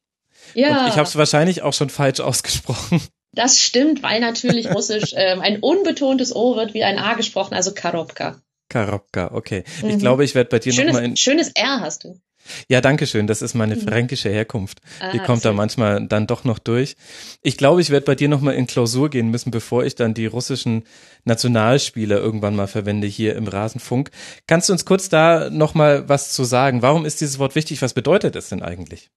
Ja. 0.53 0.83
Und 0.83 0.89
ich 0.89 0.97
habe 0.97 1.07
es 1.07 1.15
wahrscheinlich 1.15 1.61
auch 1.61 1.73
schon 1.73 1.89
falsch 1.89 2.19
ausgesprochen. 2.19 3.01
Das 3.35 3.59
stimmt, 3.59 4.03
weil 4.03 4.19
natürlich 4.19 4.69
Russisch 4.69 5.13
ähm, 5.17 5.41
ein 5.41 5.59
unbetontes 5.59 6.35
O 6.35 6.55
wird 6.55 6.73
wie 6.73 6.83
ein 6.83 6.99
A 6.99 7.15
gesprochen, 7.15 7.55
also 7.55 7.73
Karobka. 7.73 8.39
Karobka, 8.69 9.31
okay. 9.33 9.63
Mhm. 9.81 9.89
Ich 9.89 9.99
glaube, 9.99 10.23
ich 10.23 10.35
werde 10.35 10.49
bei 10.49 10.59
dir 10.59 10.73
nochmal 10.85 11.03
in. 11.03 11.17
Schönes 11.17 11.49
R 11.49 11.79
hast 11.81 12.03
du. 12.03 12.19
Ja, 12.67 12.81
danke 12.81 13.07
schön. 13.07 13.27
Das 13.27 13.41
ist 13.41 13.53
meine 13.53 13.75
mhm. 13.75 13.81
fränkische 13.81 14.29
Herkunft. 14.29 14.79
Ah, 14.99 15.11
Die 15.11 15.19
kommt 15.19 15.45
da 15.45 15.53
manchmal 15.53 16.05
dann 16.07 16.27
doch 16.27 16.43
noch 16.43 16.59
durch. 16.59 16.95
Ich 17.41 17.57
glaube, 17.57 17.81
ich 17.81 17.89
werde 17.89 18.05
bei 18.05 18.15
dir 18.15 18.29
nochmal 18.29 18.55
in 18.55 18.67
Klausur 18.67 19.09
gehen 19.09 19.29
müssen, 19.29 19.51
bevor 19.51 19.83
ich 19.83 19.95
dann 19.95 20.13
die 20.13 20.25
russischen 20.25 20.83
Nationalspieler 21.25 22.17
irgendwann 22.17 22.55
mal 22.55 22.67
verwende 22.67 23.07
hier 23.07 23.35
im 23.35 23.47
Rasenfunk. 23.47 24.11
Kannst 24.47 24.69
du 24.69 24.73
uns 24.73 24.85
kurz 24.85 25.09
da 25.09 25.49
nochmal 25.49 26.07
was 26.09 26.33
zu 26.33 26.43
sagen? 26.43 26.81
Warum 26.81 27.05
ist 27.05 27.21
dieses 27.21 27.39
Wort 27.39 27.55
wichtig? 27.55 27.81
Was 27.81 27.93
bedeutet 27.93 28.35
es 28.35 28.49
denn 28.49 28.61
eigentlich? 28.61 29.09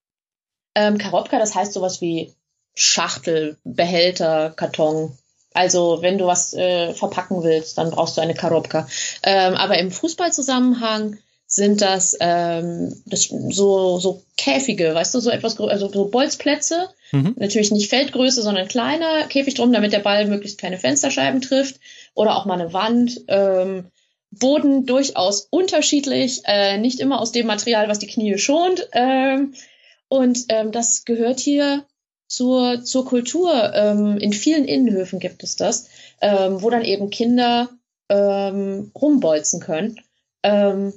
Ähm, 0.75 0.99
Karobka, 0.99 1.39
das 1.39 1.55
heißt 1.55 1.73
sowas 1.73 2.01
wie 2.01 2.35
Schachtel, 2.75 3.57
Behälter, 3.65 4.53
Karton. 4.55 5.17
Also 5.55 6.03
wenn 6.03 6.19
du 6.19 6.27
was 6.27 6.53
äh, 6.53 6.93
verpacken 6.93 7.43
willst, 7.43 7.79
dann 7.79 7.91
brauchst 7.91 8.19
du 8.19 8.21
eine 8.21 8.35
Karobka. 8.35 8.87
Ähm, 9.23 9.55
aber 9.55 9.79
im 9.79 9.91
Fußballzusammenhang 9.91 11.17
sind 11.47 11.81
das, 11.81 12.17
ähm, 12.21 13.03
das 13.07 13.29
so, 13.51 13.99
so 13.99 14.23
Käfige, 14.37 14.95
weißt 14.95 15.15
du, 15.15 15.21
so 15.21 15.31
etwas, 15.31 15.59
also 15.61 15.89
so 15.89 16.07
Bolzplätze. 16.07 16.89
Mhm. 17.13 17.35
Natürlich 17.39 17.71
nicht 17.71 17.89
Feldgröße, 17.89 18.43
sondern 18.43 18.67
kleiner 18.69 19.27
Käfig 19.29 19.55
drum, 19.55 19.73
damit 19.73 19.93
der 19.93 20.01
Ball 20.01 20.27
möglichst 20.27 20.59
keine 20.59 20.79
Fensterscheiben 20.79 21.41
trifft. 21.41 21.79
Oder 22.15 22.37
auch 22.37 22.47
mal 22.47 22.61
eine 22.61 22.73
Wand. 22.73 23.21
Ähm, 23.29 23.87
Boden 24.33 24.87
durchaus 24.87 25.47
unterschiedlich, 25.51 26.43
äh, 26.47 26.79
nicht 26.79 27.01
immer 27.01 27.21
aus 27.21 27.33
dem 27.33 27.47
Material, 27.47 27.89
was 27.89 28.01
die 28.01 28.09
Knie 28.09 28.37
schont. 28.39 28.89
Ähm, 28.93 29.55
und 30.09 30.47
ähm, 30.49 30.73
das 30.73 31.05
gehört 31.05 31.39
hier 31.39 31.85
zur, 32.29 32.83
zur 32.83 33.07
Kultur. 33.07 33.73
Ähm, 33.73 34.19
in 34.19 34.33
vielen 34.33 34.65
Innenhöfen 34.65 35.21
gibt 35.21 35.43
es 35.45 35.55
das, 35.55 35.89
ähm, 36.21 36.61
wo 36.61 36.71
dann 36.71 36.85
eben 36.85 37.11
Kinder 37.11 37.69
ähm, 38.09 38.91
rumbolzen 38.95 39.61
können. 39.61 40.01
Ähm, 40.43 40.93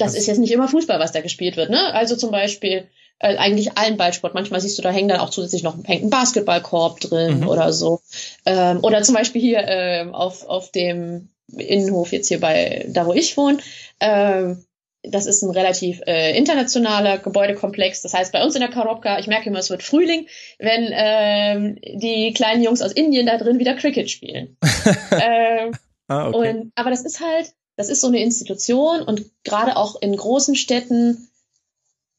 das 0.00 0.14
ist 0.14 0.26
jetzt 0.26 0.38
nicht 0.38 0.52
immer 0.52 0.68
Fußball, 0.68 0.98
was 0.98 1.12
da 1.12 1.20
gespielt 1.20 1.56
wird. 1.56 1.70
Ne? 1.70 1.92
Also 1.92 2.16
zum 2.16 2.30
Beispiel 2.30 2.88
äh, 3.18 3.36
eigentlich 3.36 3.76
allen 3.76 3.96
Ballsport. 3.96 4.34
Manchmal 4.34 4.60
siehst 4.60 4.78
du, 4.78 4.82
da 4.82 4.90
hängen 4.90 5.08
dann 5.08 5.20
auch 5.20 5.30
zusätzlich 5.30 5.62
noch 5.62 5.76
hängt 5.84 6.04
ein 6.04 6.10
Basketballkorb 6.10 7.00
drin 7.00 7.40
mhm. 7.40 7.48
oder 7.48 7.72
so. 7.72 8.00
Ähm, 8.46 8.80
oder 8.82 9.02
zum 9.02 9.14
Beispiel 9.14 9.40
hier 9.40 9.64
ähm, 9.66 10.14
auf, 10.14 10.46
auf 10.46 10.72
dem 10.72 11.28
Innenhof 11.56 12.12
jetzt 12.12 12.28
hier 12.28 12.40
bei, 12.40 12.86
da 12.88 13.06
wo 13.06 13.12
ich 13.12 13.36
wohne, 13.36 13.58
ähm, 14.00 14.64
das 15.02 15.26
ist 15.26 15.42
ein 15.42 15.50
relativ 15.50 16.02
äh, 16.06 16.36
internationaler 16.36 17.18
Gebäudekomplex. 17.18 18.02
Das 18.02 18.14
heißt, 18.14 18.32
bei 18.32 18.42
uns 18.42 18.54
in 18.54 18.60
der 18.60 18.70
Karobka, 18.70 19.18
ich 19.18 19.26
merke 19.26 19.48
immer, 19.48 19.58
es 19.58 19.70
wird 19.70 19.82
Frühling, 19.82 20.26
wenn 20.58 20.90
ähm, 20.92 21.78
die 21.82 22.32
kleinen 22.34 22.62
Jungs 22.62 22.82
aus 22.82 22.92
Indien 22.92 23.26
da 23.26 23.38
drin 23.38 23.58
wieder 23.58 23.74
Cricket 23.74 24.10
spielen. 24.10 24.56
ähm, 25.12 25.72
ah, 26.08 26.28
okay. 26.28 26.50
und, 26.50 26.72
aber 26.74 26.90
das 26.90 27.04
ist 27.04 27.20
halt, 27.20 27.52
das 27.80 27.88
ist 27.88 28.02
so 28.02 28.08
eine 28.08 28.20
Institution 28.20 29.00
und 29.00 29.24
gerade 29.42 29.76
auch 29.76 30.00
in 30.02 30.14
großen 30.14 30.54
Städten, 30.54 31.30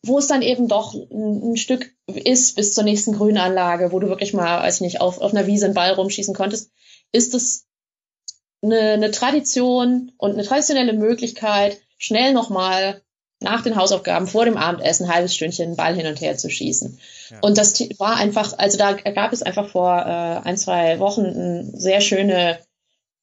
wo 0.04 0.18
es 0.18 0.26
dann 0.26 0.42
eben 0.42 0.68
doch 0.68 0.96
ein, 0.96 1.52
ein, 1.52 1.56
Stück 1.56 1.94
ist 2.08 2.56
bis 2.56 2.74
zur 2.74 2.84
nächsten 2.84 3.14
Grünanlage, 3.14 3.92
wo 3.92 4.00
du 4.00 4.08
wirklich 4.08 4.34
mal, 4.34 4.64
weiß 4.64 4.78
ich 4.78 4.82
nicht, 4.82 5.02
auf, 5.02 5.22
auf 5.22 5.32
einer 5.32 5.46
Wiese 5.46 5.66
einen 5.66 5.76
Ball 5.76 5.94
rumschießen 5.94 6.34
konntest, 6.34 6.72
ist 7.12 7.36
es 7.36 7.68
eine, 8.64 8.94
eine 8.94 9.12
Tradition 9.12 10.12
und 10.18 10.32
eine 10.32 10.44
traditionelle 10.44 10.94
Möglichkeit, 10.94 11.80
schnell 12.00 12.34
nochmal 12.34 13.04
nach 13.40 13.62
den 13.62 13.76
Hausaufgaben 13.76 14.26
vor 14.26 14.46
dem 14.46 14.58
Abendessen 14.58 15.06
ein 15.06 15.14
halbes 15.14 15.36
Stündchen 15.36 15.66
einen 15.66 15.76
Ball 15.76 15.96
hin 15.96 16.08
und 16.08 16.22
her 16.22 16.38
zu 16.38 16.50
schießen. 16.50 17.00
Ja. 17.30 17.38
Und 17.42 17.60
das 17.60 17.80
war 18.00 18.16
einfach, 18.16 18.58
also 18.58 18.80
da 18.80 18.94
gab 18.94 19.32
es 19.32 19.44
einfach 19.44 19.70
vor 19.70 19.96
äh, 19.96 20.48
ein, 20.48 20.58
zwei 20.58 20.98
Wochen 20.98 21.26
eine 21.26 21.72
sehr 21.76 22.02
schöne 22.02 22.58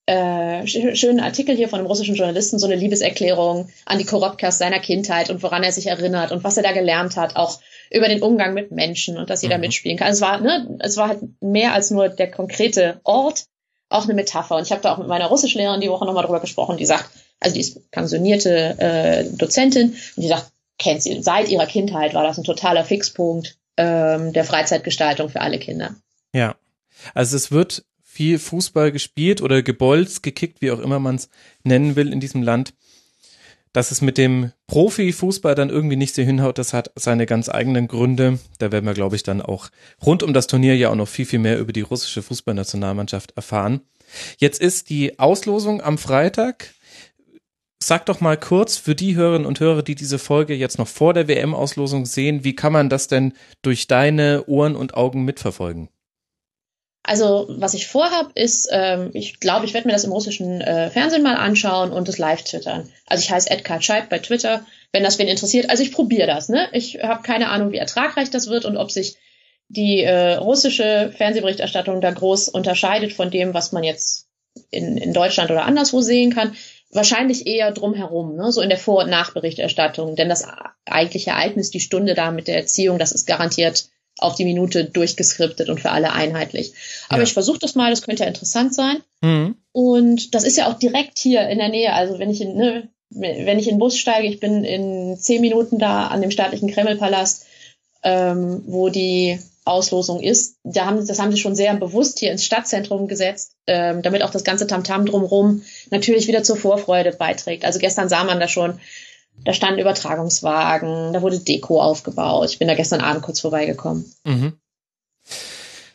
äh, 0.09 0.67
schönen 0.67 1.21
Artikel 1.21 1.55
hier 1.55 1.69
von 1.69 1.81
einem 1.81 1.87
russischen 1.87 2.15
Journalisten, 2.15 2.59
so 2.59 2.67
eine 2.67 2.77
Liebeserklärung 2.77 3.69
an 3.85 3.99
die 3.99 4.07
Korobkas 4.07 4.57
seiner 4.57 4.79
Kindheit 4.79 5.29
und 5.29 5.43
woran 5.43 5.63
er 5.63 5.71
sich 5.71 5.89
erinnert 5.89 6.33
und 6.33 6.45
was 6.45 6.57
er 6.57 6.63
da 6.63 6.73
gelernt 6.73 7.19
hat, 7.19 7.37
auch 7.37 7.61
über 7.91 8.09
den 8.09 8.23
Umgang 8.23 8.55
mit 8.55 8.73
Menschen 8.73 9.19
und 9.19 9.29
dass 9.29 9.43
jeder 9.43 9.59
mhm. 9.59 9.63
mitspielen 9.63 9.99
kann. 9.99 10.11
Es 10.11 10.23
war, 10.23 10.41
ne, 10.41 10.79
es 10.81 10.97
war 10.97 11.09
halt 11.09 11.21
mehr 11.43 11.75
als 11.75 11.91
nur 11.91 12.09
der 12.09 12.31
konkrete 12.31 13.03
Ort, 13.05 13.45
auch 13.91 14.05
eine 14.05 14.15
Metapher. 14.15 14.57
Und 14.57 14.63
ich 14.63 14.73
habe 14.73 14.81
da 14.81 14.95
auch 14.95 14.99
mit 14.99 15.09
meiner 15.09 15.27
Russischlehrerin 15.27 15.83
die 15.83 15.91
Woche 15.91 16.07
nochmal 16.07 16.25
drüber 16.25 16.41
gesprochen, 16.41 16.79
die 16.79 16.87
sagt, 16.87 17.11
also 17.41 17.55
die 17.55 17.61
ist 17.61 17.91
pensionierte 17.91 18.79
äh, 18.79 19.25
Dozentin 19.37 19.91
und 19.91 20.23
die 20.23 20.29
sagt, 20.29 20.51
kennt 20.79 21.03
sie, 21.03 21.21
seit 21.23 21.51
ihrer 21.51 21.67
Kindheit 21.67 22.15
war 22.15 22.23
das 22.23 22.39
ein 22.39 22.45
totaler 22.45 22.85
Fixpunkt 22.85 23.59
ähm, 23.77 24.33
der 24.33 24.45
Freizeitgestaltung 24.45 25.29
für 25.29 25.43
alle 25.43 25.59
Kinder. 25.59 25.97
Ja, 26.33 26.57
also 27.15 27.37
es 27.37 27.53
wird 27.53 27.85
viel 28.19 28.41
Fußball 28.41 28.91
gespielt 28.91 29.43
oder 29.43 29.63
gebolzt, 29.63 30.25
gekickt, 30.25 30.61
wie 30.61 30.73
auch 30.73 30.81
immer 30.81 30.99
man 30.99 31.15
es 31.15 31.29
nennen 31.63 31.95
will 31.95 32.13
in 32.13 32.19
diesem 32.19 32.43
Land. 32.43 32.75
Dass 33.73 33.93
es 33.93 34.01
mit 34.01 34.19
dem 34.19 34.51
Profifußball 34.67 35.55
dann 35.55 35.71
irgendwie 35.71 35.95
nicht 35.95 36.17
so 36.17 36.23
hinhaut, 36.23 36.59
das 36.59 36.73
hat 36.73 36.91
seine 36.97 37.27
ganz 37.27 37.49
eigenen 37.49 37.87
Gründe. 37.87 38.41
Da 38.59 38.73
werden 38.73 38.87
wir, 38.87 38.95
glaube 38.95 39.15
ich, 39.15 39.23
dann 39.23 39.41
auch 39.41 39.69
rund 40.05 40.25
um 40.25 40.35
das 40.35 40.49
Turnier 40.49 40.75
ja 40.75 40.91
auch 40.91 40.97
noch 40.97 41.07
viel, 41.07 41.27
viel 41.27 41.39
mehr 41.39 41.61
über 41.61 41.73
die 41.73 41.83
russische 41.83 42.23
Fußballnationalmannschaft 42.23 43.37
erfahren. 43.37 43.83
Jetzt 44.39 44.61
ist 44.61 44.91
die 44.91 45.21
Auslosung 45.21 45.81
am 45.81 45.97
Freitag. 45.97 46.75
Sag 47.81 48.07
doch 48.07 48.21
mal 48.21 48.37
kurz 48.37 48.79
für 48.79 48.97
die 48.97 49.15
Hörerinnen 49.15 49.47
und 49.47 49.61
Hörer, 49.61 49.85
die 49.85 49.95
diese 49.95 50.19
Folge 50.19 50.55
jetzt 50.55 50.79
noch 50.79 50.89
vor 50.89 51.15
der 51.15 51.29
WM-Auslosung 51.29 52.05
sehen, 52.05 52.43
wie 52.43 52.57
kann 52.57 52.73
man 52.73 52.89
das 52.89 53.07
denn 53.07 53.35
durch 53.63 53.87
deine 53.87 54.45
Ohren 54.49 54.75
und 54.75 54.95
Augen 54.95 55.25
mitverfolgen? 55.25 55.89
Also 57.09 57.47
was 57.49 57.73
ich 57.73 57.87
vorhab, 57.87 58.33
ist, 58.35 58.69
ähm, 58.71 59.13
ich 59.15 59.41
glaube, 59.41 59.65
ich 59.65 59.73
werde 59.73 59.89
mir 59.89 59.95
das 59.95 60.05
im 60.05 60.13
russischen 60.13 60.61
äh, 60.61 60.91
Fernsehen 60.91 61.23
mal 61.23 61.37
anschauen 61.37 61.91
und 61.91 62.07
das 62.07 62.19
live 62.19 62.43
twittern. 62.43 62.93
Also 63.07 63.23
ich 63.23 63.31
heiße 63.31 63.51
Edgar 63.51 63.81
Scheib 63.81 64.11
bei 64.11 64.19
Twitter, 64.19 64.67
wenn 64.93 65.05
das 65.05 65.19
wen 65.19 65.27
interessiert. 65.27 65.71
Also 65.71 65.83
ich 65.83 65.93
probiere 65.93 66.27
das. 66.27 66.51
Ne? 66.51 66.69
Ich 66.73 67.03
habe 67.03 67.23
keine 67.23 67.49
Ahnung, 67.49 67.73
wie 67.73 67.79
ertragreich 67.79 68.29
das 68.29 68.49
wird 68.49 68.67
und 68.67 68.77
ob 68.77 68.91
sich 68.91 69.17
die 69.69 70.03
äh, 70.03 70.35
russische 70.35 71.11
Fernsehberichterstattung 71.17 72.03
da 72.03 72.11
groß 72.11 72.51
unterscheidet 72.51 73.15
von 73.15 73.31
dem, 73.31 73.55
was 73.55 73.73
man 73.73 73.85
jetzt 73.85 74.29
in, 74.71 74.99
in 74.99 75.15
Deutschland 75.15 75.51
oder 75.51 75.65
anderswo 75.65 76.03
sehen 76.03 76.35
kann. 76.35 76.57
Wahrscheinlich 76.91 77.47
eher 77.47 77.73
drumherum, 77.73 78.37
ne? 78.37 78.53
so 78.53 78.61
in 78.61 78.69
der 78.69 78.77
Vor- 78.77 79.05
und 79.05 79.11
Nachberichterstattung. 79.11 80.15
Denn 80.15 80.29
das 80.29 80.47
eigentliche 80.85 81.31
Ereignis, 81.31 81.71
die 81.71 81.81
Stunde 81.81 82.13
da 82.13 82.33
mit 82.33 82.49
der 82.49 82.57
Erziehung, 82.57 82.99
das 82.99 83.13
ist 83.13 83.27
garantiert 83.27 83.89
auf 84.19 84.35
die 84.35 84.45
Minute 84.45 84.85
durchgeskriptet 84.85 85.69
und 85.69 85.81
für 85.81 85.91
alle 85.91 86.13
einheitlich. 86.13 86.73
Aber 87.09 87.19
ja. 87.19 87.25
ich 87.25 87.33
versuche 87.33 87.59
das 87.59 87.75
mal, 87.75 87.91
das 87.91 88.03
könnte 88.03 88.23
ja 88.23 88.29
interessant 88.29 88.75
sein. 88.75 88.99
Mhm. 89.21 89.57
Und 89.73 90.35
das 90.35 90.45
ist 90.45 90.57
ja 90.57 90.69
auch 90.69 90.79
direkt 90.79 91.19
hier 91.19 91.49
in 91.49 91.59
der 91.59 91.69
Nähe. 91.69 91.93
Also 91.93 92.19
wenn 92.19 92.31
ich 92.31 92.41
in, 92.41 92.57
ne, 92.57 92.89
wenn 93.11 93.59
ich 93.59 93.69
in 93.69 93.75
den 93.75 93.81
Bus 93.81 93.97
steige, 93.97 94.29
ich 94.29 94.41
bin 94.41 94.65
in 94.65 95.17
zehn 95.19 95.41
Minuten 95.41 95.79
da 95.79 96.09
an 96.09 96.21
dem 96.21 96.31
staatlichen 96.31 96.71
Kremlpalast, 96.71 97.47
ähm, 98.03 98.63
wo 98.67 98.89
die 98.89 99.39
Auslosung 99.69 100.21
ist. 100.21 100.57
Da 100.65 100.87
haben, 100.87 101.07
das 101.07 101.21
haben 101.21 101.31
sie 101.31 101.39
schon 101.39 101.55
sehr 101.55 101.75
bewusst 101.75 102.19
hier 102.19 102.33
ins 102.33 102.45
Stadtzentrum 102.45 103.07
gesetzt, 103.07 103.53
ähm, 103.67 104.03
damit 104.03 104.23
auch 104.23 104.31
das 104.31 104.43
ganze 104.43 104.67
Tamtam 104.67 105.05
drumherum 105.07 105.63
natürlich 105.91 106.27
wieder 106.27 106.43
zur 106.43 106.57
Vorfreude 106.57 107.13
beiträgt. 107.13 107.65
Also 107.65 107.79
gestern 107.79 108.09
sah 108.09 108.25
man 108.25 108.41
da 108.41 108.49
schon 108.49 108.81
da 109.45 109.53
standen 109.53 109.81
Übertragungswagen, 109.81 111.13
da 111.13 111.23
wurde 111.23 111.39
Deko 111.39 111.81
aufgebaut. 111.81 112.51
Ich 112.51 112.59
bin 112.59 112.69
da 112.69 112.75
gestern 112.75 113.01
Abend 113.01 113.23
kurz 113.23 113.41
vorbeigekommen. 113.41 114.05
Mhm. 114.25 114.55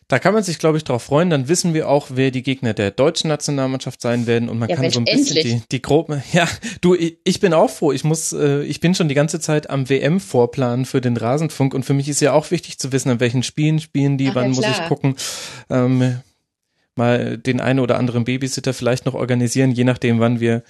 Da 0.07 0.19
kann 0.19 0.33
man 0.33 0.43
sich, 0.43 0.59
glaube 0.59 0.77
ich, 0.77 0.83
darauf 0.83 1.03
freuen. 1.03 1.29
Dann 1.29 1.47
wissen 1.47 1.73
wir 1.73 1.89
auch, 1.89 2.07
wer 2.11 2.29
die 2.29 2.43
Gegner 2.43 2.73
der 2.73 2.91
deutschen 2.91 3.29
Nationalmannschaft 3.29 4.01
sein 4.01 4.27
werden 4.27 4.49
und 4.49 4.59
man 4.59 4.69
ja, 4.69 4.75
kann 4.75 4.89
so 4.91 4.99
ein 4.99 5.05
bisschen 5.05 5.41
die, 5.41 5.61
die 5.71 5.81
groben. 5.81 6.21
Ja, 6.33 6.47
du, 6.81 6.95
ich 6.95 7.39
bin 7.39 7.53
auch 7.53 7.69
froh. 7.69 7.91
Ich 7.91 8.03
muss, 8.03 8.31
äh, 8.33 8.61
ich 8.63 8.79
bin 8.79 8.93
schon 8.93 9.07
die 9.07 9.15
ganze 9.15 9.39
Zeit 9.39 9.69
am 9.69 9.89
WM-Vorplan 9.89 10.85
für 10.85 11.01
den 11.01 11.17
Rasenfunk 11.17 11.73
und 11.73 11.83
für 11.83 11.93
mich 11.93 12.09
ist 12.09 12.19
ja 12.19 12.33
auch 12.33 12.51
wichtig 12.51 12.77
zu 12.79 12.91
wissen, 12.91 13.09
an 13.09 13.19
welchen 13.19 13.43
Spielen 13.43 13.79
spielen 13.79 14.17
die, 14.17 14.29
Ach, 14.29 14.35
wann 14.35 14.53
ja, 14.53 14.55
muss 14.55 14.67
ich 14.67 14.87
gucken. 14.87 15.15
Ähm, 15.69 16.21
mal 16.97 17.37
den 17.37 17.59
einen 17.59 17.79
oder 17.79 17.97
anderen 17.97 18.23
Babysitter 18.23 18.73
vielleicht 18.73 19.05
noch 19.05 19.13
organisieren, 19.13 19.71
je 19.71 19.83
nachdem, 19.83 20.19
wann 20.19 20.39
wir, 20.39 20.63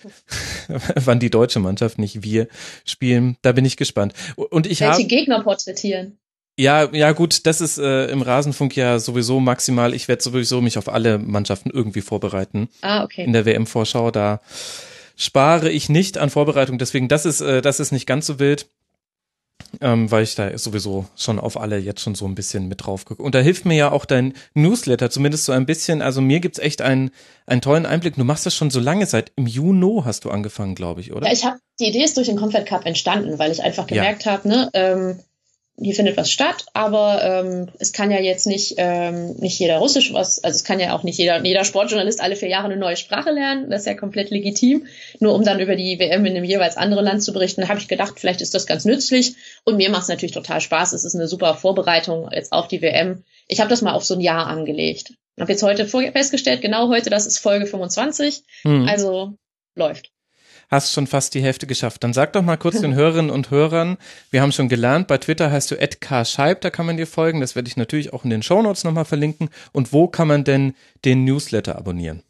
wann 0.96 1.20
die 1.20 1.30
deutsche 1.30 1.60
Mannschaft, 1.60 2.00
nicht 2.00 2.24
wir, 2.24 2.48
spielen. 2.86 3.38
Da 3.42 3.52
bin 3.52 3.66
ich 3.66 3.78
gespannt. 3.78 4.14
Und 4.36 4.68
ich 4.68 4.82
Welche 4.82 5.04
hab, 5.04 5.10
Gegner 5.10 5.42
porträtieren? 5.44 6.18
Ja, 6.58 6.94
ja 6.94 7.12
gut, 7.14 7.48
das 7.48 7.62
ist 7.62 7.80
äh, 7.80 8.06
im 8.08 8.22
Rasenfunk 8.22 8.76
ja 8.76 9.00
sowieso 9.00 9.40
maximal. 9.40 9.94
Ich 9.94 10.08
werde 10.08 10.22
sowieso 10.22 10.62
mich 10.62 10.78
auf 10.78 10.88
alle 10.88 11.18
Mannschaften 11.18 11.72
irgendwie 11.72 12.02
vorbereiten. 12.02 12.70
Ah, 12.82 13.04
okay. 13.04 13.24
In 13.24 13.34
der 13.34 13.46
WM-Vorschau, 13.46 14.12
da 14.12 14.40
spare 15.16 15.72
ich 15.72 15.90
nicht 15.90 16.18
an 16.18 16.30
Vorbereitung. 16.30 16.78
Deswegen, 16.78 17.08
das 17.08 17.26
ist, 17.26 17.42
äh, 17.42 17.62
das 17.62 17.80
ist 17.80 17.92
nicht 17.92 18.06
ganz 18.06 18.28
so 18.28 18.40
wild 18.40 18.68
ähm, 19.82 20.10
weil 20.12 20.24
ich 20.24 20.36
da 20.36 20.58
sowieso 20.58 21.06
schon 21.16 21.40
auf 21.40 21.60
alle 21.60 21.78
jetzt 21.78 22.02
schon 22.02 22.16
so 22.16 22.26
ein 22.26 22.36
bisschen 22.36 22.68
mit 22.68 22.86
drauf 22.86 23.06
gucke. 23.06 23.22
Und 23.22 23.36
da 23.36 23.40
hilft 23.40 23.66
mir 23.66 23.76
ja 23.76 23.92
auch 23.92 24.06
dein 24.06 24.34
Newsletter, 24.54 25.10
zumindest 25.10 25.46
so 25.46 25.52
ein 25.52 25.66
bisschen. 25.66 26.02
Also 26.02 26.22
mir 26.22 26.40
gibt's 26.40 26.60
echt 26.60 26.82
einen, 26.82 27.12
einen 27.46 27.62
tollen 27.62 27.86
Einblick. 27.86 28.16
Du 28.16 28.24
machst 28.24 28.46
das 28.46 28.56
schon 28.56 28.70
so 28.70 28.80
lange, 28.80 29.06
seit 29.06 29.32
im 29.36 29.48
Juni 29.48 30.02
hast 30.06 30.26
du 30.26 30.30
angefangen, 30.30 30.76
glaube 30.76 31.02
ich, 31.02 31.14
oder? 31.14 31.28
Ja, 31.28 31.34
ich 31.34 31.46
habe 31.46 31.58
die 31.80 31.86
Idee 31.86 32.04
ist 32.04 32.18
durch 32.18 32.28
den 32.28 32.38
Confed 32.38 32.66
Cup 32.66 32.86
entstanden, 32.86 33.40
weil 33.40 33.52
ich 33.52 33.64
einfach 33.64 33.88
gemerkt 33.88 34.26
ja. 34.26 34.32
habe, 34.34 34.48
ne, 34.48 34.70
ähm, 34.74 35.20
hier 35.80 35.96
findet 35.96 36.18
was 36.18 36.30
statt, 36.30 36.66
aber 36.74 37.24
ähm, 37.24 37.70
es 37.80 37.94
kann 37.94 38.12
ja 38.12 38.20
jetzt 38.20 38.46
nicht 38.46 38.76
ähm, 38.78 39.36
nicht 39.38 39.58
jeder 39.58 39.78
Russisch 39.78 40.14
was, 40.14 40.44
also 40.44 40.56
es 40.56 40.64
kann 40.64 40.80
ja 40.80 40.96
auch 40.96 41.02
nicht 41.02 41.18
jeder 41.18 41.44
jeder 41.44 41.64
Sportjournalist 41.64 42.22
alle 42.22 42.36
vier 42.36 42.50
Jahre 42.50 42.66
eine 42.66 42.78
neue 42.78 42.96
Sprache 42.96 43.32
lernen, 43.32 43.72
das 43.72 43.82
ist 43.82 43.88
ja 43.88 43.96
komplett 43.96 44.30
legitim. 44.30 44.86
Nur 45.20 45.34
um 45.34 45.44
dann 45.44 45.60
über 45.60 45.76
die 45.76 45.98
WM 45.98 46.26
in 46.26 46.36
einem 46.36 46.46
jeweils 46.46 46.78
anderen 46.78 47.06
Land 47.06 47.24
zu 47.24 47.34
berichten, 47.34 47.68
habe 47.68 47.80
ich 47.80 47.88
gedacht, 47.88 48.20
vielleicht 48.20 48.42
ist 48.42 48.54
das 48.54 48.68
ganz 48.68 48.86
nützlich 48.86 49.36
und 49.64 49.78
mir 49.78 49.90
macht 49.90 50.04
es 50.04 50.10
natürlich 50.10 50.34
total 50.34 50.62
Spaß. 50.62 50.94
Es 50.94 51.06
ist 51.06 51.16
eine 51.16 51.28
super 51.28 51.56
Vorbereitung 51.56 52.30
jetzt 52.32 52.54
auf 52.54 52.68
die 52.68 52.82
WM. 52.82 53.24
Ich 53.48 53.60
habe 53.60 53.70
das 53.70 53.82
mal 53.82 53.94
auf 53.94 54.06
so 54.06 54.14
ein 54.14 54.22
Jahr 54.22 54.46
angelegt. 54.46 55.14
Ich 55.36 55.42
habe 55.42 55.52
jetzt 55.52 55.64
heute 55.64 55.88
festgestellt, 55.88 56.62
genau 56.62 56.90
heute, 56.90 57.10
das 57.10 57.26
ist 57.26 57.40
Folge 57.40 57.66
25, 57.66 58.44
mhm. 58.64 58.88
also 58.88 59.34
läuft 59.76 60.13
hast 60.70 60.94
schon 60.94 61.08
fast 61.08 61.34
die 61.34 61.42
Hälfte 61.42 61.68
geschafft. 61.68 62.04
Dann 62.04 62.14
sag 62.14 62.34
doch 62.34 62.42
mal 62.42 62.58
kurz 62.58 62.82
den 62.82 62.96
Hörerinnen 62.96 63.32
und 63.32 63.52
Hörern, 63.52 63.98
wir 64.32 64.42
haben 64.42 64.52
schon 64.52 64.70
gelernt, 64.70 65.08
bei 65.08 65.18
Twitter 65.18 65.52
heißt 65.52 65.72
du 65.72 65.76
@kscheib, 65.76 66.62
da 66.62 66.70
kann 66.70 66.86
man 66.86 66.98
dir 66.98 67.08
folgen, 67.08 67.42
das 67.42 67.56
werde 67.56 67.68
ich 67.68 67.78
natürlich 67.78 68.14
auch 68.14 68.24
in 68.24 68.30
den 68.30 68.44
Shownotes 68.44 68.84
nochmal 68.84 69.06
verlinken. 69.06 69.50
Und 69.72 69.94
wo 69.94 70.08
kann 70.08 70.28
man 70.28 70.44
denn 70.44 70.76
den 71.06 71.24
Newsletter 71.26 71.78
abonnieren? 71.78 72.24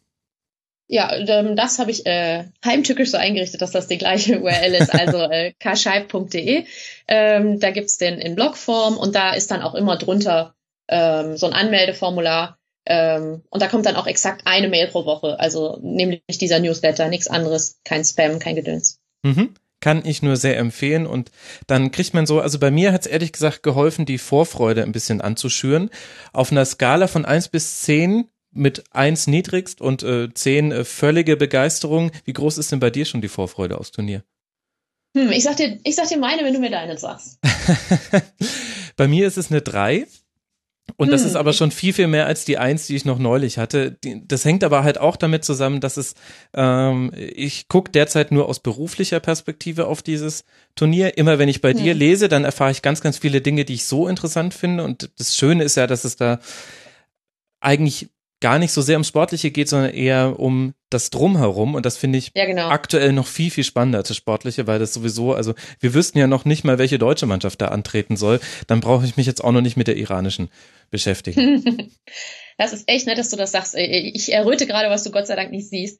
Ja, 0.86 1.14
ähm, 1.16 1.56
das 1.56 1.78
habe 1.78 1.90
ich 1.90 2.04
äh, 2.04 2.44
heimtückisch 2.64 3.10
so 3.10 3.16
eingerichtet, 3.16 3.62
dass 3.62 3.70
das 3.70 3.86
die 3.86 3.98
gleiche 3.98 4.40
URL 4.42 4.74
ist, 4.74 4.92
also 4.92 5.18
äh, 5.22 5.52
kscheib.de. 5.58 6.66
Ähm, 7.08 7.60
da 7.60 7.70
gibt's 7.70 7.96
den 7.96 8.18
in 8.18 8.34
Blogform 8.34 8.98
und 8.98 9.14
da 9.14 9.32
ist 9.32 9.50
dann 9.50 9.62
auch 9.62 9.74
immer 9.74 9.96
drunter 9.96 10.54
ähm, 10.88 11.36
so 11.36 11.46
ein 11.46 11.54
Anmeldeformular 11.54 12.58
ähm, 12.86 13.42
und 13.50 13.62
da 13.62 13.68
kommt 13.68 13.86
dann 13.86 13.96
auch 13.96 14.06
exakt 14.06 14.42
eine 14.46 14.68
Mail 14.68 14.88
pro 14.88 15.06
Woche, 15.06 15.38
also 15.40 15.78
nämlich 15.82 16.22
dieser 16.28 16.60
Newsletter, 16.60 17.08
nichts 17.08 17.28
anderes, 17.28 17.80
kein 17.84 18.04
Spam, 18.04 18.38
kein 18.38 18.56
Gedöns. 18.56 19.00
Mhm. 19.22 19.54
Kann 19.80 20.04
ich 20.04 20.22
nur 20.22 20.36
sehr 20.36 20.56
empfehlen 20.56 21.06
und 21.06 21.30
dann 21.66 21.90
kriegt 21.90 22.14
man 22.14 22.26
so, 22.26 22.40
also 22.40 22.58
bei 22.58 22.70
mir 22.70 22.92
hat 22.92 23.02
es 23.02 23.06
ehrlich 23.06 23.32
gesagt 23.32 23.62
geholfen, 23.62 24.06
die 24.06 24.18
Vorfreude 24.18 24.82
ein 24.82 24.92
bisschen 24.92 25.20
anzuschüren. 25.20 25.90
Auf 26.32 26.52
einer 26.52 26.64
Skala 26.64 27.06
von 27.06 27.24
eins 27.24 27.48
bis 27.48 27.82
zehn 27.82 28.28
mit 28.54 28.84
eins 28.92 29.26
niedrigst 29.26 29.80
und 29.80 30.02
äh, 30.02 30.32
10 30.32 30.72
äh, 30.72 30.84
völlige 30.84 31.36
Begeisterung. 31.36 32.12
Wie 32.24 32.32
groß 32.32 32.58
ist 32.58 32.72
denn 32.72 32.80
bei 32.80 32.90
dir 32.90 33.04
schon 33.04 33.20
die 33.20 33.28
Vorfreude 33.28 33.78
aufs 33.78 33.90
Turnier? 33.90 34.22
Hm, 35.16 35.30
ich 35.32 35.42
sag 35.44 35.56
dir, 35.56 35.78
ich 35.84 35.96
sag 35.96 36.08
dir 36.08 36.18
meine, 36.18 36.44
wenn 36.44 36.54
du 36.54 36.60
mir 36.60 36.70
deine 36.70 36.96
sagst. 36.96 37.40
bei 38.96 39.08
mir 39.08 39.26
ist 39.26 39.38
es 39.38 39.50
eine 39.50 39.60
drei 39.60 40.06
und 40.96 41.10
das 41.10 41.22
hm. 41.22 41.28
ist 41.28 41.36
aber 41.36 41.52
schon 41.52 41.70
viel, 41.70 41.92
viel 41.92 42.06
mehr 42.06 42.26
als 42.26 42.44
die 42.44 42.58
Eins, 42.58 42.86
die 42.86 42.94
ich 42.94 43.04
noch 43.04 43.18
neulich 43.18 43.58
hatte. 43.58 43.96
Das 44.26 44.44
hängt 44.44 44.62
aber 44.62 44.84
halt 44.84 44.98
auch 44.98 45.16
damit 45.16 45.44
zusammen, 45.44 45.80
dass 45.80 45.96
es, 45.96 46.14
ähm, 46.54 47.10
ich 47.14 47.68
gucke 47.68 47.90
derzeit 47.90 48.30
nur 48.30 48.48
aus 48.48 48.60
beruflicher 48.60 49.20
Perspektive 49.20 49.86
auf 49.86 50.02
dieses 50.02 50.44
Turnier. 50.76 51.18
Immer 51.18 51.38
wenn 51.38 51.48
ich 51.48 51.60
bei 51.60 51.72
hm. 51.72 51.78
dir 51.78 51.94
lese, 51.94 52.28
dann 52.28 52.44
erfahre 52.44 52.70
ich 52.70 52.82
ganz, 52.82 53.00
ganz 53.00 53.18
viele 53.18 53.40
Dinge, 53.40 53.64
die 53.64 53.74
ich 53.74 53.84
so 53.86 54.06
interessant 54.06 54.54
finde. 54.54 54.84
Und 54.84 55.10
das 55.18 55.36
Schöne 55.36 55.64
ist 55.64 55.76
ja, 55.76 55.86
dass 55.86 56.04
es 56.04 56.16
da 56.16 56.38
eigentlich 57.60 58.10
gar 58.44 58.58
nicht 58.58 58.72
so 58.72 58.82
sehr 58.82 58.96
ums 58.96 59.08
Sportliche 59.08 59.50
geht, 59.50 59.70
sondern 59.70 59.94
eher 59.94 60.38
um 60.38 60.74
das 60.90 61.08
Drumherum. 61.08 61.74
Und 61.74 61.86
das 61.86 61.96
finde 61.96 62.18
ich 62.18 62.30
ja, 62.34 62.44
genau. 62.44 62.68
aktuell 62.68 63.14
noch 63.14 63.26
viel, 63.26 63.50
viel 63.50 63.64
spannender 63.64 64.00
als 64.00 64.08
das 64.08 64.18
Sportliche, 64.18 64.66
weil 64.66 64.78
das 64.78 64.92
sowieso, 64.92 65.32
also 65.32 65.54
wir 65.80 65.94
wüssten 65.94 66.18
ja 66.18 66.26
noch 66.26 66.44
nicht 66.44 66.62
mal, 66.62 66.76
welche 66.76 66.98
deutsche 66.98 67.24
Mannschaft 67.24 67.62
da 67.62 67.68
antreten 67.68 68.18
soll. 68.18 68.40
Dann 68.66 68.80
brauche 68.80 69.06
ich 69.06 69.16
mich 69.16 69.26
jetzt 69.26 69.42
auch 69.42 69.50
noch 69.50 69.62
nicht 69.62 69.78
mit 69.78 69.86
der 69.86 69.96
iranischen 69.96 70.50
beschäftigen. 70.90 71.90
das 72.58 72.74
ist 72.74 72.86
echt 72.86 73.06
nett, 73.06 73.16
dass 73.16 73.30
du 73.30 73.36
das 73.36 73.50
sagst. 73.50 73.76
Ich 73.76 74.30
erröte 74.30 74.66
gerade, 74.66 74.90
was 74.90 75.04
du 75.04 75.10
Gott 75.10 75.26
sei 75.26 75.36
Dank 75.36 75.50
nicht 75.50 75.70
siehst. 75.70 75.98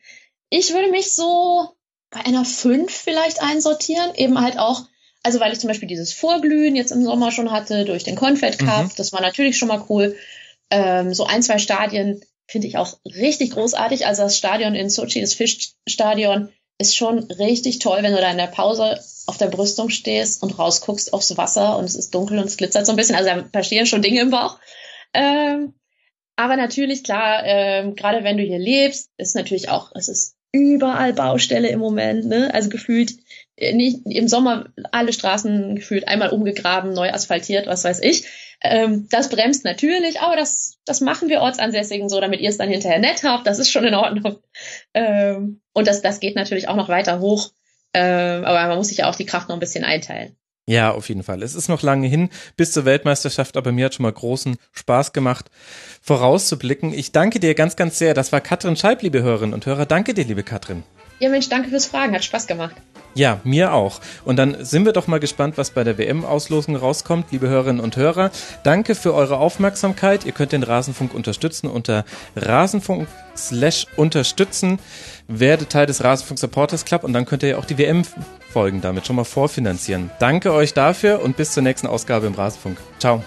Ich 0.51 0.75
würde 0.75 0.91
mich 0.91 1.15
so 1.15 1.71
bei 2.11 2.27
einer 2.27 2.45
5 2.45 2.93
vielleicht 2.93 3.43
einsortieren, 3.43 4.15
eben 4.17 4.39
halt 4.39 4.59
auch, 4.59 4.83
also 5.23 5.41
weil 5.41 5.55
ich 5.55 5.61
zum 5.61 5.69
Beispiel 5.69 5.89
dieses 5.89 6.13
Vorglühen 6.13 6.77
jetzt 6.77 6.93
im 6.93 7.05
Sommer 7.05 7.33
schon 7.33 7.53
hatte 7.53 7.87
durch 7.87 8.05
den 8.05 8.17
Confed 8.17 8.59
Cup, 8.59 8.85
mhm. 8.85 8.93
das 8.99 9.15
war 9.15 9.23
natürlich 9.23 9.57
schon 9.57 9.69
mal 9.69 9.83
cool. 9.89 10.15
Ähm, 10.69 11.15
so 11.15 11.25
ein, 11.25 11.43
zwei 11.43 11.57
Stadien 11.57 12.21
finde 12.47 12.69
ich 12.69 12.77
auch 12.77 12.99
richtig 13.05 13.53
großartig. 13.53 14.07
Also 14.07 14.23
das 14.23 14.37
Stadion 14.37 14.75
in 14.75 14.91
Sochi, 14.91 15.21
das 15.21 15.35
Fischstadion, 15.35 16.51
ist 16.79 16.97
schon 16.97 17.21
richtig 17.31 17.79
toll, 17.79 17.99
wenn 18.03 18.13
du 18.13 18.21
da 18.21 18.31
in 18.31 18.37
der 18.37 18.49
Pause 18.49 19.01
auf 19.27 19.39
der 19.39 19.47
Brüstung 19.47 19.91
stehst 19.91 20.43
und 20.43 20.59
rausguckst 20.59 21.13
aufs 21.13 21.37
Wasser 21.37 21.79
und 21.79 21.85
es 21.85 21.95
ist 21.95 22.15
dunkel 22.15 22.39
und 22.39 22.47
es 22.47 22.57
glitzert 22.57 22.85
so 22.85 22.93
ein 22.93 22.97
bisschen. 22.97 23.15
Also 23.15 23.31
da 23.31 23.43
passieren 23.43 23.87
schon 23.87 24.03
Dinge 24.03 24.21
im 24.21 24.31
Bauch. 24.31 24.59
Ähm, 25.13 25.75
aber 26.37 26.57
natürlich, 26.57 27.05
klar, 27.05 27.45
ähm, 27.45 27.95
gerade 27.95 28.25
wenn 28.25 28.37
du 28.37 28.43
hier 28.43 28.59
lebst, 28.59 29.11
ist 29.17 29.37
natürlich 29.37 29.69
auch, 29.69 29.93
es 29.95 30.09
ist 30.09 30.37
überall 30.55 31.13
Baustelle 31.13 31.69
im 31.69 31.81
Moment, 31.81 32.27
ne? 32.27 32.55
Also 32.55 32.69
gefühlt 32.69 33.15
äh, 33.57 33.73
nicht 33.73 34.07
im 34.07 34.29
Sommer 34.29 34.67
alle 34.93 35.13
Straßen 35.13 35.75
gefühlt 35.75 36.07
einmal 36.07 36.31
umgegraben, 36.31 36.93
neu 36.93 37.11
asphaltiert, 37.11 37.67
was 37.67 37.83
weiß 37.83 38.01
ich. 38.01 38.25
Ähm, 38.63 39.09
das 39.11 39.31
bremst 39.31 39.65
natürlich, 39.65 40.21
aber 40.21 40.37
das, 40.37 40.79
das 40.85 41.01
machen 41.01 41.29
wir 41.29 41.41
Ortsansässigen 41.41 42.09
so, 42.09 42.21
damit 42.21 42.41
ihr 42.41 42.51
es 42.51 42.57
dann 42.57 42.69
hinterher 42.69 43.01
nett 43.01 43.25
habt. 43.25 43.49
Das 43.49 43.59
ist 43.59 43.71
schon 43.71 43.85
in 43.85 43.95
Ordnung. 43.95 44.39
Ähm, 44.95 45.61
und 45.73 45.89
das, 45.89 46.03
das 46.03 46.21
geht 46.21 46.37
natürlich 46.37 46.69
auch 46.69 46.77
noch 46.77 46.89
weiter 46.89 47.19
hoch. 47.19 47.51
Ähm, 47.93 48.45
aber 48.45 48.69
man 48.69 48.79
muss 48.79 48.89
sich 48.89 48.99
ja 48.99 49.11
auch 49.11 49.17
die 49.17 49.27
Kraft 49.27 49.49
noch 49.49 49.57
ein 49.57 49.61
bisschen 49.61 49.85
einteilen. 49.85 50.37
Ja, 50.67 50.93
auf 50.93 51.09
jeden 51.11 51.23
Fall. 51.23 51.43
Es 51.43 51.55
ist 51.55 51.69
noch 51.69 51.83
lange 51.83 52.09
hin 52.09 52.31
bis 52.57 52.73
zur 52.73 52.87
Weltmeisterschaft, 52.87 53.57
aber 53.57 53.71
mir 53.71 53.87
hat 53.87 53.95
schon 53.95 54.05
mal 54.05 54.13
großen 54.13 54.57
Spaß 54.73 55.13
gemacht, 55.13 55.51
vorauszublicken. 56.01 56.95
Ich 56.95 57.13
danke 57.13 57.39
dir 57.39 57.55
ganz, 57.55 57.77
ganz 57.77 57.99
sehr. 57.99 58.15
Das 58.15 58.33
war 58.33 58.41
Katrin 58.41 58.77
Scheib, 58.77 59.03
liebe 59.03 59.23
Hörerinnen 59.23 59.53
und 59.53 59.67
Hörer. 59.67 59.85
Danke 59.85 60.15
dir, 60.15 60.25
liebe 60.25 60.43
Katrin. 60.43 60.83
Ja, 61.21 61.29
Mensch, 61.29 61.49
danke 61.49 61.69
fürs 61.69 61.87
Fragen. 61.87 62.15
Hat 62.15 62.25
Spaß 62.25 62.47
gemacht. 62.47 62.75
Ja, 63.15 63.41
mir 63.45 63.73
auch. 63.73 64.01
Und 64.25 64.37
dann 64.37 64.65
sind 64.65 64.85
wir 64.87 64.93
doch 64.93 65.07
mal 65.07 65.21
gespannt, 65.21 65.57
was 65.57 65.71
bei 65.71 65.85
der 65.85 65.99
WM-Auslosung 65.99 66.75
rauskommt, 66.75 67.31
liebe 67.31 67.49
Hörerinnen 67.49 67.81
und 67.81 67.97
Hörer. 67.97 68.33
Danke 68.65 68.97
für 68.97 69.15
eure 69.15 69.39
Aufmerksamkeit. 69.39 70.25
Ihr 70.25 70.33
könnt 70.33 70.51
den 70.51 70.65
Rasenfunk 70.65 71.15
unterstützen 71.15 71.69
unter 71.69 72.05
Rasenfunk 72.35 73.07
slash 73.37 73.87
unterstützen. 73.97 74.81
Werde 75.29 75.67
Teil 75.69 75.87
des 75.87 76.05
Rasenfunk 76.05 76.39
Supporters 76.39 76.85
Club 76.85 77.05
und 77.05 77.13
dann 77.13 77.25
könnt 77.25 77.43
ihr 77.43 77.51
ja 77.51 77.59
auch 77.59 77.65
die 77.65 77.79
WM-Folgen 77.79 78.81
damit 78.81 79.07
schon 79.07 79.17
mal 79.17 79.25
vorfinanzieren. 79.25 80.11
Danke 80.19 80.53
euch 80.53 80.75
dafür 80.75 81.23
und 81.23 81.37
bis 81.37 81.53
zur 81.53 81.63
nächsten 81.63 81.87
Ausgabe 81.87 82.27
im 82.27 82.35
Rasenfunk. 82.35 82.79
Ciao. 82.99 83.23